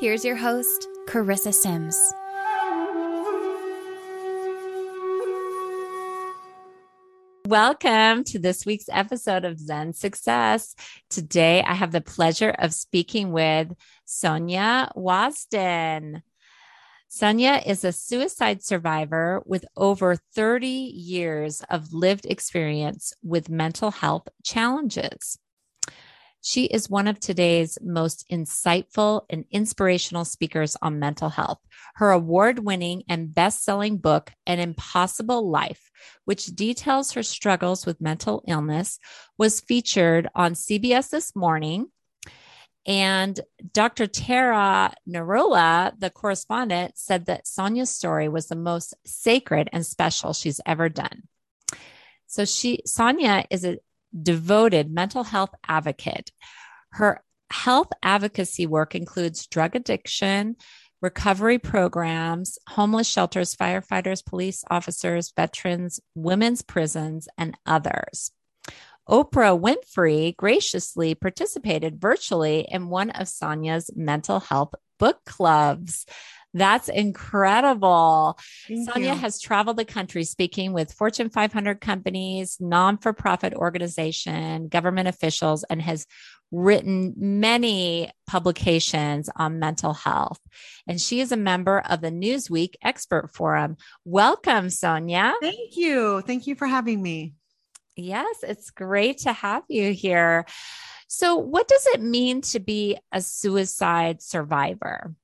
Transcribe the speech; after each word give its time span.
Here's 0.00 0.24
your 0.24 0.36
host, 0.36 0.86
Carissa 1.08 1.52
Sims. 1.52 1.98
Welcome 7.48 8.22
to 8.22 8.38
this 8.38 8.64
week's 8.64 8.88
episode 8.92 9.44
of 9.44 9.58
Zen 9.58 9.94
Success. 9.94 10.76
Today, 11.10 11.64
I 11.64 11.74
have 11.74 11.90
the 11.90 12.00
pleasure 12.00 12.54
of 12.60 12.74
speaking 12.74 13.32
with 13.32 13.72
Sonja 14.06 14.94
Wasden. 14.94 16.22
Sonja 17.10 17.66
is 17.66 17.82
a 17.82 17.90
suicide 17.90 18.62
survivor 18.62 19.42
with 19.46 19.64
over 19.76 20.14
30 20.14 20.68
years 20.68 21.64
of 21.68 21.92
lived 21.92 22.24
experience 22.26 23.14
with 23.24 23.50
mental 23.50 23.90
health 23.90 24.28
challenges. 24.44 25.40
She 26.48 26.64
is 26.64 26.88
one 26.88 27.08
of 27.08 27.20
today's 27.20 27.76
most 27.82 28.24
insightful 28.32 29.26
and 29.28 29.44
inspirational 29.50 30.24
speakers 30.24 30.78
on 30.80 30.98
mental 30.98 31.28
health. 31.28 31.58
Her 31.96 32.10
award 32.10 32.60
winning 32.60 33.02
and 33.06 33.34
best 33.34 33.62
selling 33.62 33.98
book, 33.98 34.32
An 34.46 34.58
Impossible 34.58 35.50
Life, 35.50 35.90
which 36.24 36.46
details 36.46 37.12
her 37.12 37.22
struggles 37.22 37.84
with 37.84 38.00
mental 38.00 38.42
illness, 38.48 38.98
was 39.36 39.60
featured 39.60 40.26
on 40.34 40.54
CBS 40.54 41.10
This 41.10 41.36
Morning. 41.36 41.88
And 42.86 43.38
Dr. 43.74 44.06
Tara 44.06 44.94
Narula, 45.06 45.92
the 46.00 46.08
correspondent, 46.08 46.96
said 46.96 47.26
that 47.26 47.44
Sonja's 47.44 47.90
story 47.90 48.30
was 48.30 48.48
the 48.48 48.56
most 48.56 48.94
sacred 49.04 49.68
and 49.70 49.84
special 49.84 50.32
she's 50.32 50.62
ever 50.64 50.88
done. 50.88 51.24
So 52.26 52.46
she 52.46 52.82
Sonja 52.86 53.44
is 53.50 53.66
a 53.66 53.78
devoted 54.22 54.92
mental 54.92 55.24
health 55.24 55.50
advocate. 55.66 56.30
Her 56.92 57.22
health 57.50 57.88
advocacy 58.02 58.66
work 58.66 58.94
includes 58.94 59.46
drug 59.46 59.76
addiction, 59.76 60.56
recovery 61.00 61.58
programs, 61.58 62.58
homeless 62.68 63.08
shelters, 63.08 63.54
firefighters, 63.54 64.24
police 64.24 64.64
officers, 64.70 65.32
veterans, 65.36 66.00
women's 66.14 66.62
prisons, 66.62 67.28
and 67.38 67.56
others. 67.64 68.32
Oprah 69.08 69.58
Winfrey 69.58 70.36
graciously 70.36 71.14
participated 71.14 71.98
virtually 72.00 72.66
in 72.68 72.88
one 72.88 73.10
of 73.10 73.26
Sonja's 73.26 73.90
mental 73.96 74.40
health 74.40 74.74
book 74.98 75.24
clubs. 75.24 76.04
That's 76.54 76.88
incredible. 76.88 78.38
Thank 78.66 78.88
Sonja 78.88 79.02
you. 79.02 79.14
has 79.14 79.40
traveled 79.40 79.76
the 79.76 79.84
country 79.84 80.24
speaking 80.24 80.72
with 80.72 80.92
Fortune 80.92 81.28
500 81.28 81.80
companies, 81.80 82.56
non 82.58 82.98
for 82.98 83.12
profit 83.12 83.54
organization, 83.54 84.68
government 84.68 85.08
officials, 85.08 85.64
and 85.64 85.82
has 85.82 86.06
written 86.50 87.14
many 87.16 88.10
publications 88.26 89.28
on 89.36 89.58
mental 89.58 89.92
health. 89.92 90.40
And 90.86 91.00
she 91.00 91.20
is 91.20 91.32
a 91.32 91.36
member 91.36 91.80
of 91.80 92.00
the 92.00 92.10
Newsweek 92.10 92.74
Expert 92.82 93.34
Forum. 93.34 93.76
Welcome, 94.04 94.68
Sonja. 94.68 95.34
Thank 95.40 95.76
you. 95.76 96.22
Thank 96.22 96.46
you 96.46 96.54
for 96.54 96.66
having 96.66 97.02
me. 97.02 97.34
Yes, 97.96 98.38
it's 98.42 98.70
great 98.70 99.18
to 99.18 99.32
have 99.32 99.64
you 99.68 99.92
here. 99.92 100.46
So, 101.08 101.36
what 101.36 101.68
does 101.68 101.86
it 101.94 102.00
mean 102.00 102.42
to 102.42 102.60
be 102.60 102.96
a 103.12 103.20
suicide 103.20 104.22
survivor? 104.22 105.14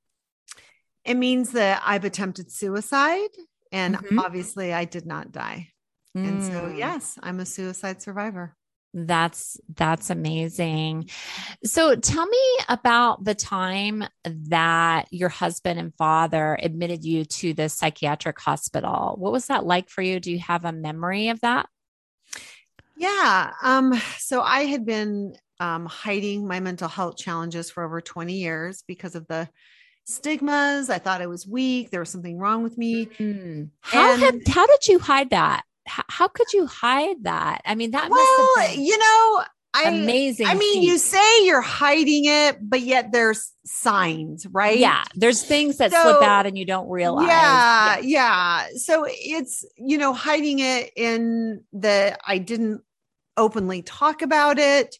It 1.04 1.15
means 1.15 1.53
that 1.53 1.82
I've 1.84 2.04
attempted 2.04 2.50
suicide 2.50 3.31
and 3.72 3.97
mm-hmm. 3.97 4.19
obviously 4.19 4.72
I 4.72 4.84
did 4.84 5.06
not 5.06 5.32
die. 5.32 5.69
Mm. 6.16 6.28
And 6.28 6.44
so, 6.44 6.53
mm. 6.53 6.78
yes, 6.78 7.19
I'm 7.22 7.41
a 7.41 7.47
suicide 7.47 8.00
survivor. 8.00 8.56
That's 8.97 9.60
that's 9.75 10.09
amazing. 10.10 11.10
So 11.65 11.97
tell 11.97 12.25
me 12.26 12.59
about 12.69 13.25
the 13.25 13.34
time 13.34 14.04
that 14.25 15.09
your 15.10 15.28
husband 15.28 15.81
and 15.81 15.92
father 15.97 16.56
admitted 16.62 17.04
you 17.04 17.25
to 17.25 17.54
the 17.54 17.69
psychiatric 17.69 18.38
hospital. 18.38 19.16
What 19.19 19.32
was 19.32 19.47
that 19.47 19.66
like 19.66 19.88
for 19.88 20.00
you? 20.00 20.21
Do 20.21 20.31
you 20.31 20.38
have 20.38 20.65
a 20.65 20.71
memory 20.71 21.28
of 21.31 21.41
that? 21.41 21.69
Yeah. 22.97 23.50
Um 23.65 24.00
so 24.19 24.42
I 24.42 24.66
had 24.66 24.86
been 24.86 25.34
um 25.59 25.86
hiding 25.86 26.47
my 26.47 26.60
mental 26.60 26.88
health 26.88 27.16
challenges 27.16 27.72
for 27.72 27.82
over 27.82 28.00
20 28.00 28.32
years 28.34 28.84
because 28.86 29.16
of 29.16 29.26
the 29.26 29.48
stigmas. 30.04 30.91
I 30.91 30.98
thought 30.98 31.22
I 31.22 31.26
was 31.26 31.47
weak. 31.47 31.91
There 31.91 32.00
was 32.00 32.10
something 32.10 32.38
wrong 32.38 32.62
with 32.62 32.78
me. 32.78 33.06
Mm. 33.19 33.70
How 33.81 34.16
have, 34.16 34.37
how 34.47 34.66
did 34.66 34.87
you 34.87 34.98
hide 34.98 35.31
that? 35.31 35.65
How, 35.87 36.04
how, 36.09 36.28
could 36.28 36.53
you 36.53 36.66
hide 36.66 37.25
that? 37.25 37.60
I 37.65 37.75
mean, 37.75 37.91
that 37.91 38.10
well, 38.10 38.72
you 38.72 38.97
know, 38.97 39.44
I, 39.75 39.88
amazing. 39.88 40.47
I 40.47 40.54
mean, 40.54 40.81
feat. 40.81 40.87
you 40.87 40.98
say 40.98 41.44
you're 41.44 41.60
hiding 41.60 42.26
it, 42.26 42.59
but 42.62 42.81
yet 42.81 43.10
there's 43.12 43.53
signs, 43.65 44.47
right? 44.47 44.78
Yeah, 44.78 45.03
there's 45.15 45.42
things 45.42 45.78
that 45.78 45.91
so, 45.91 46.00
slip 46.00 46.22
out 46.22 46.47
and 46.47 46.56
you 46.56 46.65
don't 46.65 46.88
realize. 46.88 47.26
Yeah, 47.26 47.97
yeah, 47.97 48.00
yeah. 48.03 48.66
So 48.76 49.04
it's 49.09 49.65
you 49.76 49.98
know 49.98 50.12
hiding 50.12 50.60
it 50.60 50.92
in 50.97 51.65
the 51.72 52.16
I 52.25 52.38
didn't 52.38 52.82
openly 53.36 53.82
talk 53.82 54.22
about 54.22 54.60
it 54.60 54.97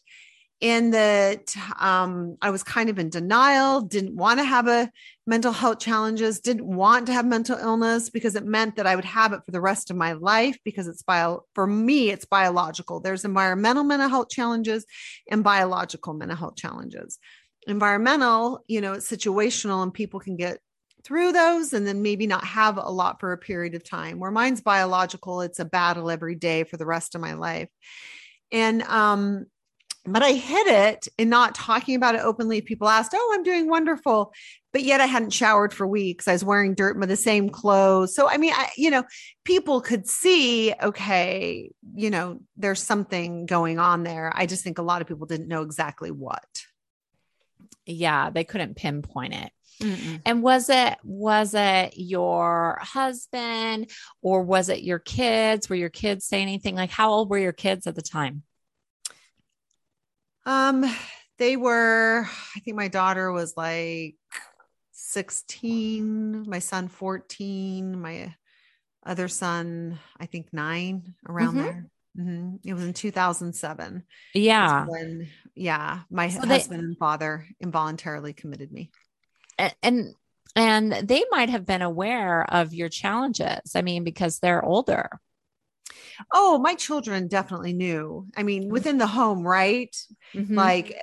in 0.65 0.89
that 0.89 1.55
um, 1.79 2.37
I 2.41 2.49
was 2.49 2.63
kind 2.63 2.89
of 2.89 2.97
in 2.97 3.11
denial, 3.11 3.81
didn't 3.81 4.15
want 4.15 4.39
to 4.39 4.43
have 4.43 4.67
a 4.67 4.91
mental 5.27 5.51
health 5.51 5.77
challenges, 5.77 6.39
didn't 6.39 6.65
want 6.65 7.05
to 7.05 7.13
have 7.13 7.23
mental 7.23 7.55
illness 7.55 8.09
because 8.09 8.35
it 8.35 8.45
meant 8.45 8.77
that 8.77 8.87
I 8.87 8.95
would 8.95 9.05
have 9.05 9.31
it 9.33 9.41
for 9.45 9.51
the 9.51 9.61
rest 9.61 9.91
of 9.91 9.95
my 9.95 10.13
life 10.13 10.57
because 10.63 10.87
it's 10.87 11.03
bio 11.03 11.45
for 11.53 11.67
me, 11.67 12.09
it's 12.09 12.25
biological. 12.25 12.99
There's 12.99 13.25
environmental 13.25 13.83
mental 13.83 14.09
health 14.09 14.29
challenges 14.29 14.87
and 15.29 15.43
biological 15.43 16.15
mental 16.15 16.35
health 16.35 16.55
challenges. 16.55 17.19
Environmental, 17.67 18.63
you 18.65 18.81
know, 18.81 18.93
it's 18.93 19.07
situational 19.07 19.83
and 19.83 19.93
people 19.93 20.19
can 20.19 20.35
get 20.35 20.57
through 21.03 21.31
those 21.31 21.73
and 21.73 21.85
then 21.85 22.01
maybe 22.01 22.25
not 22.25 22.43
have 22.43 22.77
a 22.77 22.89
lot 22.89 23.19
for 23.19 23.33
a 23.33 23.37
period 23.37 23.75
of 23.75 23.83
time. 23.83 24.17
Where 24.17 24.31
mine's 24.31 24.61
biological, 24.61 25.41
it's 25.41 25.59
a 25.59 25.65
battle 25.65 26.09
every 26.09 26.33
day 26.33 26.63
for 26.63 26.77
the 26.77 26.87
rest 26.87 27.13
of 27.13 27.21
my 27.21 27.33
life. 27.33 27.69
And 28.51 28.81
um 28.81 29.45
but 30.07 30.23
I 30.23 30.33
hid 30.33 30.67
it 30.67 31.07
in 31.17 31.29
not 31.29 31.55
talking 31.55 31.95
about 31.95 32.15
it 32.15 32.21
openly. 32.21 32.61
People 32.61 32.87
asked, 32.87 33.13
Oh, 33.15 33.31
I'm 33.33 33.43
doing 33.43 33.67
wonderful. 33.67 34.33
But 34.71 34.83
yet 34.83 34.99
I 34.99 35.05
hadn't 35.05 35.31
showered 35.31 35.73
for 35.73 35.87
weeks. 35.87 36.27
I 36.27 36.33
was 36.33 36.43
wearing 36.43 36.73
dirt 36.73 36.99
with 36.99 37.09
the 37.09 37.15
same 37.15 37.49
clothes. 37.49 38.13
So, 38.13 38.29
I 38.29 38.37
mean, 38.37 38.53
I, 38.53 38.69
you 38.75 38.91
know, 38.91 39.03
people 39.45 39.79
could 39.79 40.07
see, 40.07 40.73
okay, 40.81 41.71
you 41.95 42.09
know, 42.09 42.41
there's 42.57 42.83
something 42.83 43.45
going 43.45 43.79
on 43.79 44.03
there. 44.03 44.31
I 44.35 44.45
just 44.45 44.63
think 44.63 44.77
a 44.77 44.83
lot 44.83 45.01
of 45.01 45.07
people 45.07 45.27
didn't 45.27 45.47
know 45.47 45.61
exactly 45.61 46.11
what. 46.11 46.65
Yeah, 47.85 48.31
they 48.31 48.43
couldn't 48.43 48.75
pinpoint 48.75 49.33
it. 49.33 49.51
Mm-mm. 49.81 50.21
And 50.25 50.41
was 50.41 50.69
it 50.69 50.97
was 51.03 51.53
it 51.53 51.93
your 51.97 52.79
husband 52.81 53.91
or 54.21 54.43
was 54.43 54.69
it 54.69 54.83
your 54.83 54.99
kids? 54.99 55.69
Were 55.69 55.75
your 55.75 55.89
kids 55.89 56.25
say 56.25 56.41
anything? 56.41 56.75
Like 56.75 56.91
how 56.91 57.11
old 57.11 57.29
were 57.29 57.37
your 57.37 57.53
kids 57.53 57.87
at 57.87 57.95
the 57.95 58.01
time? 58.01 58.43
Um, 60.45 60.85
they 61.37 61.57
were, 61.57 62.27
I 62.55 62.59
think 62.59 62.77
my 62.77 62.87
daughter 62.87 63.31
was 63.31 63.55
like 63.57 64.15
16, 64.91 66.49
my 66.49 66.59
son 66.59 66.87
14, 66.87 67.99
my 67.99 68.35
other 69.05 69.27
son, 69.27 69.99
I 70.19 70.25
think 70.25 70.47
nine 70.51 71.15
around 71.27 71.55
mm-hmm. 71.55 71.63
there. 71.63 71.87
Mm-hmm. 72.17 72.55
It 72.63 72.73
was 72.73 72.83
in 72.83 72.93
2007. 72.93 74.03
Yeah. 74.33 74.85
When, 74.85 75.27
yeah, 75.53 76.01
my 76.09 76.29
so 76.29 76.45
husband 76.45 76.79
they, 76.79 76.85
and 76.85 76.97
father 76.97 77.45
involuntarily 77.59 78.33
committed 78.33 78.71
me. 78.71 78.91
And, 79.83 80.13
and 80.55 80.93
they 80.93 81.23
might 81.31 81.49
have 81.49 81.65
been 81.65 81.81
aware 81.81 82.43
of 82.43 82.73
your 82.73 82.89
challenges. 82.89 83.75
I 83.75 83.81
mean, 83.81 84.03
because 84.03 84.39
they're 84.39 84.63
older. 84.63 85.09
Oh, 86.33 86.57
my 86.57 86.75
children 86.75 87.27
definitely 87.27 87.73
knew. 87.73 88.27
I 88.35 88.43
mean, 88.43 88.63
mm-hmm. 88.63 88.71
within 88.71 88.97
the 88.97 89.07
home, 89.07 89.45
right? 89.45 89.95
Mm-hmm. 90.33 90.55
Like 90.55 91.01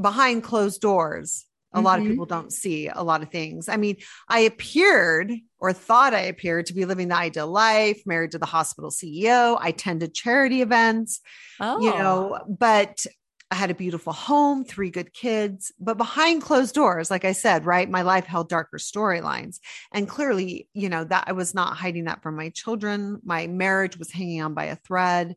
behind 0.00 0.42
closed 0.42 0.80
doors, 0.80 1.46
a 1.72 1.76
mm-hmm. 1.76 1.86
lot 1.86 1.98
of 1.98 2.04
mm-hmm. 2.04 2.12
people 2.12 2.26
don't 2.26 2.52
see 2.52 2.88
a 2.88 3.02
lot 3.02 3.22
of 3.22 3.30
things. 3.30 3.68
I 3.68 3.76
mean, 3.76 3.96
I 4.28 4.40
appeared 4.40 5.32
or 5.58 5.72
thought 5.72 6.14
I 6.14 6.20
appeared 6.20 6.66
to 6.66 6.74
be 6.74 6.84
living 6.84 7.08
the 7.08 7.16
ideal 7.16 7.48
life, 7.48 8.02
married 8.06 8.32
to 8.32 8.38
the 8.38 8.46
hospital 8.46 8.90
CEO. 8.90 9.58
I 9.60 9.68
attended 9.68 10.14
charity 10.14 10.62
events, 10.62 11.20
oh. 11.60 11.80
you 11.80 11.90
know, 11.90 12.38
but 12.48 13.04
I 13.50 13.54
had 13.54 13.70
a 13.70 13.74
beautiful 13.74 14.12
home, 14.12 14.64
three 14.64 14.90
good 14.90 15.12
kids, 15.14 15.72
but 15.78 15.96
behind 15.96 16.42
closed 16.42 16.74
doors, 16.74 17.10
like 17.12 17.24
I 17.24 17.30
said, 17.32 17.64
right, 17.64 17.88
my 17.88 18.02
life 18.02 18.26
held 18.26 18.48
darker 18.48 18.78
storylines. 18.78 19.60
And 19.92 20.08
clearly, 20.08 20.68
you 20.74 20.88
know, 20.88 21.04
that 21.04 21.24
I 21.28 21.32
was 21.32 21.54
not 21.54 21.76
hiding 21.76 22.04
that 22.04 22.22
from 22.22 22.34
my 22.36 22.48
children. 22.50 23.20
My 23.24 23.46
marriage 23.46 23.96
was 23.98 24.10
hanging 24.10 24.42
on 24.42 24.54
by 24.54 24.64
a 24.64 24.76
thread. 24.76 25.36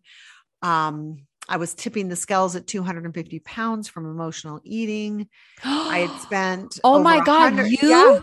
Um, 0.62 1.28
I 1.50 1.58
was 1.58 1.74
tipping 1.76 2.10
the 2.10 2.16
scales 2.16 2.56
at 2.56 2.68
250 2.68 3.40
pounds 3.40 3.90
from 3.90 4.06
emotional 4.06 4.62
eating. 4.64 5.30
I 5.90 6.00
had 6.00 6.20
spent 6.20 6.80
Oh 6.84 7.00
my 7.00 7.20
god, 7.20 7.56
100 7.56 7.72
you 7.72 7.80
yeah. 7.82 8.20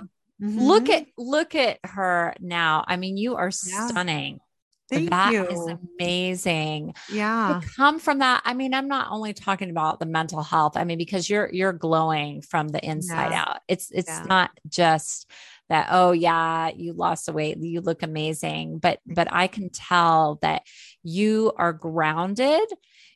look 0.57 0.89
Mhm. 0.89 0.91
at 0.91 1.07
look 1.19 1.55
at 1.55 1.79
her 1.85 2.35
now. 2.41 2.85
I 2.87 2.97
mean, 2.97 3.17
you 3.17 3.37
are 3.37 3.51
Yeah. 3.63 3.91
stunning. 3.91 4.41
Thank 4.89 5.11
That 5.11 5.33
you. 5.33 5.47
is 5.47 5.77
amazing. 5.99 6.95
yeah. 7.11 7.61
To 7.61 7.69
come 7.77 7.99
from 7.99 8.21
that, 8.21 8.43
I 8.45 8.55
mean, 8.55 8.73
I'm 8.73 8.89
not 8.89 9.09
only 9.11 9.33
talking 9.33 9.71
about 9.71 9.99
the 9.99 10.07
mental 10.07 10.43
health. 10.43 10.77
I 10.77 10.85
mean, 10.85 10.99
because 10.99 11.29
you're 11.29 11.51
you're 11.53 11.73
glowing 11.73 12.41
from 12.43 12.69
the 12.69 12.85
inside 12.85 13.31
Yeah. 13.33 13.45
out. 13.49 13.61
It's 13.69 13.91
it's 13.91 14.09
Yeah. 14.09 14.25
not 14.29 14.51
just 14.69 15.31
that 15.69 15.89
oh 15.91 16.13
yeah 16.13 16.71
you 16.77 16.93
lost 16.93 17.27
the 17.27 17.33
weight 17.33 17.57
you 17.59 17.81
look 17.81 18.05
amazing 18.05 18.79
but 18.79 19.01
mm. 19.09 19.17
but 19.17 19.27
i 19.33 19.49
can 19.49 19.69
tell 19.69 20.39
that 20.41 20.63
you 21.03 21.53
are 21.57 21.73
grounded 21.73 22.69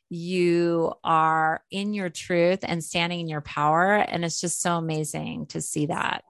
you 0.09 0.91
are 1.01 1.63
in 1.71 1.93
your 1.93 2.09
truth 2.09 2.59
and 2.63 2.83
standing 2.83 3.21
in 3.21 3.29
your 3.29 3.39
power 3.39 3.93
and 3.93 4.25
it's 4.25 4.41
just 4.41 4.61
so 4.61 4.75
amazing 4.75 5.45
to 5.45 5.61
see 5.61 5.85
that 5.85 6.25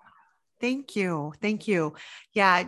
Thank 0.60 0.96
you. 0.96 1.34
Thank 1.42 1.68
you. 1.68 1.96
Yeah. 2.34 2.66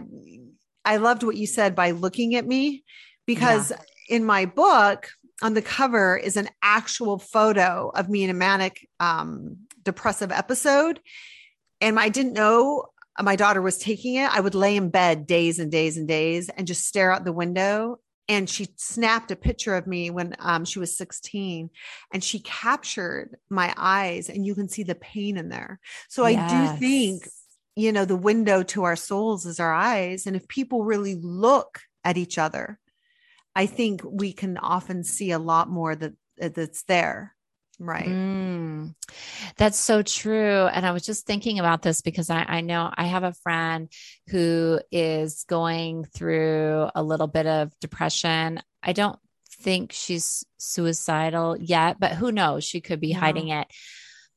I 0.85 0.97
loved 0.97 1.23
what 1.23 1.37
you 1.37 1.47
said 1.47 1.75
by 1.75 1.91
looking 1.91 2.35
at 2.35 2.45
me 2.45 2.83
because 3.25 3.71
in 4.09 4.25
my 4.25 4.45
book, 4.45 5.09
on 5.41 5.53
the 5.53 5.61
cover 5.61 6.15
is 6.15 6.37
an 6.37 6.49
actual 6.61 7.19
photo 7.19 7.91
of 7.95 8.09
me 8.09 8.23
in 8.23 8.29
a 8.29 8.33
manic 8.33 8.87
um, 8.99 9.57
depressive 9.83 10.31
episode. 10.31 10.99
And 11.81 11.99
I 11.99 12.09
didn't 12.09 12.33
know 12.33 12.85
my 13.21 13.35
daughter 13.35 13.61
was 13.61 13.77
taking 13.77 14.15
it. 14.15 14.33
I 14.33 14.39
would 14.39 14.55
lay 14.55 14.75
in 14.75 14.89
bed 14.89 15.27
days 15.27 15.59
and 15.59 15.71
days 15.71 15.97
and 15.97 16.07
days 16.07 16.49
and 16.49 16.65
just 16.65 16.87
stare 16.87 17.11
out 17.11 17.25
the 17.25 17.33
window. 17.33 17.99
And 18.29 18.49
she 18.49 18.69
snapped 18.77 19.31
a 19.31 19.35
picture 19.35 19.75
of 19.75 19.85
me 19.85 20.09
when 20.09 20.33
um, 20.39 20.63
she 20.63 20.79
was 20.79 20.97
16 20.97 21.69
and 22.13 22.23
she 22.23 22.39
captured 22.39 23.35
my 23.49 23.73
eyes, 23.75 24.29
and 24.29 24.45
you 24.45 24.55
can 24.55 24.69
see 24.69 24.83
the 24.83 24.95
pain 24.95 25.37
in 25.37 25.49
there. 25.49 25.79
So 26.07 26.23
I 26.23 26.35
do 26.35 26.67
think 26.79 27.23
Yes. 27.25 27.42
You 27.75 27.91
know 27.91 28.05
the 28.05 28.15
window 28.15 28.63
to 28.63 28.83
our 28.83 28.95
souls 28.95 29.45
is 29.45 29.59
our 29.59 29.73
eyes 29.73 30.25
and 30.25 30.35
if 30.35 30.47
people 30.47 30.83
really 30.83 31.15
look 31.15 31.81
at 32.03 32.17
each 32.17 32.37
other 32.37 32.79
i 33.55 33.65
think 33.65 34.01
we 34.03 34.33
can 34.33 34.57
often 34.57 35.03
see 35.03 35.31
a 35.31 35.39
lot 35.39 35.69
more 35.69 35.95
that 35.95 36.13
that's 36.37 36.83
there 36.83 37.35
right 37.79 38.07
Mm, 38.07 38.95
that's 39.57 39.79
so 39.79 40.01
true. 40.01 40.67
And 40.67 40.85
I 40.85 40.91
was 40.91 41.03
just 41.03 41.25
thinking 41.25 41.59
about 41.59 41.81
this 41.81 42.01
because 42.01 42.29
I, 42.29 42.43
I 42.43 42.61
know 42.61 42.91
I 42.93 43.05
have 43.05 43.23
a 43.23 43.33
friend 43.33 43.89
who 44.29 44.79
is 44.91 45.45
going 45.47 46.05
through 46.05 46.89
a 46.95 47.03
little 47.03 47.27
bit 47.27 47.45
of 47.45 47.71
depression. 47.79 48.61
I 48.81 48.93
don't 48.93 49.19
think 49.61 49.91
she's 49.93 50.45
suicidal 50.57 51.57
yet, 51.57 51.99
but 51.99 52.11
who 52.13 52.31
knows? 52.31 52.63
She 52.63 52.81
could 52.81 52.99
be 52.99 53.11
hiding 53.11 53.49
it. 53.49 53.67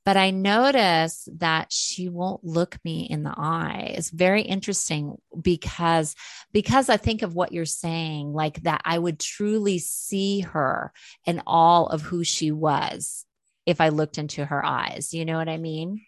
But 0.06 0.16
I 0.16 0.30
notice 0.30 1.28
that 1.38 1.72
she 1.72 2.08
won't 2.08 2.44
look 2.44 2.78
me 2.84 3.08
in 3.10 3.24
the 3.24 3.34
eye. 3.36 3.92
It's 3.98 4.10
very 4.10 4.42
interesting 4.42 5.16
because 5.38 6.14
because 6.52 6.88
I 6.88 6.96
think 6.96 7.22
of 7.22 7.34
what 7.34 7.50
you're 7.50 7.64
saying, 7.64 8.32
like 8.32 8.62
that 8.62 8.82
I 8.84 8.98
would 8.98 9.18
truly 9.18 9.78
see 9.78 10.40
her 10.40 10.92
and 11.26 11.42
all 11.44 11.88
of 11.88 12.02
who 12.02 12.22
she 12.22 12.52
was 12.52 13.26
if 13.66 13.80
I 13.80 13.88
looked 13.88 14.16
into 14.16 14.44
her 14.44 14.64
eyes. 14.64 15.12
You 15.12 15.24
know 15.24 15.38
what 15.38 15.48
I 15.48 15.58
mean? 15.58 16.00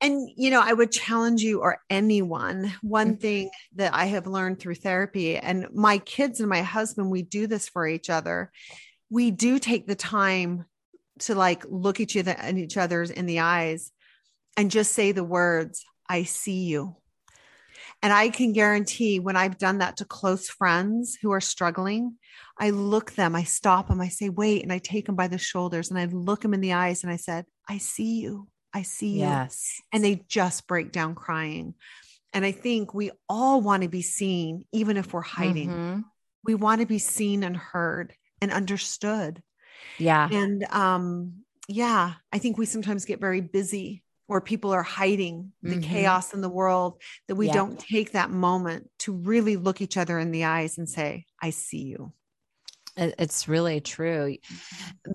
and 0.00 0.28
you 0.36 0.50
know 0.50 0.60
i 0.60 0.72
would 0.72 0.90
challenge 0.90 1.40
you 1.40 1.60
or 1.60 1.78
anyone 1.88 2.74
one 2.82 3.16
Mhm. 3.16 3.20
thing 3.20 3.50
that 3.76 3.94
i 3.94 4.06
have 4.06 4.26
learned 4.26 4.58
through 4.58 4.74
therapy 4.74 5.36
and 5.36 5.68
my 5.72 5.98
kids 5.98 6.40
and 6.40 6.48
my 6.48 6.62
husband 6.62 7.10
we 7.12 7.22
do 7.22 7.46
this 7.46 7.68
for 7.68 7.86
each 7.86 8.10
other 8.10 8.50
we 9.08 9.30
do 9.30 9.60
take 9.60 9.86
the 9.86 9.94
time 9.94 10.64
to 11.20 11.34
like 11.34 11.64
look 11.68 12.00
each 12.00 12.16
other 12.16 12.32
and 12.38 12.58
each 12.58 12.76
other's 12.76 13.10
in 13.10 13.26
the 13.26 13.40
eyes 13.40 13.92
and 14.56 14.70
just 14.70 14.92
say 14.92 15.12
the 15.12 15.24
words 15.24 15.84
i 16.08 16.22
see 16.24 16.64
you 16.64 16.96
and 18.02 18.12
i 18.12 18.28
can 18.28 18.52
guarantee 18.52 19.20
when 19.20 19.36
i've 19.36 19.58
done 19.58 19.78
that 19.78 19.96
to 19.98 20.04
close 20.04 20.48
friends 20.48 21.16
who 21.20 21.30
are 21.32 21.40
struggling 21.40 22.16
i 22.58 22.70
look 22.70 23.12
them 23.12 23.34
i 23.36 23.42
stop 23.44 23.88
them 23.88 24.00
i 24.00 24.08
say 24.08 24.28
wait 24.28 24.62
and 24.62 24.72
i 24.72 24.78
take 24.78 25.06
them 25.06 25.16
by 25.16 25.28
the 25.28 25.38
shoulders 25.38 25.90
and 25.90 25.98
i 25.98 26.04
look 26.06 26.42
them 26.42 26.54
in 26.54 26.60
the 26.60 26.72
eyes 26.72 27.02
and 27.04 27.12
i 27.12 27.16
said 27.16 27.44
i 27.68 27.78
see 27.78 28.20
you 28.20 28.48
i 28.72 28.82
see 28.82 29.10
you 29.14 29.20
Yes. 29.20 29.80
and 29.92 30.02
they 30.04 30.24
just 30.28 30.66
break 30.66 30.90
down 30.92 31.14
crying. 31.14 31.74
And 32.32 32.44
I 32.44 32.50
think 32.50 32.92
we 32.92 33.12
all 33.28 33.60
want 33.60 33.84
to 33.84 33.88
be 33.88 34.02
seen, 34.02 34.64
even 34.72 34.96
if 34.96 35.12
we're 35.12 35.20
hiding. 35.20 35.70
Mhm. 35.70 36.04
We 36.42 36.56
want 36.56 36.80
to 36.80 36.86
be 36.86 36.98
seen 36.98 37.44
and 37.44 37.56
heard 37.56 38.12
and 38.40 38.50
understood. 38.50 39.40
Yeah. 39.98 40.32
And 40.32 40.64
um, 40.70 41.44
yeah, 41.68 42.14
I 42.32 42.38
think 42.38 42.58
we 42.58 42.66
sometimes 42.66 43.04
get 43.04 43.20
very 43.20 43.40
busy 43.40 44.02
or 44.28 44.40
people 44.40 44.72
are 44.72 44.82
hiding 44.82 45.52
the 45.62 45.76
Mhm. 45.76 45.82
chaos 45.82 46.32
in 46.32 46.40
the 46.40 46.48
world 46.48 47.00
that 47.28 47.34
we 47.36 47.46
Yeah. 47.46 47.54
don't 47.54 47.78
take 47.78 48.12
that 48.12 48.30
moment 48.30 48.90
to 49.00 49.12
really 49.12 49.56
look 49.56 49.80
each 49.80 49.96
other 49.96 50.18
in 50.18 50.30
the 50.30 50.44
eyes 50.44 50.78
and 50.78 50.88
say, 50.88 51.26
I 51.42 51.50
see 51.50 51.82
you. 51.84 52.12
It- 52.96 53.14
It's 53.18 53.48
really 53.48 53.80
true 53.80 54.36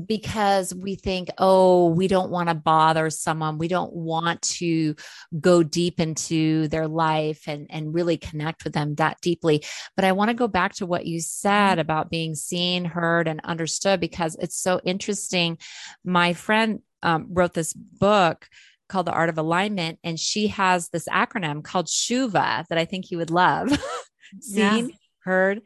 because 0.05 0.73
we 0.75 0.95
think, 0.95 1.29
oh, 1.37 1.87
we 1.89 2.07
don't 2.07 2.29
want 2.29 2.49
to 2.49 2.55
bother 2.55 3.09
someone. 3.09 3.57
We 3.57 3.67
don't 3.67 3.93
want 3.93 4.41
to 4.59 4.95
go 5.39 5.63
deep 5.63 5.99
into 5.99 6.67
their 6.67 6.87
life 6.87 7.47
and, 7.47 7.67
and 7.69 7.93
really 7.93 8.17
connect 8.17 8.63
with 8.63 8.73
them 8.73 8.95
that 8.95 9.21
deeply. 9.21 9.63
But 9.95 10.05
I 10.05 10.11
want 10.11 10.29
to 10.29 10.33
go 10.35 10.47
back 10.47 10.73
to 10.75 10.85
what 10.85 11.05
you 11.05 11.21
said 11.21 11.79
about 11.79 12.09
being 12.11 12.35
seen, 12.35 12.85
heard, 12.85 13.27
and 13.27 13.39
understood 13.43 13.99
because 13.99 14.35
it's 14.39 14.57
so 14.57 14.81
interesting. 14.83 15.57
My 16.03 16.33
friend 16.33 16.79
um, 17.01 17.27
wrote 17.29 17.53
this 17.53 17.73
book 17.73 18.47
called 18.89 19.05
The 19.05 19.13
Art 19.13 19.29
of 19.29 19.37
Alignment, 19.37 19.99
and 20.03 20.19
she 20.19 20.47
has 20.47 20.89
this 20.89 21.07
acronym 21.07 21.63
called 21.63 21.87
SHUVA 21.87 22.65
that 22.67 22.77
I 22.77 22.85
think 22.85 23.11
you 23.11 23.17
would 23.19 23.31
love 23.31 23.69
Yeah. 24.43 24.73
seen, 24.75 24.91
heard, 25.23 25.61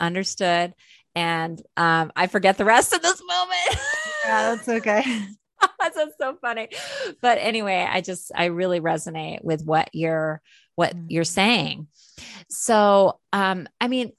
understood. 0.00 0.74
And 1.14 1.60
um, 1.76 2.12
I 2.16 2.26
forget 2.26 2.58
the 2.58 2.64
rest 2.64 2.92
of 2.92 3.02
this 3.02 3.22
moment. 3.26 3.80
Yeah, 4.24 4.54
that's 4.56 4.68
okay. 4.68 5.04
That's 5.80 5.96
so 6.18 6.36
funny. 6.40 6.68
But 7.22 7.38
anyway, 7.40 7.86
I 7.88 8.00
just 8.00 8.32
I 8.34 8.46
really 8.46 8.80
resonate 8.80 9.42
with 9.42 9.64
what 9.64 9.88
you're 9.94 10.42
what 10.74 10.94
Mhm. 10.94 11.06
you're 11.08 11.24
saying. 11.24 11.86
So 12.50 13.18
um, 13.32 13.68
I 13.80 13.88
mean, 13.88 14.12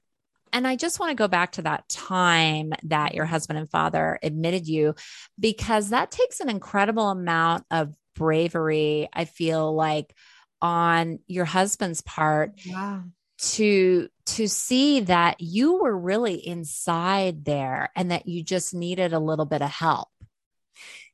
and 0.54 0.66
I 0.68 0.76
just 0.76 1.00
want 1.00 1.10
to 1.12 1.16
go 1.16 1.28
back 1.28 1.54
to 1.54 1.64
that 1.64 1.88
time 1.90 2.72
that 2.84 3.14
your 3.14 3.26
husband 3.26 3.60
and 3.60 3.70
father 3.70 4.18
admitted 4.24 4.68
you 4.68 4.96
because 5.40 5.90
that 5.90 6.12
takes 6.12 6.40
an 6.40 6.50
incredible 6.50 7.10
amount 7.10 7.66
of 7.70 7.94
bravery, 8.16 9.10
I 9.14 9.26
feel 9.26 9.74
like, 9.76 10.16
on 10.62 11.20
your 11.28 11.46
husband's 11.46 12.02
part 12.02 12.54
Wow. 12.70 13.04
to 13.40 14.08
to 14.26 14.48
see 14.48 15.02
that 15.02 15.40
you 15.40 15.82
were 15.82 15.98
really 15.98 16.36
inside 16.36 17.46
there 17.46 17.90
and 17.96 18.12
that 18.12 18.28
you 18.28 18.44
just 18.44 18.74
needed 18.74 19.14
a 19.14 19.20
little 19.20 19.46
bit 19.46 19.62
of 19.62 19.70
help. 19.70 20.10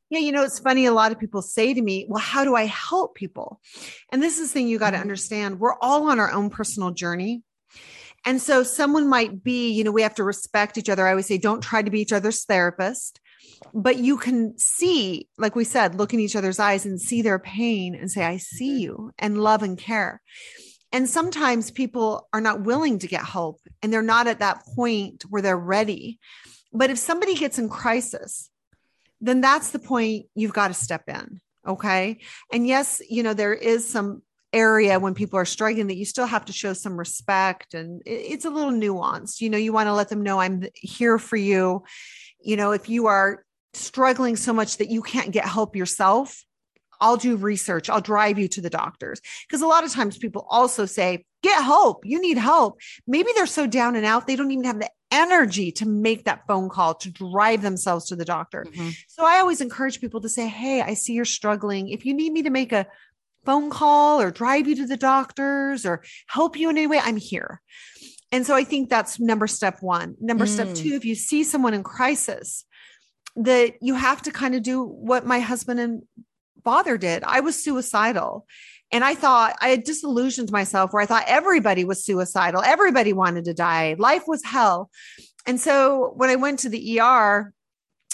Yeah, 0.09 0.19
you 0.19 0.31
know, 0.31 0.43
it's 0.43 0.59
funny. 0.59 0.85
A 0.85 0.93
lot 0.93 1.11
of 1.11 1.19
people 1.19 1.41
say 1.41 1.73
to 1.73 1.81
me, 1.81 2.05
Well, 2.09 2.21
how 2.21 2.43
do 2.43 2.55
I 2.55 2.65
help 2.65 3.15
people? 3.15 3.61
And 4.11 4.21
this 4.21 4.39
is 4.39 4.49
the 4.49 4.53
thing 4.53 4.67
you 4.67 4.77
got 4.77 4.91
to 4.91 4.97
Mhm. 4.97 5.01
understand. 5.01 5.59
We're 5.59 5.77
all 5.81 6.09
on 6.09 6.19
our 6.19 6.31
own 6.31 6.49
personal 6.49 6.91
journey. 6.91 7.43
And 8.25 8.41
so 8.41 8.63
someone 8.63 9.07
might 9.07 9.43
be, 9.43 9.71
you 9.71 9.83
know, 9.83 9.91
we 9.91 10.03
have 10.03 10.15
to 10.15 10.23
respect 10.23 10.77
each 10.77 10.89
other. 10.89 11.07
I 11.07 11.11
always 11.11 11.27
say, 11.27 11.37
don't 11.37 11.61
try 11.61 11.81
to 11.81 11.89
be 11.89 12.01
each 12.01 12.13
other's 12.13 12.43
therapist, 12.43 13.19
but 13.73 13.97
you 13.97 14.17
can 14.17 14.57
see, 14.59 15.27
like 15.37 15.55
we 15.55 15.63
said, 15.63 15.95
look 15.95 16.13
in 16.13 16.19
each 16.19 16.35
other's 16.35 16.59
eyes 16.59 16.85
and 16.85 17.01
see 17.01 17.21
their 17.21 17.39
pain 17.39 17.95
and 17.95 18.11
say, 18.11 18.23
I 18.23 18.37
see 18.37 18.79
you 18.79 19.11
and 19.17 19.41
love 19.41 19.63
and 19.63 19.77
care. 19.77 20.21
And 20.91 21.09
sometimes 21.09 21.71
people 21.71 22.27
are 22.33 22.41
not 22.41 22.61
willing 22.61 22.99
to 22.99 23.07
get 23.07 23.23
help 23.23 23.61
and 23.81 23.91
they're 23.91 24.01
not 24.01 24.27
at 24.27 24.39
that 24.39 24.65
point 24.75 25.23
where 25.29 25.41
they're 25.41 25.57
ready. 25.57 26.19
But 26.73 26.89
if 26.89 26.97
somebody 26.97 27.35
gets 27.35 27.57
in 27.57 27.69
crisis, 27.69 28.49
then 29.21 29.41
that's 29.41 29.71
the 29.71 29.79
point 29.79 30.25
you've 30.35 30.53
got 30.53 30.69
to 30.69 30.73
step 30.73 31.03
in. 31.07 31.39
Okay. 31.65 32.19
And 32.51 32.67
yes, 32.67 33.01
you 33.09 33.23
know, 33.23 33.33
there 33.33 33.53
is 33.53 33.89
some 33.89 34.23
area 34.53 34.99
when 34.99 35.13
people 35.13 35.39
are 35.39 35.45
struggling 35.45 35.87
that 35.87 35.95
you 35.95 36.05
still 36.05 36.25
have 36.25 36.45
to 36.45 36.51
show 36.51 36.73
some 36.73 36.97
respect 36.97 37.73
and 37.73 38.01
it's 38.05 38.45
a 38.45 38.49
little 38.49 38.71
nuanced. 38.71 39.39
You 39.39 39.49
know, 39.49 39.57
you 39.57 39.71
want 39.71 39.87
to 39.87 39.93
let 39.93 40.09
them 40.09 40.23
know 40.23 40.39
I'm 40.39 40.65
here 40.73 41.17
for 41.17 41.37
you. 41.37 41.83
You 42.41 42.57
know, 42.57 42.71
if 42.71 42.89
you 42.89 43.07
are 43.07 43.45
struggling 43.73 44.35
so 44.35 44.51
much 44.51 44.77
that 44.77 44.89
you 44.89 45.01
can't 45.01 45.31
get 45.31 45.45
help 45.45 45.75
yourself, 45.75 46.43
I'll 47.01 47.17
do 47.17 47.35
research. 47.35 47.89
I'll 47.89 47.99
drive 48.01 48.39
you 48.39 48.47
to 48.49 48.61
the 48.61 48.69
doctors. 48.69 49.19
Because 49.47 49.61
a 49.61 49.67
lot 49.67 49.83
of 49.83 49.91
times 49.91 50.17
people 50.17 50.45
also 50.49 50.85
say, 50.85 51.25
get 51.43 51.63
help. 51.63 52.05
You 52.05 52.21
need 52.21 52.37
help. 52.37 52.79
Maybe 53.07 53.31
they're 53.35 53.47
so 53.47 53.67
down 53.67 53.95
and 53.95 54.05
out, 54.05 54.27
they 54.27 54.35
don't 54.35 54.51
even 54.51 54.65
have 54.65 54.79
the 54.79 54.89
energy 55.11 55.71
to 55.73 55.85
make 55.85 56.25
that 56.25 56.47
phone 56.47 56.69
call 56.69 56.93
to 56.95 57.11
drive 57.11 57.61
themselves 57.61 58.05
to 58.07 58.15
the 58.15 58.23
doctor. 58.23 58.65
Mm-hmm. 58.69 58.89
So 59.07 59.25
I 59.25 59.39
always 59.39 59.59
encourage 59.59 59.99
people 59.99 60.21
to 60.21 60.29
say, 60.29 60.47
Hey, 60.47 60.81
I 60.81 60.93
see 60.93 61.13
you're 61.13 61.25
struggling. 61.25 61.89
If 61.89 62.05
you 62.05 62.13
need 62.13 62.31
me 62.31 62.43
to 62.43 62.49
make 62.49 62.71
a 62.71 62.87
phone 63.43 63.69
call 63.69 64.21
or 64.21 64.31
drive 64.31 64.67
you 64.67 64.75
to 64.75 64.87
the 64.87 64.95
doctors 64.95 65.85
or 65.85 66.03
help 66.27 66.55
you 66.55 66.69
in 66.69 66.77
any 66.77 66.87
way, 66.87 66.99
I'm 67.01 67.17
here. 67.17 67.61
And 68.31 68.45
so 68.45 68.55
I 68.55 68.63
think 68.63 68.89
that's 68.89 69.19
number 69.19 69.47
step 69.47 69.81
one. 69.81 70.15
Number 70.21 70.45
mm. 70.45 70.49
step 70.49 70.73
two, 70.73 70.93
if 70.93 71.03
you 71.03 71.15
see 71.15 71.43
someone 71.43 71.73
in 71.73 71.83
crisis, 71.83 72.65
that 73.35 73.73
you 73.81 73.95
have 73.95 74.21
to 74.21 74.31
kind 74.31 74.55
of 74.55 74.63
do 74.63 74.83
what 74.83 75.25
my 75.25 75.39
husband 75.39 75.79
and 75.79 76.03
father 76.63 76.97
did. 76.97 77.23
I 77.23 77.39
was 77.39 77.61
suicidal. 77.61 78.45
And 78.91 79.03
I 79.03 79.15
thought 79.15 79.55
I 79.61 79.69
had 79.69 79.83
disillusioned 79.83 80.51
myself 80.51 80.91
where 80.91 81.01
I 81.01 81.05
thought 81.05 81.23
everybody 81.27 81.85
was 81.85 82.03
suicidal. 82.03 82.61
Everybody 82.61 83.13
wanted 83.13 83.45
to 83.45 83.53
die. 83.53 83.95
Life 83.97 84.23
was 84.27 84.43
hell. 84.43 84.89
And 85.45 85.59
so 85.59 86.13
when 86.15 86.29
I 86.29 86.35
went 86.35 86.59
to 86.59 86.69
the 86.69 86.99
ER 86.99 87.53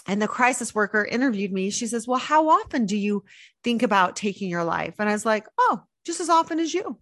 and 0.06 0.22
the 0.22 0.28
crisis 0.28 0.76
worker 0.76 1.04
interviewed 1.04 1.52
me, 1.52 1.72
she 1.72 1.88
says, 1.88 2.08
Well, 2.08 2.20
how 2.20 2.50
often 2.50 2.86
do 2.86 2.96
you 2.96 3.26
think 3.64 3.82
about 3.82 4.16
taking 4.16 4.50
your 4.50 4.64
life? 4.64 4.96
And 5.00 5.10
I 5.10 5.14
was 5.14 5.26
like, 5.26 5.48
Oh, 5.60 5.82
just 6.06 6.20
as 6.20 6.30
often 6.30 6.60
as 6.60 6.74
you, 6.74 7.00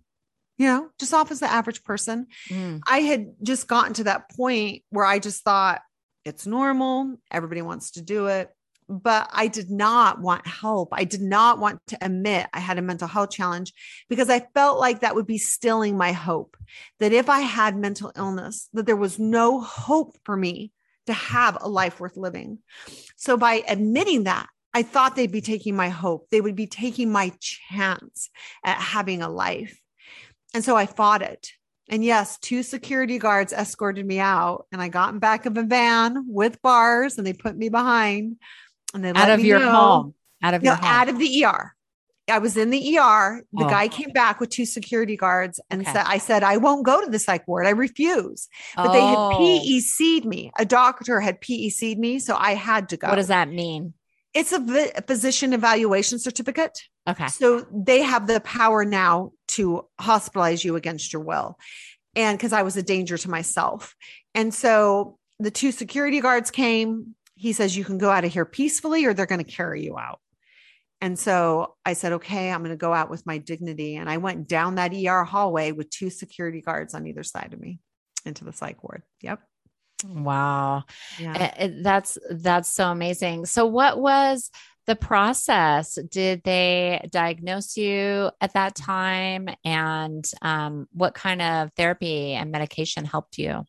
you 0.57 0.67
know, 0.67 0.89
just 0.97 1.13
off 1.13 1.29
as 1.31 1.41
the 1.41 1.51
average 1.51 1.83
person. 1.83 2.27
Mm. 2.49 2.79
I 2.87 2.99
had 2.99 3.33
just 3.43 3.67
gotten 3.67 3.93
to 3.95 4.05
that 4.05 4.31
point 4.31 4.83
where 4.89 5.05
I 5.05 5.19
just 5.19 5.43
thought, 5.43 5.81
it's 6.23 6.47
normal. 6.47 7.17
Everybody 7.29 7.61
wants 7.61 7.91
to 7.91 8.01
do 8.01 8.25
it. 8.25 8.49
But 8.87 9.29
I 9.33 9.47
did 9.47 9.71
not 9.71 10.21
want 10.21 10.45
help. 10.45 10.89
I 10.91 11.05
did 11.05 11.21
not 11.21 11.59
want 11.59 11.79
to 11.87 11.97
admit 12.01 12.47
I 12.53 12.59
had 12.59 12.77
a 12.77 12.83
mental 12.83 13.07
health 13.07 13.31
challenge 13.31 13.73
because 14.09 14.29
I 14.29 14.47
felt 14.53 14.79
like 14.79 15.01
that 15.01 15.15
would 15.15 15.25
be 15.25 15.39
stilling 15.39 15.97
my 15.97 16.11
hope 16.11 16.55
that 16.99 17.11
if 17.11 17.27
I 17.29 17.39
had 17.39 17.75
mental 17.75 18.11
illness, 18.15 18.69
that 18.73 18.85
there 18.85 18.95
was 18.95 19.17
no 19.17 19.59
hope 19.59 20.17
for 20.23 20.37
me 20.37 20.71
to 21.07 21.13
have 21.13 21.57
a 21.59 21.67
life 21.67 21.99
worth 21.99 22.17
living. 22.17 22.59
So 23.15 23.37
by 23.37 23.63
admitting 23.67 24.25
that, 24.25 24.49
I 24.73 24.83
thought 24.83 25.15
they'd 25.15 25.31
be 25.31 25.41
taking 25.41 25.75
my 25.75 25.89
hope. 25.89 26.27
They 26.29 26.41
would 26.41 26.55
be 26.55 26.67
taking 26.67 27.11
my 27.11 27.31
chance 27.39 28.29
at 28.63 28.77
having 28.77 29.21
a 29.21 29.29
life. 29.29 29.79
And 30.53 30.63
so 30.63 30.75
I 30.75 30.85
fought 30.85 31.21
it. 31.21 31.49
And 31.87 32.03
yes, 32.03 32.37
two 32.39 32.63
security 32.63 33.19
guards 33.19 33.53
escorted 33.53 34.05
me 34.05 34.19
out, 34.19 34.65
and 34.71 34.81
I 34.81 34.87
got 34.87 35.13
in 35.13 35.19
back 35.19 35.45
of 35.45 35.55
a 35.55 35.63
van 35.63 36.25
with 36.27 36.61
bars, 36.61 37.17
and 37.17 37.27
they 37.27 37.33
put 37.33 37.55
me 37.55 37.69
behind. 37.69 38.37
And 38.95 39.03
they 39.03 39.11
out 39.11 39.29
of 39.29 39.41
your 39.41 39.59
know, 39.59 39.71
home, 39.71 40.13
out 40.41 40.53
of 40.53 40.63
your 40.63 40.75
home. 40.75 40.85
out 40.85 41.09
of 41.09 41.19
the 41.19 41.45
ER. 41.45 41.75
I 42.27 42.39
was 42.39 42.57
in 42.57 42.71
the 42.71 42.97
ER. 42.97 43.43
The 43.53 43.65
oh. 43.65 43.69
guy 43.69 43.87
came 43.87 44.09
back 44.09 44.39
with 44.39 44.49
two 44.49 44.65
security 44.65 45.15
guards 45.15 45.59
and 45.69 45.81
okay. 45.81 45.93
said, 45.93 46.05
I 46.07 46.17
said, 46.17 46.43
I 46.43 46.57
won't 46.57 46.83
go 46.85 47.03
to 47.03 47.11
the 47.11 47.19
psych 47.19 47.47
ward. 47.47 47.67
I 47.67 47.71
refuse. 47.71 48.47
But 48.75 48.87
oh. 48.87 48.93
they 48.93 49.01
had 49.01 49.15
oh. 49.15 49.37
PEC'd 49.37 50.25
me. 50.25 50.51
A 50.57 50.65
doctor 50.65 51.19
had 51.19 51.39
PEC'd 51.39 51.99
me. 51.99 52.17
So 52.19 52.35
I 52.35 52.55
had 52.55 52.89
to 52.89 52.97
go. 52.97 53.09
What 53.09 53.17
does 53.17 53.27
that 53.27 53.49
mean? 53.49 53.93
It's 54.33 54.51
a, 54.51 54.91
a 54.95 55.01
physician 55.03 55.53
evaluation 55.53 56.17
certificate. 56.17 56.79
Okay. 57.07 57.27
So 57.27 57.67
they 57.71 58.01
have 58.01 58.27
the 58.27 58.39
power 58.39 58.83
now 58.83 59.31
to 59.49 59.85
hospitalize 60.01 60.63
you 60.63 60.75
against 60.75 61.13
your 61.13 61.21
will. 61.21 61.57
And 62.15 62.37
because 62.37 62.53
I 62.53 62.63
was 62.63 62.75
a 62.75 62.83
danger 62.83 63.17
to 63.17 63.29
myself. 63.29 63.95
And 64.33 64.53
so 64.53 65.19
the 65.39 65.51
two 65.51 65.71
security 65.71 66.21
guards 66.21 66.49
came. 66.49 67.15
He 67.35 67.53
says, 67.53 67.77
You 67.77 67.85
can 67.85 67.97
go 67.97 68.09
out 68.09 68.25
of 68.25 68.33
here 68.33 68.45
peacefully 68.45 69.05
or 69.05 69.13
they're 69.13 69.25
going 69.25 69.43
to 69.43 69.51
carry 69.51 69.83
you 69.83 69.97
out. 69.97 70.19
And 71.01 71.19
so 71.19 71.75
I 71.85 71.93
said, 71.93 72.13
Okay, 72.13 72.51
I'm 72.51 72.61
going 72.61 72.71
to 72.71 72.77
go 72.77 72.93
out 72.93 73.09
with 73.09 73.25
my 73.25 73.37
dignity. 73.37 73.95
And 73.95 74.09
I 74.09 74.17
went 74.17 74.47
down 74.47 74.75
that 74.75 74.93
ER 74.93 75.23
hallway 75.23 75.71
with 75.71 75.89
two 75.89 76.09
security 76.09 76.61
guards 76.61 76.93
on 76.93 77.07
either 77.07 77.23
side 77.23 77.53
of 77.53 77.59
me 77.59 77.79
into 78.25 78.43
the 78.43 78.53
psych 78.53 78.83
ward. 78.83 79.03
Yep. 79.21 79.41
Wow. 80.03 80.83
Yeah. 81.19 81.69
That's 81.81 82.17
that's 82.29 82.69
so 82.69 82.89
amazing. 82.89 83.45
So 83.45 83.65
what 83.65 83.99
was 83.99 84.51
the 84.85 84.95
process? 84.95 85.95
Did 85.95 86.43
they 86.43 87.07
diagnose 87.11 87.77
you 87.77 88.29
at 88.41 88.53
that 88.53 88.75
time? 88.75 89.49
And 89.63 90.25
um, 90.41 90.87
what 90.91 91.13
kind 91.13 91.41
of 91.41 91.71
therapy 91.75 92.33
and 92.33 92.51
medication 92.51 93.05
helped 93.05 93.37
you? 93.37 93.65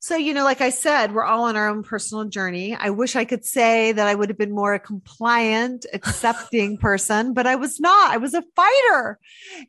So, 0.00 0.16
you 0.16 0.32
know, 0.32 0.44
like 0.44 0.60
I 0.60 0.70
said, 0.70 1.12
we're 1.12 1.24
all 1.24 1.44
on 1.44 1.56
our 1.56 1.68
own 1.68 1.82
personal 1.82 2.24
journey. 2.24 2.74
I 2.74 2.90
wish 2.90 3.16
I 3.16 3.24
could 3.24 3.44
say 3.44 3.90
that 3.92 4.06
I 4.06 4.14
would 4.14 4.28
have 4.28 4.38
been 4.38 4.54
more 4.54 4.74
a 4.74 4.78
compliant, 4.78 5.86
accepting 5.92 6.78
person, 6.78 7.34
but 7.34 7.46
I 7.46 7.56
was 7.56 7.80
not. 7.80 8.12
I 8.12 8.18
was 8.18 8.34
a 8.34 8.44
fighter. 8.54 9.18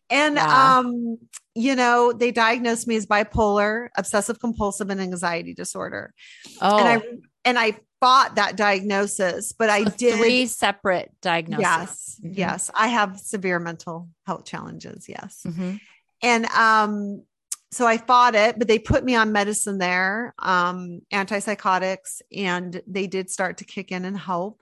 And, 0.10 0.36
yeah. 0.36 0.78
um, 0.78 1.18
you 1.56 1.76
know, 1.76 2.14
they 2.14 2.32
diagnosed 2.32 2.88
me 2.88 2.96
as 2.96 3.08
bipolar, 3.08 3.90
obsessive 3.98 4.40
compulsive, 4.40 4.90
and 4.90 5.02
anxiety 5.02 5.54
disorder. 5.54 6.14
Oh. 6.62 6.78
And 6.78 6.88
I 6.88 7.08
and 7.46 7.60
I 7.60 7.78
fought 8.00 8.36
that 8.36 8.56
diagnosis, 8.56 9.52
but 9.52 9.70
I 9.70 9.84
did 9.84 10.18
three 10.18 10.46
separate 10.46 11.12
diagnoses. 11.22 11.62
Yes. 11.62 12.20
Mm-hmm. 12.24 12.34
Yes. 12.38 12.72
I 12.74 12.88
have 12.88 13.20
severe 13.20 13.60
mental 13.60 14.10
health 14.26 14.46
challenges. 14.46 15.10
Yes. 15.10 15.42
Mm-hmm. 15.46 15.76
And 16.22 16.46
um, 16.48 17.24
so 17.72 17.86
I 17.86 17.98
fought 17.98 18.36
it, 18.36 18.58
but 18.58 18.68
they 18.68 18.80
put 18.80 19.04
me 19.04 19.16
on 19.16 19.32
medicine 19.32 19.78
there, 19.78 20.34
um, 20.40 21.02
antipsychotics, 21.14 22.22
and 22.36 22.82
they 22.88 23.08
did 23.08 23.30
start 23.30 23.58
to 23.58 23.66
kick 23.66 23.92
in 23.92 24.06
and 24.06 24.18
help. 24.18 24.60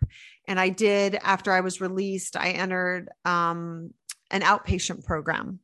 And 0.48 0.60
I 0.60 0.70
did, 0.70 1.16
after 1.16 1.52
I 1.52 1.62
was 1.62 1.82
released, 1.82 2.36
I 2.36 2.52
entered 2.52 3.10
um, 3.26 3.94
an 4.32 4.42
outpatient 4.42 5.06
program. 5.06 5.60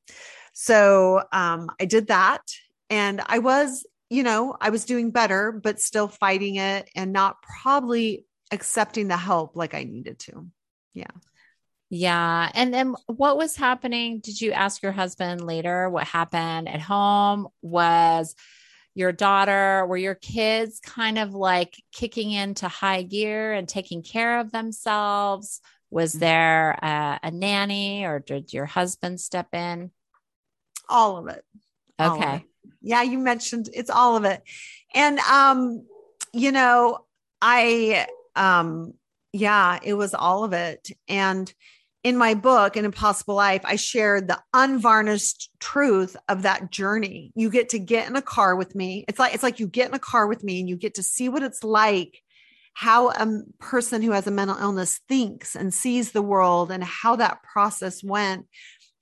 So 0.53 1.23
um, 1.31 1.69
I 1.79 1.85
did 1.85 2.07
that. 2.07 2.41
And 2.89 3.21
I 3.25 3.39
was 3.39 3.85
you 4.13 4.21
know, 4.21 4.55
I 4.62 4.69
was 4.69 4.85
doing 4.85 5.09
better, 5.09 5.51
but 5.51 5.81
still 5.81 6.07
fighting 6.07 6.57
it 6.57 6.88
and 6.95 7.12
not 7.12 7.41
probably 7.41 8.25
accepting 8.51 9.07
the 9.07 9.17
help 9.17 9.55
like 9.55 9.73
I 9.73 9.85
needed 9.85 10.19
to. 10.19 10.45
Yeah. 10.93 11.07
Yeah. 11.95 12.50
And 12.55 12.73
then 12.73 12.95
what 13.05 13.38
was 13.38 13.55
happening? 13.55 14.19
Did 14.19 14.41
you 14.41 14.51
ask 14.51 14.81
your 14.81 14.91
husband 14.91 15.45
later 15.45 15.88
what 15.91 16.07
happened 16.07 16.67
at 16.67 16.81
home? 16.81 17.50
Was 17.62 18.33
your 18.95 19.12
daughter, 19.12 19.85
were 19.85 19.97
your 19.97 20.15
kids 20.15 20.79
kind 20.79 21.19
of 21.19 21.35
like 21.35 21.75
kicking 21.91 22.31
into 22.31 22.67
high 22.67 23.03
gear 23.03 23.53
and 23.53 23.69
taking 23.69 24.01
care 24.01 24.39
of 24.39 24.51
themselves? 24.51 25.62
Was 25.91 26.13
mm-hmm. 26.13 26.21
there 26.21 26.71
a, 26.81 27.19
a 27.21 27.29
nanny 27.29 28.05
or 28.05 28.17
did 28.17 28.51
your 28.53 28.65
husband 28.65 29.21
step 29.21 29.53
in? 29.53 29.91
All 30.89 31.17
of 31.17 31.27
it. 31.27 31.45
Okay. 32.01 32.43
Yeah, 32.81 33.03
you 33.03 33.19
mentioned 33.19 33.69
it's 33.71 33.91
all 33.91 34.15
of 34.15 34.25
it. 34.25 34.41
And 34.95 35.19
um, 35.19 35.85
you 36.33 36.51
know, 36.51 37.05
I 37.39 38.07
um 38.35 38.95
yeah, 39.31 39.77
it 39.83 39.93
was 39.93 40.15
all 40.15 40.43
of 40.43 40.53
it. 40.53 40.89
And 41.07 41.53
in 42.03 42.17
my 42.17 42.33
book, 42.33 42.75
An 42.75 42.86
Impossible 42.86 43.36
Life, 43.36 43.62
I 43.63 43.77
shared 43.77 44.27
the 44.27 44.41
unvarnished 44.53 45.50
truth 45.60 46.17
of 46.27 46.41
that 46.41 46.69
journey. 46.69 47.31
You 47.36 47.50
get 47.50 47.69
to 47.69 47.79
get 47.79 48.10
in 48.10 48.15
a 48.15 48.22
car 48.22 48.55
with 48.55 48.75
me. 48.75 49.05
It's 49.07 49.19
like 49.19 49.33
it's 49.33 49.43
like 49.43 49.60
you 49.60 49.67
get 49.67 49.89
in 49.89 49.95
a 49.95 50.00
car 50.00 50.27
with 50.27 50.43
me 50.43 50.60
and 50.60 50.67
you 50.67 50.75
get 50.75 50.95
to 50.95 51.03
see 51.03 51.29
what 51.29 51.43
it's 51.43 51.63
like 51.63 52.22
how 52.74 53.10
a 53.10 53.41
person 53.60 54.01
who 54.01 54.12
has 54.12 54.27
a 54.27 54.31
mental 54.31 54.57
illness 54.57 55.00
thinks 55.07 55.55
and 55.55 55.74
sees 55.74 56.12
the 56.12 56.22
world 56.22 56.72
and 56.72 56.83
how 56.83 57.15
that 57.15 57.43
process 57.43 58.03
went 58.03 58.48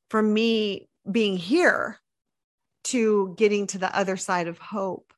from 0.09 0.33
me 0.33 0.89
being 1.09 1.37
here 1.37 1.97
to 2.83 3.33
getting 3.37 3.67
to 3.67 3.77
the 3.77 3.95
other 3.95 4.17
side 4.17 4.47
of 4.47 4.57
hope. 4.57 5.13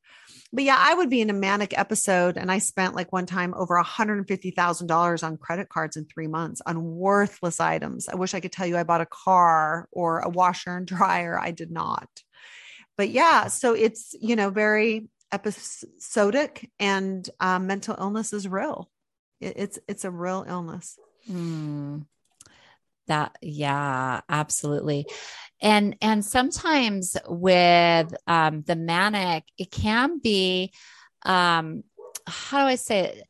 But 0.55 0.65
yeah, 0.65 0.77
I 0.77 0.93
would 0.93 1.09
be 1.09 1.19
in 1.19 1.31
a 1.31 1.33
manic 1.33 1.75
episode 1.75 2.37
and 2.37 2.51
I 2.51 2.59
spent 2.59 2.93
like 2.93 3.11
one 3.11 3.25
time 3.25 3.55
over 3.57 3.75
$150,000 3.81 5.23
on 5.23 5.37
credit 5.37 5.67
cards 5.67 5.97
in 5.97 6.05
three 6.05 6.27
months 6.27 6.61
on 6.63 6.95
worthless 6.95 7.59
items. 7.59 8.07
I 8.07 8.15
wish 8.15 8.35
I 8.35 8.39
could 8.39 8.51
tell 8.51 8.67
you 8.67 8.77
I 8.77 8.83
bought 8.83 9.01
a 9.01 9.07
car 9.07 9.89
or 9.91 10.19
a 10.19 10.29
washer 10.29 10.77
and 10.77 10.85
dryer. 10.85 11.39
I 11.39 11.49
did 11.49 11.71
not. 11.71 12.07
But 12.97 13.09
yeah, 13.09 13.47
so 13.47 13.73
it's, 13.73 14.13
you 14.21 14.35
know, 14.35 14.51
very 14.51 15.07
episodic 15.31 16.69
and 16.79 17.27
um, 17.39 17.65
mental 17.65 17.95
illness 17.99 18.31
is 18.31 18.47
real. 18.47 18.91
It, 19.41 19.53
it's, 19.55 19.79
it's 19.87 20.05
a 20.05 20.11
real 20.11 20.45
illness. 20.47 20.99
Mm. 21.27 22.05
That, 23.07 23.35
yeah, 23.41 24.21
absolutely 24.29 25.07
and 25.63 25.95
and 26.01 26.23
sometimes 26.23 27.17
with 27.27 28.13
um, 28.27 28.61
the 28.67 28.75
manic 28.75 29.45
it 29.57 29.71
can 29.71 30.19
be 30.19 30.71
um, 31.25 31.83
how 32.27 32.59
do 32.59 32.65
i 32.65 32.75
say 32.75 33.05
it 33.05 33.23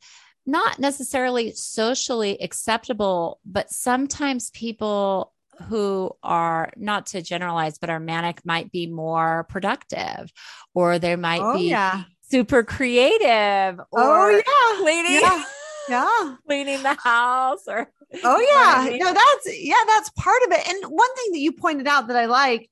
not 0.44 0.78
necessarily 0.78 1.52
socially 1.52 2.38
acceptable 2.42 3.40
but 3.46 3.70
sometimes 3.70 4.50
people 4.50 5.32
who 5.68 6.10
are 6.22 6.70
not 6.76 7.06
to 7.06 7.22
generalize 7.22 7.78
but 7.78 7.88
are 7.88 8.00
manic 8.00 8.44
might 8.44 8.70
be 8.72 8.86
more 8.86 9.46
productive 9.48 10.30
or 10.74 10.98
they 10.98 11.16
might 11.16 11.40
oh, 11.40 11.56
be 11.56 11.70
yeah. 11.70 12.02
super 12.22 12.62
creative 12.62 13.80
oh 13.92 14.28
yeah 14.28 14.84
lady 14.84 15.14
yeah. 15.14 15.44
Yeah. 15.88 16.36
cleaning 16.46 16.82
the 16.82 16.94
house 17.02 17.64
or 17.68 17.90
Oh 18.22 18.38
You 18.38 18.46
know 18.46 18.90
yeah. 18.90 18.96
No, 19.04 19.12
that's 19.12 19.58
yeah, 19.60 19.74
that's 19.86 20.10
part 20.10 20.42
of 20.46 20.52
it. 20.52 20.68
And 20.68 20.84
one 20.84 21.14
thing 21.16 21.32
that 21.32 21.38
you 21.40 21.52
pointed 21.52 21.86
out 21.88 22.08
that 22.08 22.16
I 22.16 22.26
like, 22.26 22.70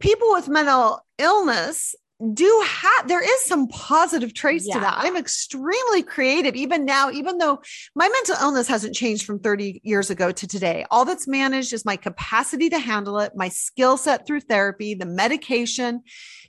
people 0.00 0.32
with 0.32 0.48
mental 0.48 1.00
illness 1.18 1.94
do 2.34 2.64
have 2.66 3.06
there 3.06 3.22
is 3.22 3.44
some 3.44 3.68
positive 3.68 4.34
trace 4.34 4.66
Yeah. 4.66 4.74
to 4.74 4.80
that. 4.80 4.94
I'm 4.98 5.16
extremely 5.16 6.02
creative 6.02 6.56
even 6.56 6.84
now 6.84 7.10
even 7.12 7.38
though 7.38 7.60
my 7.94 8.08
mental 8.08 8.34
illness 8.42 8.66
hasn't 8.66 8.96
changed 8.96 9.24
from 9.24 9.38
30 9.38 9.80
years 9.84 10.10
ago 10.10 10.32
to 10.32 10.46
today. 10.48 10.84
All 10.90 11.04
that's 11.04 11.28
managed 11.28 11.72
is 11.72 11.84
my 11.84 11.94
capacity 11.96 12.68
to 12.70 12.78
handle 12.80 13.20
it, 13.20 13.32
my 13.36 13.48
skill 13.48 13.96
set 13.96 14.26
through 14.26 14.40
therapy, 14.40 14.94
the 14.94 15.06
medication, 15.06 16.02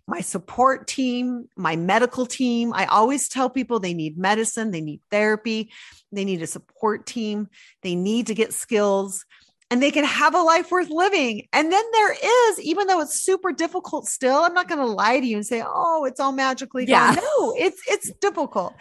my 0.10 0.22
support 0.22 0.88
team, 0.88 1.48
my 1.56 1.76
medical 1.76 2.26
team. 2.26 2.74
I 2.74 2.86
always 2.86 3.30
tell 3.30 3.50
people 3.50 3.80
they 3.80 3.94
need 3.94 4.18
medicine, 4.18 4.72
they 4.72 4.82
need 4.82 5.02
therapy, 5.12 5.72
they 6.12 6.26
need 6.26 6.42
a 6.42 6.48
support 6.48 7.06
team, 7.06 7.48
they 7.84 7.94
need 7.94 8.28
to 8.28 8.34
get 8.34 8.52
skills, 8.54 9.24
and 9.70 9.84
they 9.84 9.92
can 9.92 10.04
have 10.04 10.34
a 10.34 10.42
life 10.42 10.72
worth 10.72 10.90
living. 10.90 11.48
And 11.54 11.72
then 11.72 11.84
there 11.94 12.14
is, 12.14 12.60
even 12.60 12.88
though 12.88 13.02
it's 13.02 13.20
super 13.20 13.52
difficult 13.52 14.08
still, 14.08 14.40
I'm 14.40 14.56
not 14.56 14.68
going 14.68 14.80
to 14.80 14.86
lie 14.86 15.20
to 15.20 15.26
you 15.26 15.38
and 15.38 15.46
say, 15.46 15.64
oh, 15.64 16.06
it's 16.06 16.20
all 16.20 16.32
magically 16.32 16.86
Yeah. 16.88 17.14
gone. 17.14 17.24
No, 17.24 17.56
it's 17.56 17.80
it's 17.88 18.12
difficult. 18.20 18.74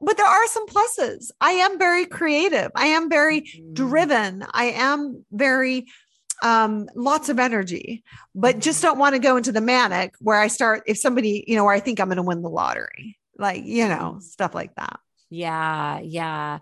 But 0.00 0.16
there 0.16 0.24
are 0.26 0.46
some 0.46 0.66
pluses. 0.66 1.30
I 1.42 1.50
am 1.50 1.78
very 1.78 2.06
creative. 2.06 2.70
I 2.74 2.86
am 2.86 3.10
very 3.10 3.42
Mm. 3.42 3.74
driven. 3.74 4.46
I 4.54 4.66
am 4.70 5.26
very 5.30 5.88
um 6.42 6.88
lots 6.94 7.28
of 7.28 7.38
energy 7.38 8.02
but 8.34 8.58
just 8.58 8.82
don't 8.82 8.98
want 8.98 9.14
to 9.14 9.18
go 9.20 9.36
into 9.36 9.52
the 9.52 9.60
manic 9.60 10.14
where 10.20 10.38
i 10.40 10.48
start 10.48 10.82
if 10.86 10.96
somebody 10.98 11.44
you 11.46 11.56
know 11.56 11.64
where 11.64 11.74
i 11.74 11.80
think 11.80 12.00
i'm 12.00 12.08
going 12.08 12.16
to 12.16 12.22
win 12.22 12.42
the 12.42 12.48
lottery 12.48 13.18
like 13.38 13.64
you 13.64 13.88
know 13.88 14.18
stuff 14.20 14.54
like 14.54 14.74
that 14.76 14.98
Yeah, 15.30 16.00
yeah. 16.00 16.58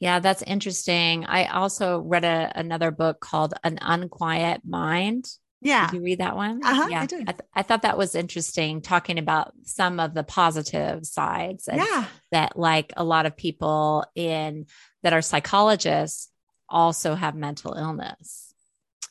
Yeah, 0.00 0.20
that's 0.20 0.42
interesting. 0.42 1.26
I 1.26 1.46
also 1.46 1.98
read 1.98 2.24
a, 2.24 2.52
another 2.54 2.90
book 2.92 3.20
called 3.20 3.54
An 3.64 3.78
Unquiet 3.82 4.62
Mind. 4.64 5.26
yeah 5.60 5.90
Did 5.90 5.96
you 5.96 6.02
read 6.04 6.20
that 6.20 6.36
one? 6.36 6.60
Uh-huh, 6.64 6.84
I 6.86 6.88
yeah, 6.88 7.06
did. 7.06 7.26
th- 7.26 7.40
I 7.52 7.62
thought 7.62 7.82
that 7.82 7.98
was 7.98 8.14
interesting, 8.14 8.80
talking 8.80 9.18
about 9.18 9.52
some 9.64 9.98
of 10.00 10.14
the 10.14 10.22
positive 10.22 11.04
sides, 11.04 11.66
and 11.68 11.78
yeah 11.82 12.06
that 12.30 12.56
like 12.56 12.92
a 12.96 13.02
lot 13.04 13.26
of 13.26 13.36
people 13.36 14.04
in 14.14 14.66
that 15.02 15.12
are 15.12 15.22
psychologists 15.22 16.30
also 16.68 17.14
have 17.16 17.34
mental 17.34 17.74
illness. 17.74 18.47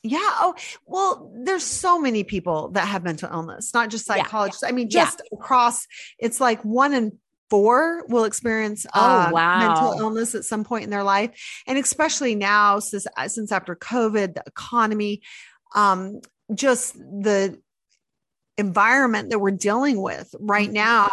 Yeah 0.10 0.32
oh 0.40 0.56
well 0.86 1.32
there's 1.44 1.64
so 1.64 2.00
many 2.00 2.24
people 2.24 2.70
that 2.70 2.88
have 2.88 3.04
mental 3.04 3.30
illness 3.32 3.74
not 3.74 3.90
just 3.90 4.08
Yeah, 4.08 4.18
yeah. 4.18 4.24
psychologists 4.24 4.64
i 4.64 4.72
mean 4.72 4.88
Yeah. 4.90 5.06
just 5.06 5.22
across 5.32 5.86
it's 6.20 6.40
like 6.40 6.62
one 6.64 6.94
in 6.94 7.18
four 7.50 8.06
will 8.08 8.26
experience 8.26 8.86
Oh, 8.94 9.00
uh, 9.02 9.32
wow. 9.32 9.60
mental 9.60 9.94
illness 9.94 10.36
at 10.36 10.44
some 10.44 10.64
point 10.64 10.84
in 10.84 10.90
their 10.90 11.04
life 11.04 11.32
and 11.66 11.78
especially 11.78 12.36
now 12.36 12.80
since 12.80 13.08
since 13.28 13.52
after 13.52 13.76
covid 13.76 14.36
the 14.36 14.44
economy 14.48 15.22
um 15.76 16.20
just 16.54 16.96
the 16.98 17.60
environment 18.58 19.30
that 19.30 19.40
we're 19.40 19.52
dealing 19.52 20.02
with 20.02 20.34
right 20.40 20.70
Mhm. 20.70 20.74
now 20.74 21.10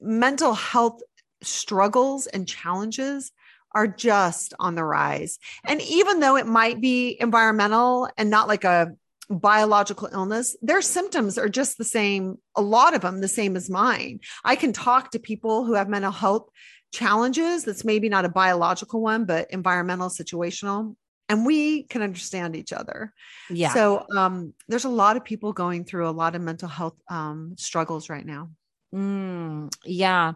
mental 0.00 0.54
health 0.54 1.00
struggles 1.42 2.26
and 2.26 2.48
challenges 2.48 3.32
are 3.76 3.86
just 3.86 4.54
on 4.58 4.74
the 4.74 4.82
rise. 4.82 5.38
And 5.64 5.82
even 5.82 6.18
though 6.18 6.36
it 6.36 6.46
might 6.46 6.80
be 6.80 7.16
environmental 7.20 8.08
and 8.16 8.30
not 8.30 8.48
like 8.48 8.64
a 8.64 8.92
biological 9.28 10.08
illness 10.12 10.56
their 10.62 10.80
symptoms 10.80 11.36
are 11.36 11.48
just 11.48 11.78
the 11.78 11.84
same 11.84 12.38
a 12.54 12.62
lot 12.62 12.94
of 12.94 13.00
them 13.00 13.20
the 13.20 13.28
same 13.28 13.56
as 13.56 13.68
mine. 13.68 14.20
I 14.44 14.54
can 14.54 14.72
talk 14.72 15.10
to 15.10 15.18
people 15.18 15.64
who 15.64 15.74
have 15.74 15.88
mental 15.88 16.12
health 16.12 16.48
challenges. 16.94 17.64
That's 17.64 17.84
maybe 17.84 18.08
not 18.08 18.24
a 18.24 18.28
biological 18.28 19.02
one 19.02 19.24
but 19.24 19.50
environmental 19.50 20.08
situational 20.08 20.94
and 21.28 21.44
we 21.44 21.82
can 21.82 22.02
understand 22.02 22.54
each 22.54 22.72
other. 22.72 23.12
Yeah. 23.50 23.74
so 23.74 24.06
um, 24.16 24.54
there's 24.68 24.84
a 24.84 24.88
lot 24.88 25.16
of 25.16 25.24
people 25.24 25.52
going 25.52 25.84
through 25.84 26.08
a 26.08 26.10
lot 26.22 26.36
of 26.36 26.40
mental 26.40 26.68
health 26.68 26.96
um, 27.10 27.56
struggles 27.58 28.08
right 28.08 28.24
now 28.24 28.50
Mm, 28.94 29.72
yeah. 29.84 30.32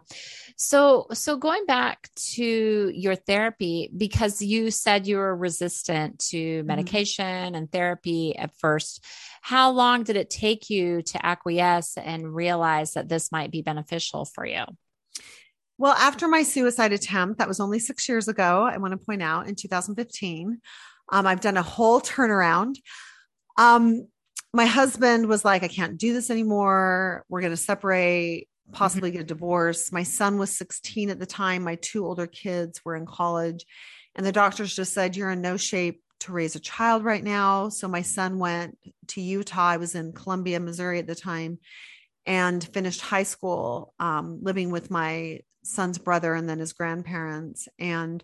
So, 0.57 1.07
so 1.13 1.37
going 1.37 1.65
back 1.65 2.09
to 2.33 2.91
your 2.93 3.15
therapy, 3.15 3.89
because 3.95 4.41
you 4.41 4.71
said 4.71 5.07
you 5.07 5.17
were 5.17 5.35
resistant 5.35 6.19
to 6.29 6.63
medication 6.63 7.55
and 7.55 7.71
therapy 7.71 8.37
at 8.37 8.55
first, 8.59 9.03
how 9.41 9.71
long 9.71 10.03
did 10.03 10.15
it 10.15 10.29
take 10.29 10.69
you 10.69 11.01
to 11.01 11.25
acquiesce 11.25 11.97
and 11.97 12.35
realize 12.35 12.93
that 12.93 13.09
this 13.09 13.31
might 13.31 13.51
be 13.51 13.61
beneficial 13.61 14.25
for 14.25 14.45
you? 14.45 14.63
Well, 15.77 15.93
after 15.93 16.27
my 16.27 16.43
suicide 16.43 16.93
attempt, 16.93 17.39
that 17.39 17.47
was 17.47 17.59
only 17.59 17.79
six 17.79 18.07
years 18.07 18.27
ago, 18.27 18.69
I 18.71 18.77
want 18.77 18.91
to 18.91 19.03
point 19.03 19.23
out 19.23 19.47
in 19.47 19.55
2015, 19.55 20.61
um, 21.11 21.27
I've 21.27 21.41
done 21.41 21.57
a 21.57 21.63
whole 21.63 21.99
turnaround. 21.99 22.75
Um, 23.57 24.07
my 24.53 24.65
husband 24.65 25.27
was 25.27 25.45
like, 25.45 25.63
I 25.63 25.67
can't 25.67 25.97
do 25.97 26.13
this 26.13 26.29
anymore. 26.29 27.25
We're 27.29 27.41
going 27.41 27.53
to 27.53 27.57
separate, 27.57 28.47
possibly 28.71 29.11
get 29.11 29.21
a 29.21 29.25
divorce. 29.25 29.91
My 29.91 30.03
son 30.03 30.37
was 30.37 30.57
16 30.57 31.09
at 31.09 31.19
the 31.19 31.25
time. 31.25 31.63
My 31.63 31.75
two 31.75 32.05
older 32.05 32.27
kids 32.27 32.83
were 32.83 32.95
in 32.95 33.05
college. 33.05 33.65
And 34.15 34.25
the 34.25 34.31
doctors 34.31 34.75
just 34.75 34.93
said, 34.93 35.15
You're 35.15 35.31
in 35.31 35.41
no 35.41 35.55
shape 35.55 36.01
to 36.21 36.33
raise 36.33 36.55
a 36.55 36.59
child 36.59 37.03
right 37.03 37.23
now. 37.23 37.69
So 37.69 37.87
my 37.87 38.01
son 38.01 38.39
went 38.39 38.77
to 39.07 39.21
Utah. 39.21 39.69
I 39.69 39.77
was 39.77 39.95
in 39.95 40.11
Columbia, 40.11 40.59
Missouri 40.59 40.99
at 40.99 41.07
the 41.07 41.15
time 41.15 41.59
and 42.25 42.63
finished 42.63 43.01
high 43.01 43.23
school 43.23 43.93
um, 43.99 44.39
living 44.41 44.69
with 44.69 44.91
my 44.91 45.39
son's 45.63 45.97
brother 45.97 46.33
and 46.33 46.47
then 46.47 46.59
his 46.59 46.73
grandparents. 46.73 47.67
And, 47.79 48.23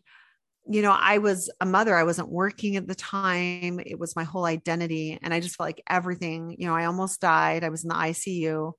you 0.70 0.82
know, 0.82 0.96
I 0.98 1.18
was 1.20 1.50
a 1.62 1.66
mother. 1.66 1.96
I 1.96 2.04
wasn't 2.04 2.30
working 2.30 2.76
at 2.76 2.88
the 2.88 2.96
time. 2.96 3.80
It 3.86 4.00
was 4.00 4.16
my 4.16 4.24
whole 4.24 4.46
identity. 4.46 5.18
And 5.22 5.34
I 5.34 5.40
just 5.40 5.56
felt 5.56 5.68
like 5.68 5.84
everything, 5.90 6.56
you 6.58 6.68
know, 6.68 6.76
I 6.76 6.86
almost 6.86 7.22
died. 7.22 7.64
I 7.64 7.70
was 7.70 7.84
in 7.84 7.90
the 7.90 7.96
ICU 7.96 8.74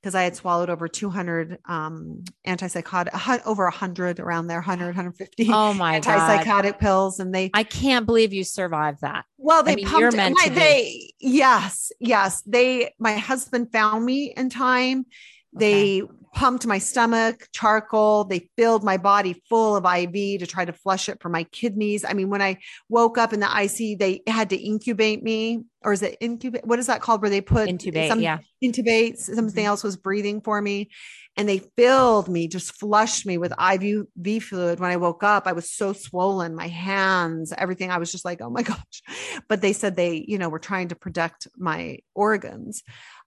because 0.00 0.14
I 0.14 0.22
had 0.22 0.36
swallowed 0.36 0.70
over 0.70 0.86
200 0.86 1.58
um, 1.68 2.22
antipsychotic, 2.46 3.08
a 3.12 3.44
over 3.44 3.64
100 3.64 4.20
around 4.20 4.46
there, 4.46 4.58
100, 4.58 4.86
150 4.86 5.48
Oh 5.52 5.74
my 5.74 5.98
God. 5.98 6.44
antipsychotic 6.44 6.78
pills. 6.78 7.18
And 7.18 7.34
they, 7.34 7.50
I 7.52 7.64
can't 7.64 8.06
believe 8.06 8.32
you 8.32 8.44
survived 8.44 9.00
that. 9.00 9.24
well, 9.36 9.62
they 9.62 9.74
mean, 9.74 9.86
pumped 9.86 10.16
my, 10.16 10.48
they 10.48 11.12
yes, 11.18 11.90
yes. 11.98 12.42
They 12.42 12.94
my 12.98 13.14
husband 13.14 13.72
found 13.72 14.04
me 14.04 14.32
in 14.36 14.48
time. 14.48 15.06
They 15.52 16.02
pumped 16.36 16.66
my 16.66 16.76
stomach, 16.76 17.48
charcoal. 17.52 18.22
They 18.24 18.50
filled 18.58 18.84
my 18.84 18.98
body 18.98 19.42
full 19.48 19.74
of 19.74 19.86
IV 19.86 20.38
to 20.40 20.46
try 20.46 20.66
to 20.66 20.72
flush 20.72 21.08
it 21.08 21.18
for 21.22 21.30
my 21.30 21.44
kidneys. 21.44 22.04
I 22.04 22.12
mean, 22.12 22.28
when 22.28 22.42
I 22.42 22.58
woke 22.90 23.16
up 23.16 23.32
in 23.32 23.40
the 23.40 23.46
IC, 23.48 23.98
they 23.98 24.20
had 24.26 24.50
to 24.50 24.56
incubate 24.56 25.22
me, 25.22 25.62
or 25.82 25.94
is 25.94 26.02
it 26.02 26.18
incubate? 26.20 26.66
What 26.66 26.78
is 26.78 26.88
that 26.88 27.00
called? 27.00 27.22
Where 27.22 27.30
they 27.30 27.40
put 27.40 27.70
Intubate. 27.70 28.08
some- 28.08 28.20
yeah. 28.20 28.38
intubate, 28.62 29.16
something 29.16 29.64
Mhm. 29.64 29.66
else 29.66 29.82
was 29.82 29.96
breathing 29.96 30.42
for 30.42 30.60
me. 30.60 30.90
And 31.38 31.46
they 31.48 31.58
filled 31.76 32.28
me, 32.28 32.48
just 32.48 32.72
flushed 32.78 33.26
me 33.26 33.36
with 33.38 33.52
IV 33.58 34.06
fluid. 34.42 34.80
When 34.80 34.90
I 34.90 34.96
woke 34.96 35.22
up, 35.22 35.46
I 35.46 35.52
was 35.52 35.70
so 35.70 35.92
swollen, 35.92 36.54
my 36.54 36.68
hands, 36.68 37.52
everything. 37.56 37.90
I 37.90 37.98
was 37.98 38.10
just 38.12 38.24
like, 38.24 38.40
oh 38.42 38.48
my 38.50 38.62
gosh. 38.62 39.02
But 39.48 39.60
they 39.62 39.72
said 39.74 39.96
they, 39.96 40.24
you 40.28 40.38
know, 40.38 40.48
were 40.48 40.58
trying 40.58 40.88
to 40.88 40.96
protect 40.96 41.46
my 41.56 41.98
organs. 42.14 42.82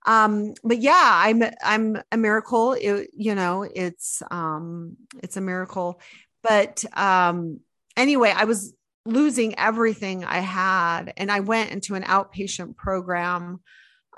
Um, 0.10 0.54
but 0.63 0.80
yeah, 0.80 1.12
I'm 1.26 1.43
I'm 1.63 2.02
a 2.12 2.17
miracle. 2.17 2.74
It, 2.74 3.10
you 3.15 3.36
know, 3.36 3.63
it's 3.63 4.24
um 4.32 4.98
it's 5.22 5.38
a 5.38 5.41
miracle. 5.41 6.02
But 6.41 6.84
um 6.98 7.60
anyway, 7.95 8.34
I 8.36 8.45
was 8.45 8.74
losing 9.06 9.58
everything 9.58 10.24
I 10.24 10.39
had. 10.39 11.13
And 11.17 11.32
I 11.32 11.41
went 11.41 11.72
into 11.72 11.95
an 11.95 12.04
outpatient 12.04 12.76
program 12.76 13.60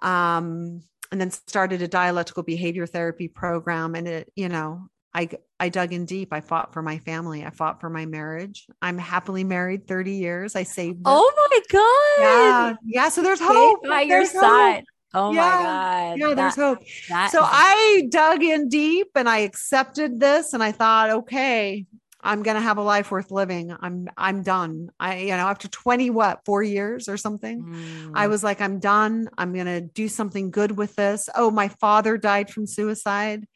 um, 0.02 0.84
and 1.12 1.20
then 1.20 1.32
started 1.32 1.82
a 1.82 1.88
dialectical 1.88 2.44
behavior 2.44 2.86
therapy 2.86 3.28
program. 3.28 3.96
And 3.96 4.08
it, 4.08 4.32
you 4.36 4.50
know, 4.50 4.88
I, 5.14 5.30
I 5.60 5.70
dug 5.70 5.92
in 5.92 6.06
deep. 6.06 6.32
I 6.32 6.42
fought 6.42 6.74
for 6.74 6.82
my 6.82 7.00
family. 7.00 7.46
I 7.46 7.50
fought 7.50 7.82
for 7.82 7.90
my 7.90 8.06
marriage. 8.06 8.66
I'm 8.82 8.98
happily 8.98 9.44
married 9.44 9.88
30 9.88 10.14
years. 10.14 10.56
I 10.56 10.64
saved 10.64 11.00
it. 11.00 11.04
Oh 11.06 11.50
my 11.50 11.60
God. 11.70 12.22
yeah. 12.24 12.74
Yeah. 12.86 13.10
So 13.10 13.22
there's 13.22 13.42
hope. 13.42 13.84
by 13.84 14.02
your 14.02 14.24
hope. 14.24 14.32
side. 14.32 14.86
Oh 15.14 15.32
Yeah. 15.32 15.42
my 15.42 15.64
God. 15.64 16.18
Yeah, 16.20 16.34
there's 16.34 16.56
That- 16.56 16.62
hope. 16.62 16.80
that 17.10 17.32
So 17.32 17.40
is- 17.42 17.50
I 17.52 18.08
dug 18.10 18.44
in 18.44 18.70
deep 18.70 19.08
and 19.16 19.28
I 19.30 19.40
accepted 19.40 20.20
this 20.20 20.54
and 20.54 20.64
I 20.64 20.72
thought, 20.72 21.10
okay, 21.10 21.86
I'm 22.24 22.44
going 22.44 22.56
to 22.56 22.62
have 22.62 22.78
a 22.78 22.84
life 22.84 23.10
worth 23.10 23.32
living. 23.32 23.76
I'm, 23.80 24.08
I'm 24.16 24.44
done. 24.44 24.90
I, 25.00 25.18
you 25.18 25.30
know, 25.30 25.48
after 25.48 25.68
20, 25.68 26.12
what, 26.12 26.42
four 26.46 26.62
years 26.62 27.10
or 27.10 27.18
something, 27.18 28.12
I 28.14 28.28
Mm. 28.28 28.30
was 28.30 28.44
like, 28.44 28.62
I'm 28.62 28.78
done. 28.80 29.28
I'm 29.40 29.54
going 29.54 29.66
to 29.66 29.82
do 29.82 30.08
something 30.08 30.52
good 30.52 30.78
with 30.78 30.96
this. 30.96 31.30
Oh, 31.36 31.50
my 31.50 31.68
father 31.68 32.18
died 32.18 32.52
from 32.52 32.68
suicide. 32.68 33.48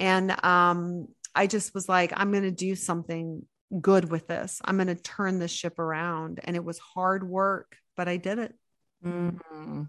And 0.00 0.34
um, 0.44 1.06
I 1.34 1.46
just 1.46 1.74
was 1.74 1.88
like, 1.88 2.12
I'm 2.16 2.32
going 2.32 2.42
to 2.42 2.50
do 2.50 2.74
something 2.74 3.46
good 3.80 4.10
with 4.10 4.26
this. 4.26 4.60
I'm 4.64 4.76
going 4.76 4.88
to 4.88 4.94
turn 4.96 5.38
this 5.38 5.52
ship 5.52 5.78
around. 5.78 6.40
And 6.42 6.56
it 6.56 6.64
was 6.64 6.78
hard 6.78 7.22
work, 7.28 7.76
but 7.96 8.08
I 8.08 8.16
did 8.16 8.38
it. 8.40 8.52
Mhm. 9.04 9.88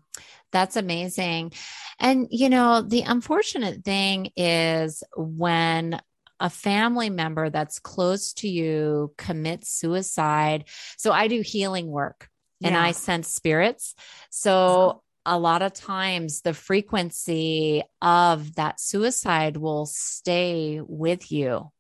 That's 0.51 0.75
amazing. 0.75 1.53
And, 1.99 2.27
you 2.31 2.49
know, 2.49 2.81
the 2.81 3.01
unfortunate 3.01 3.83
thing 3.83 4.31
is 4.35 5.03
when 5.15 5.99
a 6.39 6.49
family 6.49 7.09
member 7.09 7.49
that's 7.49 7.79
close 7.79 8.33
to 8.33 8.47
you 8.47 9.13
commits 9.17 9.69
suicide. 9.69 10.65
So 10.97 11.11
I 11.11 11.27
do 11.27 11.41
healing 11.41 11.87
work 11.87 12.29
and 12.63 12.75
Yeah. 12.75 12.83
I 12.83 12.91
sense 12.91 13.27
spirits. 13.33 13.95
So 14.29 15.03
a 15.25 15.37
lot 15.37 15.61
of 15.61 15.73
times 15.73 16.41
the 16.41 16.53
frequency 16.53 17.83
of 18.01 18.55
that 18.55 18.79
suicide 18.79 19.57
will 19.57 19.85
stay 19.85 20.81
with 20.81 21.31
you. 21.31 21.71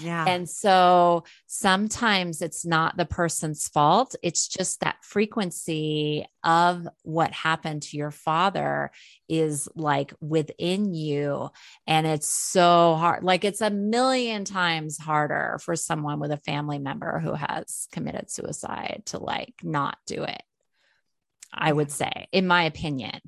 Yeah. 0.00 0.24
And 0.26 0.48
so 0.48 1.24
sometimes 1.46 2.42
it's 2.42 2.64
not 2.64 2.96
the 2.96 3.06
person's 3.06 3.68
fault. 3.68 4.14
It's 4.22 4.48
just 4.48 4.80
that 4.80 5.02
frequency 5.02 6.26
of 6.44 6.86
what 7.02 7.32
happened 7.32 7.82
to 7.84 7.96
your 7.96 8.10
father 8.10 8.90
is 9.28 9.68
like 9.74 10.12
within 10.20 10.94
you. 10.94 11.50
And 11.86 12.06
it's 12.06 12.28
so 12.28 12.94
hard. 12.94 13.24
Like 13.24 13.44
it's 13.44 13.60
a 13.60 13.70
million 13.70 14.44
times 14.44 14.98
harder 14.98 15.58
for 15.62 15.76
someone 15.76 16.20
with 16.20 16.30
a 16.30 16.38
family 16.38 16.78
member 16.78 17.18
who 17.18 17.34
has 17.34 17.88
committed 17.92 18.30
suicide 18.30 19.02
to 19.06 19.18
like 19.18 19.54
not 19.62 19.98
do 20.06 20.22
it. 20.22 20.42
I 21.52 21.72
would 21.72 21.90
say, 21.90 22.28
in 22.32 22.46
my 22.46 22.64
opinion. 22.64 23.20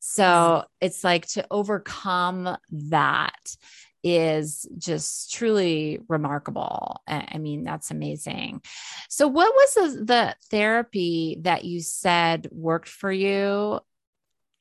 So 0.00 0.64
it's 0.80 1.02
like 1.04 1.26
to 1.28 1.46
overcome 1.50 2.56
that 2.70 3.56
is 4.04 4.68
just 4.76 5.32
truly 5.32 5.98
remarkable. 6.08 7.02
I 7.08 7.38
mean, 7.38 7.64
that's 7.64 7.90
amazing. 7.90 8.62
So, 9.08 9.26
what 9.26 9.52
was 9.54 9.74
the, 9.74 10.04
the 10.04 10.36
therapy 10.50 11.38
that 11.42 11.64
you 11.64 11.80
said 11.80 12.48
worked 12.52 12.88
for 12.88 13.10
you? 13.10 13.80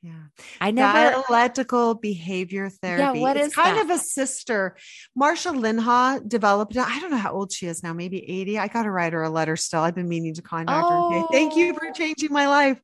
Yeah. 0.04 0.12
I 0.60 0.72
never. 0.72 1.24
Dialectical 1.28 1.94
behavior 1.96 2.70
therapy. 2.70 3.22
what 3.22 3.38
it's 3.38 3.48
is 3.48 3.56
kind 3.56 3.78
that? 3.78 3.86
of 3.86 3.90
a 3.90 3.98
sister. 3.98 4.76
Marsha 5.18 5.58
Linehan 5.58 6.28
developed 6.28 6.76
it. 6.76 6.80
I 6.86 7.00
don't 7.00 7.10
know 7.10 7.16
how 7.18 7.32
old 7.32 7.54
she 7.54 7.68
is 7.68 7.82
now, 7.84 7.94
maybe 7.94 8.18
80. 8.30 8.60
I 8.60 8.68
got 8.68 8.84
to 8.84 8.92
write 8.92 9.14
her 9.14 9.24
a 9.24 9.30
letter 9.30 9.56
still. 9.56 9.80
I've 9.80 9.96
been 9.96 10.10
meaning 10.10 10.34
to 10.34 10.42
contact 10.42 10.90
her. 10.90 11.16
and 11.18 11.26
Thank 11.32 11.56
you 11.56 11.74
for 11.74 11.88
Oh. 11.88 11.92
changing 11.94 12.34
my 12.34 12.48
life. 12.48 12.82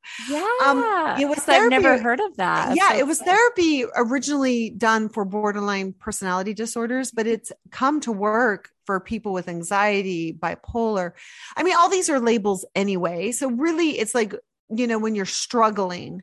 Um, 0.66 0.80
yeah, 0.80 1.20
it 1.20 1.28
was 1.28 1.46
I've 1.50 1.70
never 1.70 1.98
heard 1.98 2.22
of 2.22 2.38
that. 2.38 2.78
Yeah, 2.78 2.92
so 2.94 2.98
it 3.00 3.08
was 3.08 3.20
therapy 3.22 3.84
originally 3.98 4.70
done 4.70 5.10
for 5.10 5.26
borderline 5.26 5.92
personality 5.94 6.54
disorders, 6.54 7.12
but 7.12 7.28
it's 7.28 7.52
come 7.70 8.00
to 8.02 8.14
work 8.14 8.70
for 8.86 9.02
people 9.02 9.34
with 9.34 9.50
anxiety, 9.50 10.32
bipolar. 10.32 11.12
I 11.58 11.64
mean, 11.64 11.76
all 11.78 11.90
these 11.90 12.10
are 12.10 12.20
labels 12.22 12.64
anyway. 12.76 13.34
So 13.34 13.50
really 13.50 14.00
it's 14.00 14.16
like, 14.16 14.34
you 14.70 14.88
know, 14.88 15.00
when 15.00 15.16
you're 15.16 15.26
struggling, 15.26 16.22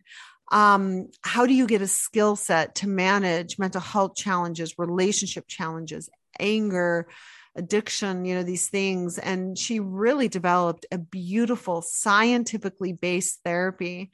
um, 0.52 1.08
how 1.22 1.46
do 1.46 1.54
you 1.54 1.66
get 1.66 1.82
a 1.82 1.88
skill 1.88 2.36
set 2.36 2.76
to 2.76 2.88
manage 2.88 3.58
mental 3.58 3.80
health 3.80 4.14
challenges, 4.14 4.78
relationship 4.78 5.46
challenges, 5.48 6.08
anger, 6.38 7.08
addiction, 7.56 8.24
you 8.24 8.34
know, 8.34 8.42
these 8.42 8.68
things. 8.68 9.18
And 9.18 9.58
she 9.58 9.80
really 9.80 10.28
developed 10.28 10.86
a 10.92 10.98
beautiful 10.98 11.82
scientifically 11.82 12.92
based 12.92 13.40
therapy. 13.44 14.12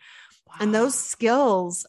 And 0.61 0.75
those 0.75 0.95
skills 0.95 1.87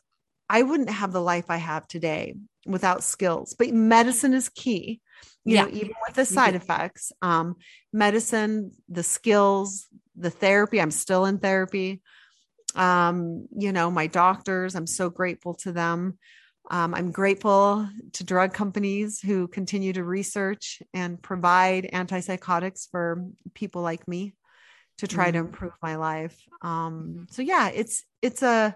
i 0.50 0.62
wouldn't 0.62 0.90
have 0.90 1.14
the 1.14 1.22
life 1.22 1.46
i 1.50 1.58
have 1.58 1.88
today 1.88 2.36
without 2.66 3.04
skills. 3.04 3.56
But 3.58 3.70
medicine 3.74 4.34
is 4.34 4.50
key 4.50 5.02
you 5.46 5.56
know 5.58 5.68
even 5.72 5.94
with 6.08 6.16
the 6.16 6.26
side 6.26 6.56
effects. 6.56 7.12
Um 7.22 7.56
medicine 7.92 8.72
the 8.90 9.04
skills 9.04 9.88
the 10.16 10.30
therapy 10.30 10.80
i'm 10.80 10.92
still 10.92 11.26
in 11.26 11.40
therapy 11.40 12.02
um 12.76 13.48
you 13.56 13.72
know 13.72 13.90
my 13.92 14.08
doctors 14.08 14.76
i'm 14.76 14.88
so 14.88 15.10
grateful 15.10 15.54
to 15.54 15.72
them 15.72 16.18
um, 16.72 16.94
i'm 16.96 17.12
grateful 17.12 17.88
to 18.14 18.24
drug 18.24 18.54
companies 18.54 19.20
who 19.20 19.48
continue 19.48 19.94
to 19.94 20.04
research 20.04 20.82
and 20.94 21.22
provide 21.22 21.90
antipsychotics 21.94 22.90
for 22.90 23.26
people 23.54 23.82
like 23.82 24.08
me 24.08 24.34
to 24.98 25.08
try 25.08 25.32
to 25.32 25.38
Mhm. 25.38 25.46
improve 25.48 25.74
my 25.82 25.96
life 25.96 26.40
um 26.62 27.28
so 27.30 27.42
yeah 27.42 27.70
it's 27.70 28.06
it's 28.22 28.42
a 28.42 28.76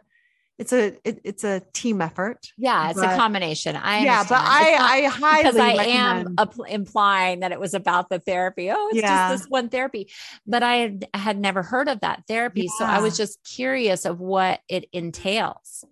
it's 0.59 0.73
a 0.73 0.97
it, 1.07 1.21
it's 1.23 1.43
a 1.43 1.61
team 1.73 2.01
effort 2.01 2.47
Yeah, 2.57 2.89
it's 2.89 2.99
but- 2.99 3.13
a 3.13 3.17
combination. 3.17 3.75
I 3.75 3.99
yeah 4.03 4.17
but. 4.17 4.21
It's 4.23 4.29
not- 4.31 4.47
i 4.47 4.97
i 4.97 5.01
highly 5.07 5.43
because 5.43 5.57
I 5.57 5.77
recommend 5.77 6.27
am 6.27 6.35
up- 6.37 6.55
implying 6.67 7.41
that 7.41 7.51
it 7.51 7.59
was 7.59 7.73
about 7.73 8.09
the 8.09 8.19
therapy. 8.19 8.71
Oh, 8.71 8.87
it's 8.91 8.97
Yeah. 9.01 9.29
just 9.29 9.43
this 9.43 9.49
one 9.49 9.69
therapy. 9.69 10.09
But 10.47 10.63
I 10.63 10.75
had, 10.77 11.07
had 11.13 11.37
never 11.39 11.61
heard 11.63 11.87
of 11.87 11.99
that 12.01 12.23
therapy. 12.27 12.67
So 12.77 12.85
I 12.85 12.99
was 13.01 13.15
just 13.17 13.43
curious 13.43 14.05
of 14.05 14.19
what 14.19 14.61
it 14.67 14.85
entails. 14.93 15.83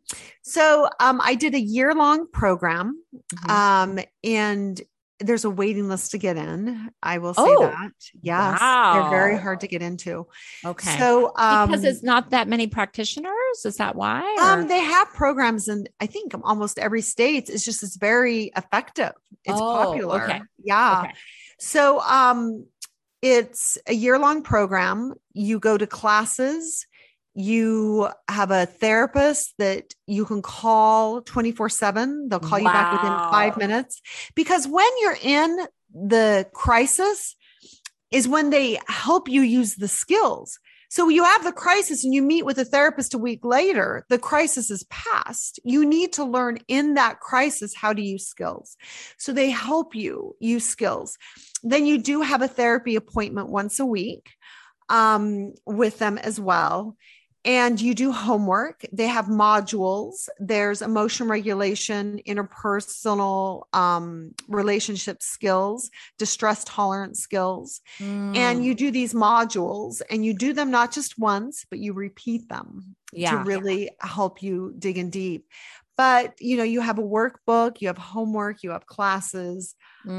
so 0.44 0.88
um 1.00 1.20
i 1.24 1.34
did 1.36 1.54
a 1.56 1.60
year 1.60 1.94
long 1.94 2.28
program 2.32 3.02
Mhm. 3.16 3.50
um 3.50 4.00
and 4.24 4.82
there's 5.20 5.46
a 5.46 5.50
waiting 5.50 5.88
list 5.88 6.12
to 6.12 6.18
get 6.18 6.36
in 6.38 6.90
i 7.02 7.18
will 7.20 7.34
say 7.34 7.42
Oh, 7.46 7.62
that 7.68 7.92
yes 8.22 8.60
they're 8.60 9.10
very 9.10 9.38
hard 9.38 9.62
to 9.62 9.68
get 9.68 9.82
into 9.82 10.28
okay. 10.66 10.98
so 11.00 11.32
um 11.38 11.70
because 11.70 11.84
it's 11.86 12.04
not 12.04 12.32
that 12.32 12.48
many 12.50 12.68
practitioners. 12.68 13.66
Is 13.66 13.78
that 13.78 13.96
why? 13.96 14.22
um 14.42 14.68
they 14.68 14.80
have 14.82 15.08
programs 15.14 15.68
in 15.70 15.88
i 16.02 16.06
think 16.06 16.34
almost 16.44 16.78
every 16.80 17.02
state 17.02 17.50
it's 17.50 17.64
just 17.64 17.82
it's 17.84 17.96
very 17.98 18.52
effective 18.58 19.14
it's 19.46 19.60
Oh, 19.62 19.74
popular 19.86 20.24
okay. 20.24 20.42
yeah 20.64 21.02
Okay. 21.04 21.14
So 21.60 22.00
um 22.02 22.66
it's 23.22 23.78
a 23.88 23.94
year 23.94 24.20
long 24.20 24.44
program. 24.44 25.14
You 25.34 25.58
go 25.60 25.78
to 25.80 25.88
classes, 25.88 26.86
you 27.36 28.08
have 28.30 28.50
a 28.50 28.66
therapist 28.66 29.54
that 29.60 29.94
you 30.08 30.26
can 30.26 30.42
call 30.42 31.22
24/7. 31.22 32.30
They'll 32.30 32.40
call 32.40 32.60
you 32.60 32.66
back 32.66 32.94
within 32.94 33.12
5 33.30 33.58
minutes 33.58 34.02
because 34.36 34.68
when 34.68 34.90
you're 35.02 35.18
in 35.22 35.68
the 35.94 36.48
crisis 36.54 37.36
is 38.12 38.28
when 38.28 38.50
they 38.50 38.80
help 38.88 39.28
you 39.28 39.42
use 39.42 39.76
the 39.76 39.88
skills. 39.90 40.60
So 40.90 41.10
you 41.10 41.26
have 41.26 41.44
the 41.44 41.52
crisis 41.52 42.06
and 42.06 42.14
you 42.14 42.22
meet 42.22 42.46
with 42.46 42.58
a 42.58 42.64
therapist 42.64 43.14
a 43.14 43.18
week 43.18 43.44
later, 43.44 44.06
the 44.08 44.20
crisis 44.20 44.72
is 44.72 44.86
past. 44.90 45.60
You 45.66 45.86
need 45.86 46.14
to 46.14 46.24
learn 46.24 46.60
in 46.70 46.94
that 46.94 47.20
crisis 47.20 47.76
how 47.76 47.92
to 47.92 48.02
use 48.02 48.28
skills. 48.28 48.78
So 49.18 49.34
they 49.34 49.50
help 49.50 49.94
you 49.94 50.38
use 50.40 50.66
skills. 50.66 51.18
Then 51.64 51.86
you 51.86 51.98
do 51.98 52.22
have 52.22 52.42
a 52.42 52.48
therapy 52.48 52.96
appointment 52.96 53.50
once 53.50 53.80
a 53.80 53.86
week 53.86 54.30
um, 54.88 55.54
with 55.66 56.00
them 56.00 56.18
as 56.18 56.40
well. 56.40 56.96
And 57.46 57.80
you 57.80 57.94
do 57.94 58.12
homework. 58.12 58.86
They 58.92 59.08
have 59.08 59.28
modules. 59.28 60.28
There's 60.40 60.82
emotion 60.82 61.28
regulation, 61.28 62.20
interpersonal 62.28 63.64
um, 63.72 64.34
relationship 64.48 65.22
skills, 65.22 65.92
distress 66.18 66.64
tolerance 66.66 67.20
skills 67.20 67.82
Mm, 68.02 68.36
and 68.36 68.66
you 68.66 68.76
do 68.76 68.92
these 68.92 69.14
modules 69.14 70.02
and 70.10 70.26
you 70.26 70.34
do 70.34 70.54
them 70.54 70.70
not 70.70 70.92
just 70.92 71.18
once 71.18 71.66
but 71.70 71.80
you 71.80 71.94
repeat 71.94 72.50
them 72.50 72.96
to 73.12 73.20
Yeah. 73.20 73.44
really 73.46 73.90
help 74.02 74.44
you 74.44 74.74
dig 74.78 74.98
in 74.98 75.10
deep 75.10 75.46
but 75.98 76.34
you 76.40 76.58
know 76.58 76.64
you 76.64 76.82
have 76.82 77.00
a 77.00 77.04
workbook 77.04 77.80
you 77.82 77.88
have 77.88 77.98
homework 77.98 78.64
you 78.64 78.72
have 78.72 78.86
classes 78.86 79.76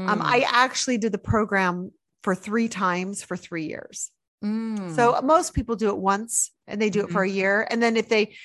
um, 0.07 0.19
mm, 0.19 0.23
i 0.25 0.45
actually 0.51 0.97
did 0.97 1.11
the 1.11 1.17
program 1.17 1.91
for 2.23 2.33
three 2.33 2.67
times 2.67 3.21
for 3.23 3.37
three 3.37 3.65
years 3.67 4.11
mm. 4.43 4.95
so 4.95 5.19
most 5.23 5.53
people 5.53 5.75
do 5.75 5.89
it 5.89 5.97
once 5.97 6.51
and 6.67 6.81
they 6.81 6.89
do 6.89 7.03
it 7.03 7.09
for 7.09 7.23
a 7.23 7.29
year. 7.29 7.67
And 7.69 7.81
then 7.81 7.97
if 7.97 8.09
they 8.09 8.35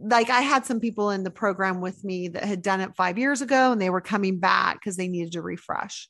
like 0.00 0.28
i 0.28 0.40
had 0.40 0.66
some 0.66 0.80
people 0.80 1.10
in 1.10 1.22
the 1.22 1.30
program 1.30 1.80
with 1.80 2.02
me 2.04 2.28
that 2.28 2.44
had 2.44 2.62
done 2.62 2.80
it 2.80 2.96
five 2.96 3.16
years 3.18 3.42
ago 3.42 3.72
and 3.72 3.80
they 3.80 3.90
were 3.90 4.00
coming 4.00 4.38
back 4.38 4.80
because 4.80 4.96
they 4.96 5.08
needed 5.08 5.32
to 5.32 5.42
refresh. 5.42 6.08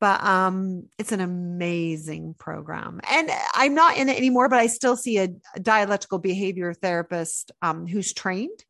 But 0.00 0.22
um 0.22 0.88
it's 0.98 1.12
an 1.12 1.20
amazing 1.20 2.34
program. 2.38 3.00
And 3.10 3.30
i'm 3.54 3.74
not 3.74 3.96
in 3.96 4.08
it 4.08 4.16
anymore 4.16 4.48
but 4.48 4.58
i 4.58 4.66
still 4.66 4.96
see 4.96 5.18
a 5.18 5.28
dialectical 5.60 6.18
behavior 6.18 6.74
therapist 6.74 7.52
um, 7.62 7.86
who's 7.86 8.12
trained. 8.12 8.64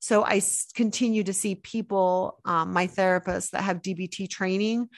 So 0.00 0.24
i 0.24 0.42
continue 0.74 1.24
to 1.24 1.32
see 1.32 1.54
people 1.54 2.40
um, 2.44 2.72
my 2.72 2.86
therapists 2.86 3.50
that 3.50 3.62
have 3.62 3.82
dbt 3.82 4.28
training. 4.28 4.88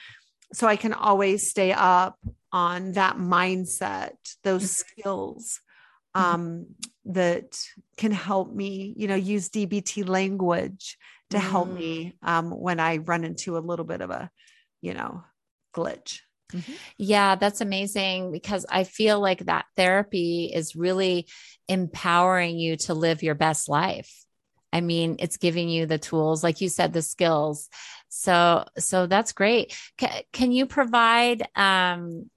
So 0.53 0.67
i 0.67 0.75
can 0.75 0.93
always 0.93 1.49
stay 1.49 1.71
up 1.71 2.17
on 2.51 2.93
that 2.93 3.17
mindset 3.17 4.15
those 4.43 4.71
skills 4.71 5.59
um, 6.15 6.65
that 7.05 7.57
can 7.97 8.11
help 8.11 8.53
me 8.53 8.93
you 8.97 9.07
know 9.07 9.15
use 9.15 9.49
dbt 9.49 10.07
language 10.07 10.97
to 11.29 11.39
help 11.39 11.69
me 11.69 12.15
um, 12.23 12.49
when 12.51 12.79
i 12.79 12.97
run 12.97 13.23
into 13.23 13.57
a 13.57 13.59
little 13.59 13.85
bit 13.85 14.01
of 14.01 14.09
a 14.09 14.29
you 14.81 14.93
know 14.93 15.23
glitch 15.75 16.21
Yeah, 16.97 17.35
that's 17.35 17.61
amazing 17.61 18.31
because 18.31 18.65
I 18.69 18.85
feel 18.85 19.19
like 19.19 19.45
that 19.45 19.65
therapy 19.75 20.51
is 20.53 20.75
really 20.75 21.27
empowering 21.67 22.57
you 22.57 22.77
to 22.77 22.93
live 22.93 23.21
your 23.21 23.35
best 23.35 23.67
life. 23.67 24.25
I 24.71 24.81
mean, 24.81 25.17
it's 25.19 25.37
giving 25.37 25.69
you 25.69 25.85
the 25.85 25.97
tools, 25.97 26.43
like 26.43 26.61
you 26.61 26.69
said, 26.69 26.93
the 26.93 27.01
skills. 27.01 27.69
So, 28.09 28.65
so 28.77 29.07
that's 29.07 29.33
great. 29.33 29.77
Can, 29.97 30.21
can 30.31 30.51
you 30.51 30.65
provide 30.65 31.47
um, 31.55 32.29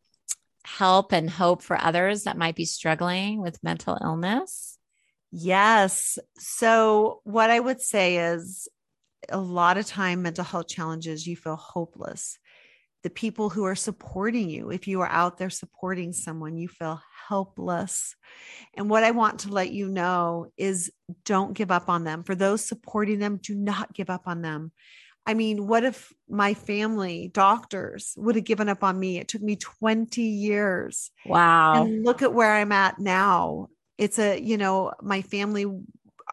help 0.79 1.13
and 1.13 1.29
hope 1.31 1.63
for 1.63 1.77
others 1.81 2.25
that 2.25 2.39
might 2.39 2.55
be 2.57 2.65
struggling 2.65 3.41
with 3.41 3.63
mental 3.63 3.99
illness? 4.03 4.79
Yes. 5.33 6.19
So, 6.39 7.21
what 7.25 7.51
I 7.51 7.61
would 7.61 7.81
say 7.81 8.17
is 8.19 8.69
a 9.29 9.39
lot 9.39 9.79
of 9.79 9.87
time 9.87 10.23
mental 10.23 10.45
health 10.45 10.69
challenges, 10.69 11.27
you 11.27 11.37
feel 11.37 11.57
hopeless. 11.57 12.39
the 13.03 13.11
people 13.11 13.49
who 13.49 13.65
are 13.65 13.75
supporting 13.77 14.51
you. 14.51 14.71
If 14.71 14.87
you 14.87 15.01
are 15.01 15.09
out 15.09 15.39
there 15.39 15.51
supporting 15.51 16.13
someone, 16.13 16.59
you 16.59 16.69
feel 16.69 17.01
helpless. 17.29 18.15
And 18.75 18.91
what 18.91 19.05
I 19.05 19.13
want 19.13 19.41
to 19.41 19.53
let 19.53 19.71
you 19.73 19.89
know 19.89 20.53
is 20.59 20.93
don't 21.25 21.55
give 21.55 21.71
up 21.71 21.89
on 21.89 22.05
them. 22.05 22.25
For 22.25 22.35
those 22.35 22.67
supporting 22.67 23.19
them, 23.19 23.39
do 23.43 23.55
not 23.55 23.95
give 23.95 24.11
up 24.11 24.25
on 24.27 24.43
them. 24.43 24.73
I 25.31 25.35
mean, 25.35 25.69
what 25.69 25.85
if 25.85 26.13
my 26.29 26.55
family, 26.55 27.31
doctors, 27.33 28.15
would 28.17 28.35
have 28.35 28.43
given 28.43 28.69
up 28.69 28.83
on 28.83 28.99
me? 28.99 29.19
It 29.19 29.29
took 29.29 29.41
me 29.41 29.55
20 29.55 30.21
years. 30.21 31.13
Wow. 31.25 31.85
And 31.85 32.05
look 32.05 32.21
at 32.21 32.35
where 32.35 32.53
I'm 32.53 32.73
at 32.73 32.99
now. 32.99 33.69
It's 33.97 34.19
a, 34.19 34.41
you 34.41 34.57
know, 34.57 34.93
my 35.01 35.23
family 35.23 35.67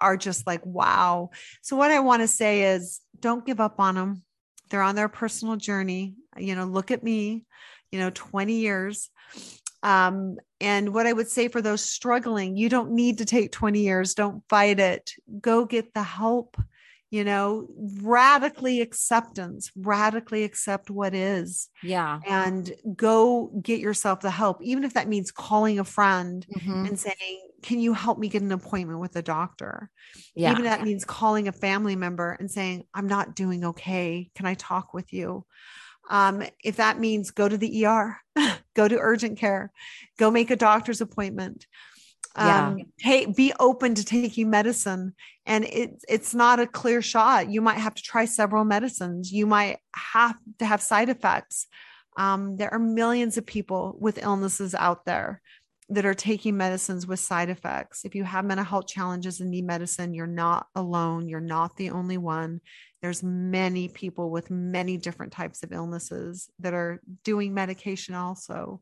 are 0.01 0.17
just 0.17 0.47
like, 0.47 0.65
wow. 0.65 1.29
So, 1.61 1.75
what 1.75 1.91
I 1.91 1.99
want 1.99 2.23
to 2.23 2.27
say 2.27 2.73
is 2.73 2.99
don't 3.19 3.45
give 3.45 3.59
up 3.59 3.79
on 3.79 3.93
them. 3.93 4.23
They're 4.71 4.81
on 4.81 4.95
their 4.95 5.09
personal 5.09 5.57
journey. 5.57 6.15
You 6.35 6.55
know, 6.55 6.65
look 6.65 6.89
at 6.89 7.03
me, 7.03 7.45
you 7.91 7.99
know, 7.99 8.09
20 8.11 8.51
years. 8.51 9.11
Um, 9.83 10.37
and 10.59 10.91
what 10.91 11.05
I 11.05 11.13
would 11.13 11.27
say 11.27 11.49
for 11.49 11.61
those 11.61 11.83
struggling, 11.83 12.57
you 12.57 12.67
don't 12.67 12.93
need 12.93 13.19
to 13.19 13.25
take 13.25 13.51
20 13.51 13.79
years. 13.79 14.15
Don't 14.15 14.41
fight 14.49 14.79
it. 14.79 15.11
Go 15.39 15.65
get 15.65 15.93
the 15.93 16.01
help 16.01 16.57
you 17.09 17.23
know 17.23 17.67
radically 18.01 18.81
acceptance 18.81 19.71
radically 19.77 20.43
accept 20.43 20.89
what 20.89 21.13
is 21.13 21.69
yeah. 21.81 22.19
and 22.27 22.73
go 22.95 23.49
get 23.61 23.79
yourself 23.79 24.19
the 24.19 24.31
help 24.31 24.61
even 24.61 24.83
if 24.83 24.93
that 24.93 25.07
means 25.07 25.31
calling 25.31 25.79
a 25.79 25.83
friend 25.83 26.45
Mhm. 26.55 26.87
and 26.87 26.99
saying 26.99 27.41
can 27.63 27.79
you 27.79 27.93
help 27.93 28.19
me 28.19 28.29
get 28.29 28.43
an 28.43 28.51
appointment 28.51 28.99
with 28.99 29.15
a 29.15 29.21
doctor? 29.23 29.89
Yeah. 30.35 30.51
Even 30.51 30.65
if 30.65 30.71
that 30.71 30.85
means 30.85 31.03
calling 31.03 31.47
a 31.47 31.51
family 31.51 31.95
member 31.95 32.31
and 32.39 32.51
saying 32.51 32.83
i'm 32.93 33.07
not 33.07 33.35
doing 33.35 33.65
okay. 33.65 34.29
Can 34.35 34.45
i 34.45 34.53
talk 34.53 34.93
with 34.93 35.11
you? 35.13 35.45
Um, 36.09 36.43
if 36.63 36.77
that 36.77 36.99
means 36.99 37.31
go 37.31 37.49
to 37.49 37.57
the 37.57 37.85
er 37.85 38.17
go 38.75 38.87
to 38.87 38.97
urgent 38.97 39.37
care 39.37 39.71
go 40.17 40.31
make 40.31 40.51
a 40.51 40.55
doctor's 40.55 41.01
appointment 41.01 41.65
Um, 42.37 42.81
take, 42.99 43.35
be 43.35 43.53
open 43.59 43.95
to 43.95 44.05
taking 44.05 44.49
medicine. 44.49 45.13
And 45.45 45.65
it's 45.65 46.05
it's 46.07 46.35
not 46.35 46.59
a 46.59 46.67
clear 46.67 47.01
shot. 47.01 47.49
You 47.49 47.61
might 47.61 47.77
have 47.77 47.95
to 47.95 48.03
try 48.03 48.25
several 48.25 48.63
medicines. 48.63 49.31
You 49.31 49.45
might 49.45 49.77
have 49.95 50.37
to 50.59 50.65
have 50.65 50.81
side 50.81 51.09
effects. 51.09 51.67
Um, 52.17 52.57
there 52.57 52.73
are 52.73 52.79
millions 52.79 53.37
of 53.37 53.45
people 53.45 53.95
with 53.99 54.23
illnesses 54.23 54.75
out 54.75 55.05
there 55.05 55.41
that 55.89 56.05
are 56.05 56.13
taking 56.13 56.57
medicines 56.57 57.07
with 57.07 57.19
side 57.19 57.49
effects. 57.49 58.03
If 58.03 58.13
you 58.13 58.23
have 58.25 58.43
mental 58.43 58.65
health 58.65 58.87
challenges 58.87 59.39
and 59.39 59.49
need 59.49 59.65
medicine 59.65 60.13
you're 60.13 60.27
not 60.27 60.67
alone. 60.75 61.29
You're 61.29 61.39
not 61.39 61.77
the 61.77 61.91
only 61.91 62.17
one. 62.17 62.59
There's 63.01 63.23
many 63.23 63.87
people 63.87 64.29
with 64.29 64.49
many 64.49 64.97
different 64.97 65.31
types 65.31 65.63
of 65.63 65.71
illnesses 65.71 66.49
that 66.59 66.73
are 66.73 66.99
doing 67.23 67.53
medication 67.53 68.15
also. 68.15 68.81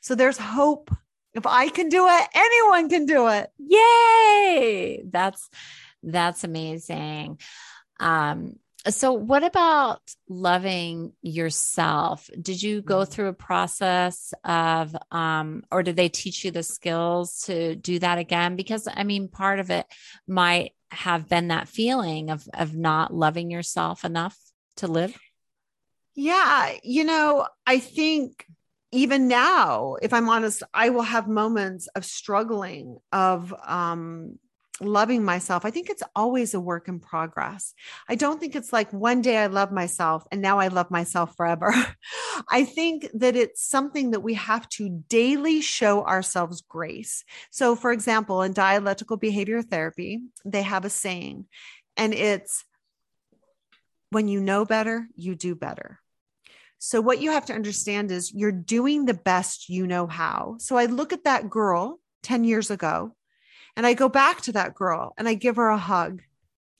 So 0.00 0.14
there's 0.14 0.38
hope 0.38 0.90
if 1.36 1.46
i 1.46 1.68
can 1.68 1.88
do 1.88 2.06
it 2.08 2.28
anyone 2.34 2.88
can 2.88 3.06
do 3.06 3.28
it 3.28 3.50
Yay! 3.58 5.02
That's 5.10 5.48
that's 6.02 6.44
amazing. 6.44 7.38
Um 7.98 8.54
so 8.88 9.12
what 9.12 9.42
about 9.42 10.00
loving 10.28 11.12
yourself? 11.20 12.30
Did 12.40 12.62
you 12.62 12.82
go 12.82 13.00
Mhm. 13.00 13.08
through 13.10 13.28
a 13.28 13.32
process 13.32 14.32
of 14.44 14.94
um 15.10 15.64
or 15.72 15.82
did 15.82 15.96
they 15.96 16.08
teach 16.08 16.44
you 16.44 16.52
the 16.52 16.62
skills 16.62 17.42
to 17.46 17.74
do 17.74 17.98
that 17.98 18.18
again 18.18 18.54
because 18.54 18.86
I 18.92 19.02
mean 19.02 19.28
part 19.28 19.58
of 19.58 19.70
it 19.70 19.86
might 20.28 20.72
have 20.92 21.28
been 21.28 21.48
that 21.48 21.68
feeling 21.68 22.30
of 22.30 22.46
of 22.54 22.76
not 22.76 23.12
loving 23.12 23.50
yourself 23.50 24.04
enough 24.04 24.38
to 24.76 24.86
live? 24.86 25.18
Yeah, 26.14 26.72
you 26.82 27.04
know, 27.04 27.46
I 27.66 27.78
think 27.78 28.46
even 28.96 29.28
now, 29.28 29.96
if 30.00 30.12
I'm 30.14 30.28
honest, 30.28 30.62
I 30.72 30.88
will 30.88 31.02
have 31.02 31.28
moments 31.28 31.86
of 31.88 32.04
struggling, 32.04 32.96
of 33.12 33.54
um, 33.66 34.38
loving 34.80 35.22
myself. 35.22 35.66
I 35.66 35.70
think 35.70 35.90
it's 35.90 36.02
always 36.14 36.54
a 36.54 36.60
work 36.60 36.88
in 36.88 37.00
progress. 37.00 37.74
I 38.08 38.14
don't 38.14 38.40
think 38.40 38.56
it's 38.56 38.72
like 38.72 38.90
one 38.92 39.20
day 39.20 39.36
I 39.36 39.48
love 39.48 39.70
myself 39.70 40.26
and 40.32 40.40
now 40.40 40.58
I 40.58 40.68
love 40.68 40.90
myself 40.90 41.36
forever. 41.36 41.74
I 42.50 42.64
think 42.64 43.06
that 43.12 43.36
it's 43.36 43.62
something 43.62 44.12
that 44.12 44.20
we 44.20 44.32
have 44.34 44.66
to 44.70 44.88
daily 45.08 45.60
show 45.60 46.02
ourselves 46.04 46.62
grace. 46.62 47.22
So, 47.50 47.76
for 47.76 47.92
example, 47.92 48.42
in 48.42 48.54
dialectical 48.54 49.18
behavior 49.18 49.60
therapy, 49.60 50.20
they 50.44 50.62
have 50.62 50.86
a 50.86 50.90
saying, 50.90 51.46
and 51.98 52.14
it's 52.14 52.64
when 54.10 54.28
you 54.28 54.40
know 54.40 54.64
better, 54.64 55.06
you 55.14 55.34
do 55.34 55.54
better. 55.54 56.00
So, 56.78 57.00
what 57.00 57.20
you 57.20 57.30
have 57.30 57.46
to 57.46 57.54
understand 57.54 58.10
is 58.10 58.32
you're 58.32 58.52
doing 58.52 59.04
the 59.04 59.14
best 59.14 59.68
you 59.68 59.86
know 59.86 60.06
how. 60.06 60.56
So, 60.58 60.76
I 60.76 60.86
look 60.86 61.12
at 61.12 61.24
that 61.24 61.48
girl 61.48 62.00
10 62.22 62.44
years 62.44 62.70
ago 62.70 63.14
and 63.76 63.86
I 63.86 63.94
go 63.94 64.08
back 64.08 64.42
to 64.42 64.52
that 64.52 64.74
girl 64.74 65.14
and 65.16 65.28
I 65.28 65.34
give 65.34 65.56
her 65.56 65.68
a 65.68 65.78
hug 65.78 66.22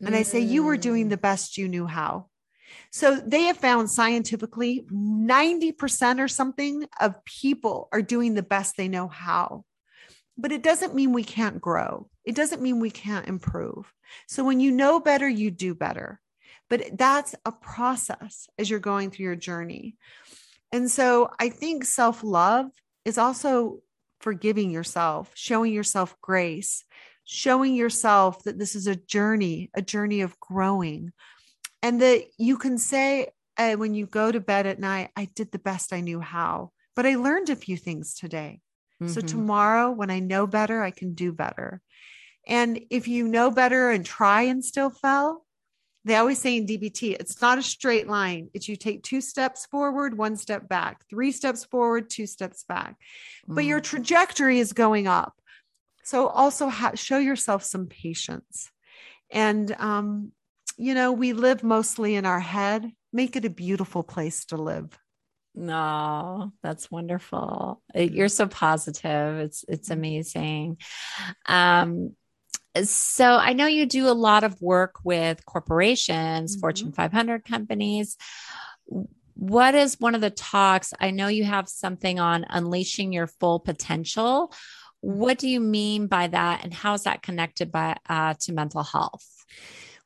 and 0.04 0.14
I 0.14 0.22
say, 0.22 0.40
You 0.40 0.64
were 0.64 0.76
doing 0.76 1.06
Mm. 1.06 1.10
the 1.10 1.16
best 1.16 1.56
you 1.56 1.68
knew 1.68 1.86
how. 1.86 2.28
So, 2.92 3.16
they 3.16 3.44
have 3.44 3.56
found 3.56 3.90
scientifically 3.90 4.86
90% 4.92 6.20
or 6.20 6.28
something 6.28 6.86
of 7.00 7.24
people 7.24 7.88
are 7.92 8.02
doing 8.02 8.34
the 8.34 8.42
best 8.42 8.76
they 8.76 8.88
know 8.88 9.08
how. 9.08 9.64
But 10.36 10.52
it 10.52 10.62
doesn't 10.62 10.94
mean 10.94 11.12
we 11.12 11.24
can't 11.24 11.60
grow, 11.60 12.10
it 12.24 12.34
doesn't 12.34 12.60
mean 12.60 12.80
we 12.80 12.90
can't 12.90 13.28
improve. 13.28 13.92
So, 14.28 14.44
when 14.44 14.60
you 14.60 14.70
know 14.70 15.00
better, 15.00 15.28
you 15.28 15.50
do 15.50 15.74
better 15.74 16.20
but 16.68 16.98
that's 16.98 17.34
a 17.44 17.52
process 17.52 18.48
as 18.58 18.68
you're 18.70 18.80
going 18.80 19.10
through 19.10 19.24
your 19.24 19.36
journey. 19.36 19.96
And 20.72 20.90
so 20.90 21.30
I 21.38 21.48
think 21.48 21.84
self 21.84 22.22
love 22.24 22.70
is 23.04 23.18
also 23.18 23.80
forgiving 24.20 24.70
yourself, 24.70 25.32
showing 25.34 25.72
yourself 25.72 26.16
grace, 26.20 26.84
showing 27.24 27.74
yourself 27.74 28.44
that 28.44 28.58
this 28.58 28.74
is 28.74 28.86
a 28.86 28.96
journey, 28.96 29.70
a 29.74 29.82
journey 29.82 30.22
of 30.22 30.38
growing. 30.40 31.12
And 31.82 32.00
that 32.00 32.24
you 32.38 32.56
can 32.58 32.78
say 32.78 33.28
uh, 33.56 33.74
when 33.74 33.94
you 33.94 34.06
go 34.06 34.32
to 34.32 34.40
bed 34.40 34.66
at 34.66 34.80
night, 34.80 35.10
I 35.16 35.26
did 35.26 35.52
the 35.52 35.58
best 35.58 35.92
I 35.92 36.00
knew 36.00 36.20
how, 36.20 36.72
but 36.94 37.06
I 37.06 37.14
learned 37.16 37.50
a 37.50 37.56
few 37.56 37.76
things 37.76 38.14
today. 38.14 38.60
So 39.06 39.20
Mhm. 39.20 39.26
tomorrow, 39.26 39.90
when 39.92 40.10
I 40.10 40.18
know 40.18 40.46
better, 40.46 40.82
I 40.82 40.90
can 40.90 41.14
do 41.14 41.32
better. 41.32 41.80
And 42.46 42.84
if 42.90 43.08
you 43.08 43.28
know 43.28 43.50
better 43.50 43.90
and 43.90 44.04
try 44.06 44.42
and 44.42 44.64
still 44.64 44.90
fail, 44.90 45.45
they 46.06 46.14
always 46.16 46.38
say 46.38 46.56
in 46.56 46.66
DBT, 46.66 47.16
it's 47.18 47.42
not 47.42 47.58
a 47.58 47.62
straight 47.62 48.06
line. 48.06 48.48
It's 48.54 48.68
you 48.68 48.76
take 48.76 49.02
two 49.02 49.20
steps 49.20 49.66
forward, 49.66 50.16
one 50.16 50.36
step 50.36 50.68
back, 50.68 51.04
three 51.10 51.32
steps 51.32 51.64
forward, 51.64 52.08
two 52.08 52.26
steps 52.26 52.64
back. 52.64 52.94
But 53.48 53.64
your 53.64 53.80
Mm. 53.80 53.84
trajectory 53.84 54.60
is 54.60 54.72
going 54.72 55.08
up. 55.08 55.34
So 56.04 56.28
also 56.28 56.68
ha- 56.68 56.94
show 56.94 57.18
yourself 57.18 57.64
some 57.64 57.86
patience. 57.88 58.70
And, 59.32 59.72
um, 59.80 60.30
you 60.76 60.94
know, 60.94 61.10
we 61.12 61.32
live 61.32 61.64
mostly 61.64 62.14
in 62.14 62.24
our 62.24 62.38
head. 62.38 62.92
Make 63.12 63.34
it 63.34 63.44
a 63.44 63.50
beautiful 63.50 64.04
place 64.04 64.44
to 64.46 64.56
live. 64.56 64.96
No, 65.56 66.52
that's 66.62 66.88
wonderful. 66.90 67.82
You're 67.94 68.28
so 68.28 68.46
positive. 68.46 69.38
It's 69.38 69.64
it's 69.66 69.90
amazing. 69.90 70.76
Um 71.46 72.14
so 72.84 73.36
I 73.36 73.52
know 73.52 73.66
you 73.66 73.86
do 73.86 74.08
a 74.08 74.10
lot 74.10 74.44
of 74.44 74.60
work 74.60 74.96
with 75.04 75.44
corporations, 75.46 76.56
Mhm. 76.56 76.60
Fortune 76.60 76.92
500 76.92 77.44
companies. 77.44 78.16
What 79.34 79.74
is 79.74 80.00
one 80.00 80.14
of 80.14 80.20
the 80.20 80.30
talks? 80.30 80.94
I 81.00 81.10
know 81.10 81.28
you 81.28 81.44
have 81.44 81.68
something 81.68 82.18
on 82.18 82.46
unleashing 82.48 83.12
your 83.12 83.26
full 83.26 83.60
potential. 83.60 84.52
What 85.00 85.38
do 85.38 85.48
you 85.48 85.60
mean 85.60 86.06
by 86.06 86.28
that, 86.28 86.64
and 86.64 86.72
how 86.72 86.94
is 86.94 87.02
that 87.02 87.22
connected 87.22 87.70
by 87.70 87.96
uh, 88.08 88.34
to 88.40 88.52
mental 88.52 88.82
health? 88.82 89.24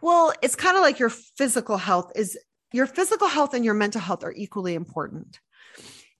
Well, 0.03 0.33
it's 0.43 0.57
kind 0.57 0.77
of 0.77 0.83
like 0.83 0.99
your 0.99 1.11
physical 1.11 1.77
health 1.77 2.13
is 2.17 2.39
your 2.73 2.87
physical 2.87 3.29
health 3.29 3.55
and 3.55 3.65
your 3.65 3.75
mental 3.75 4.01
health 4.01 4.25
are 4.25 4.33
equally 4.33 4.75
important. 4.75 5.41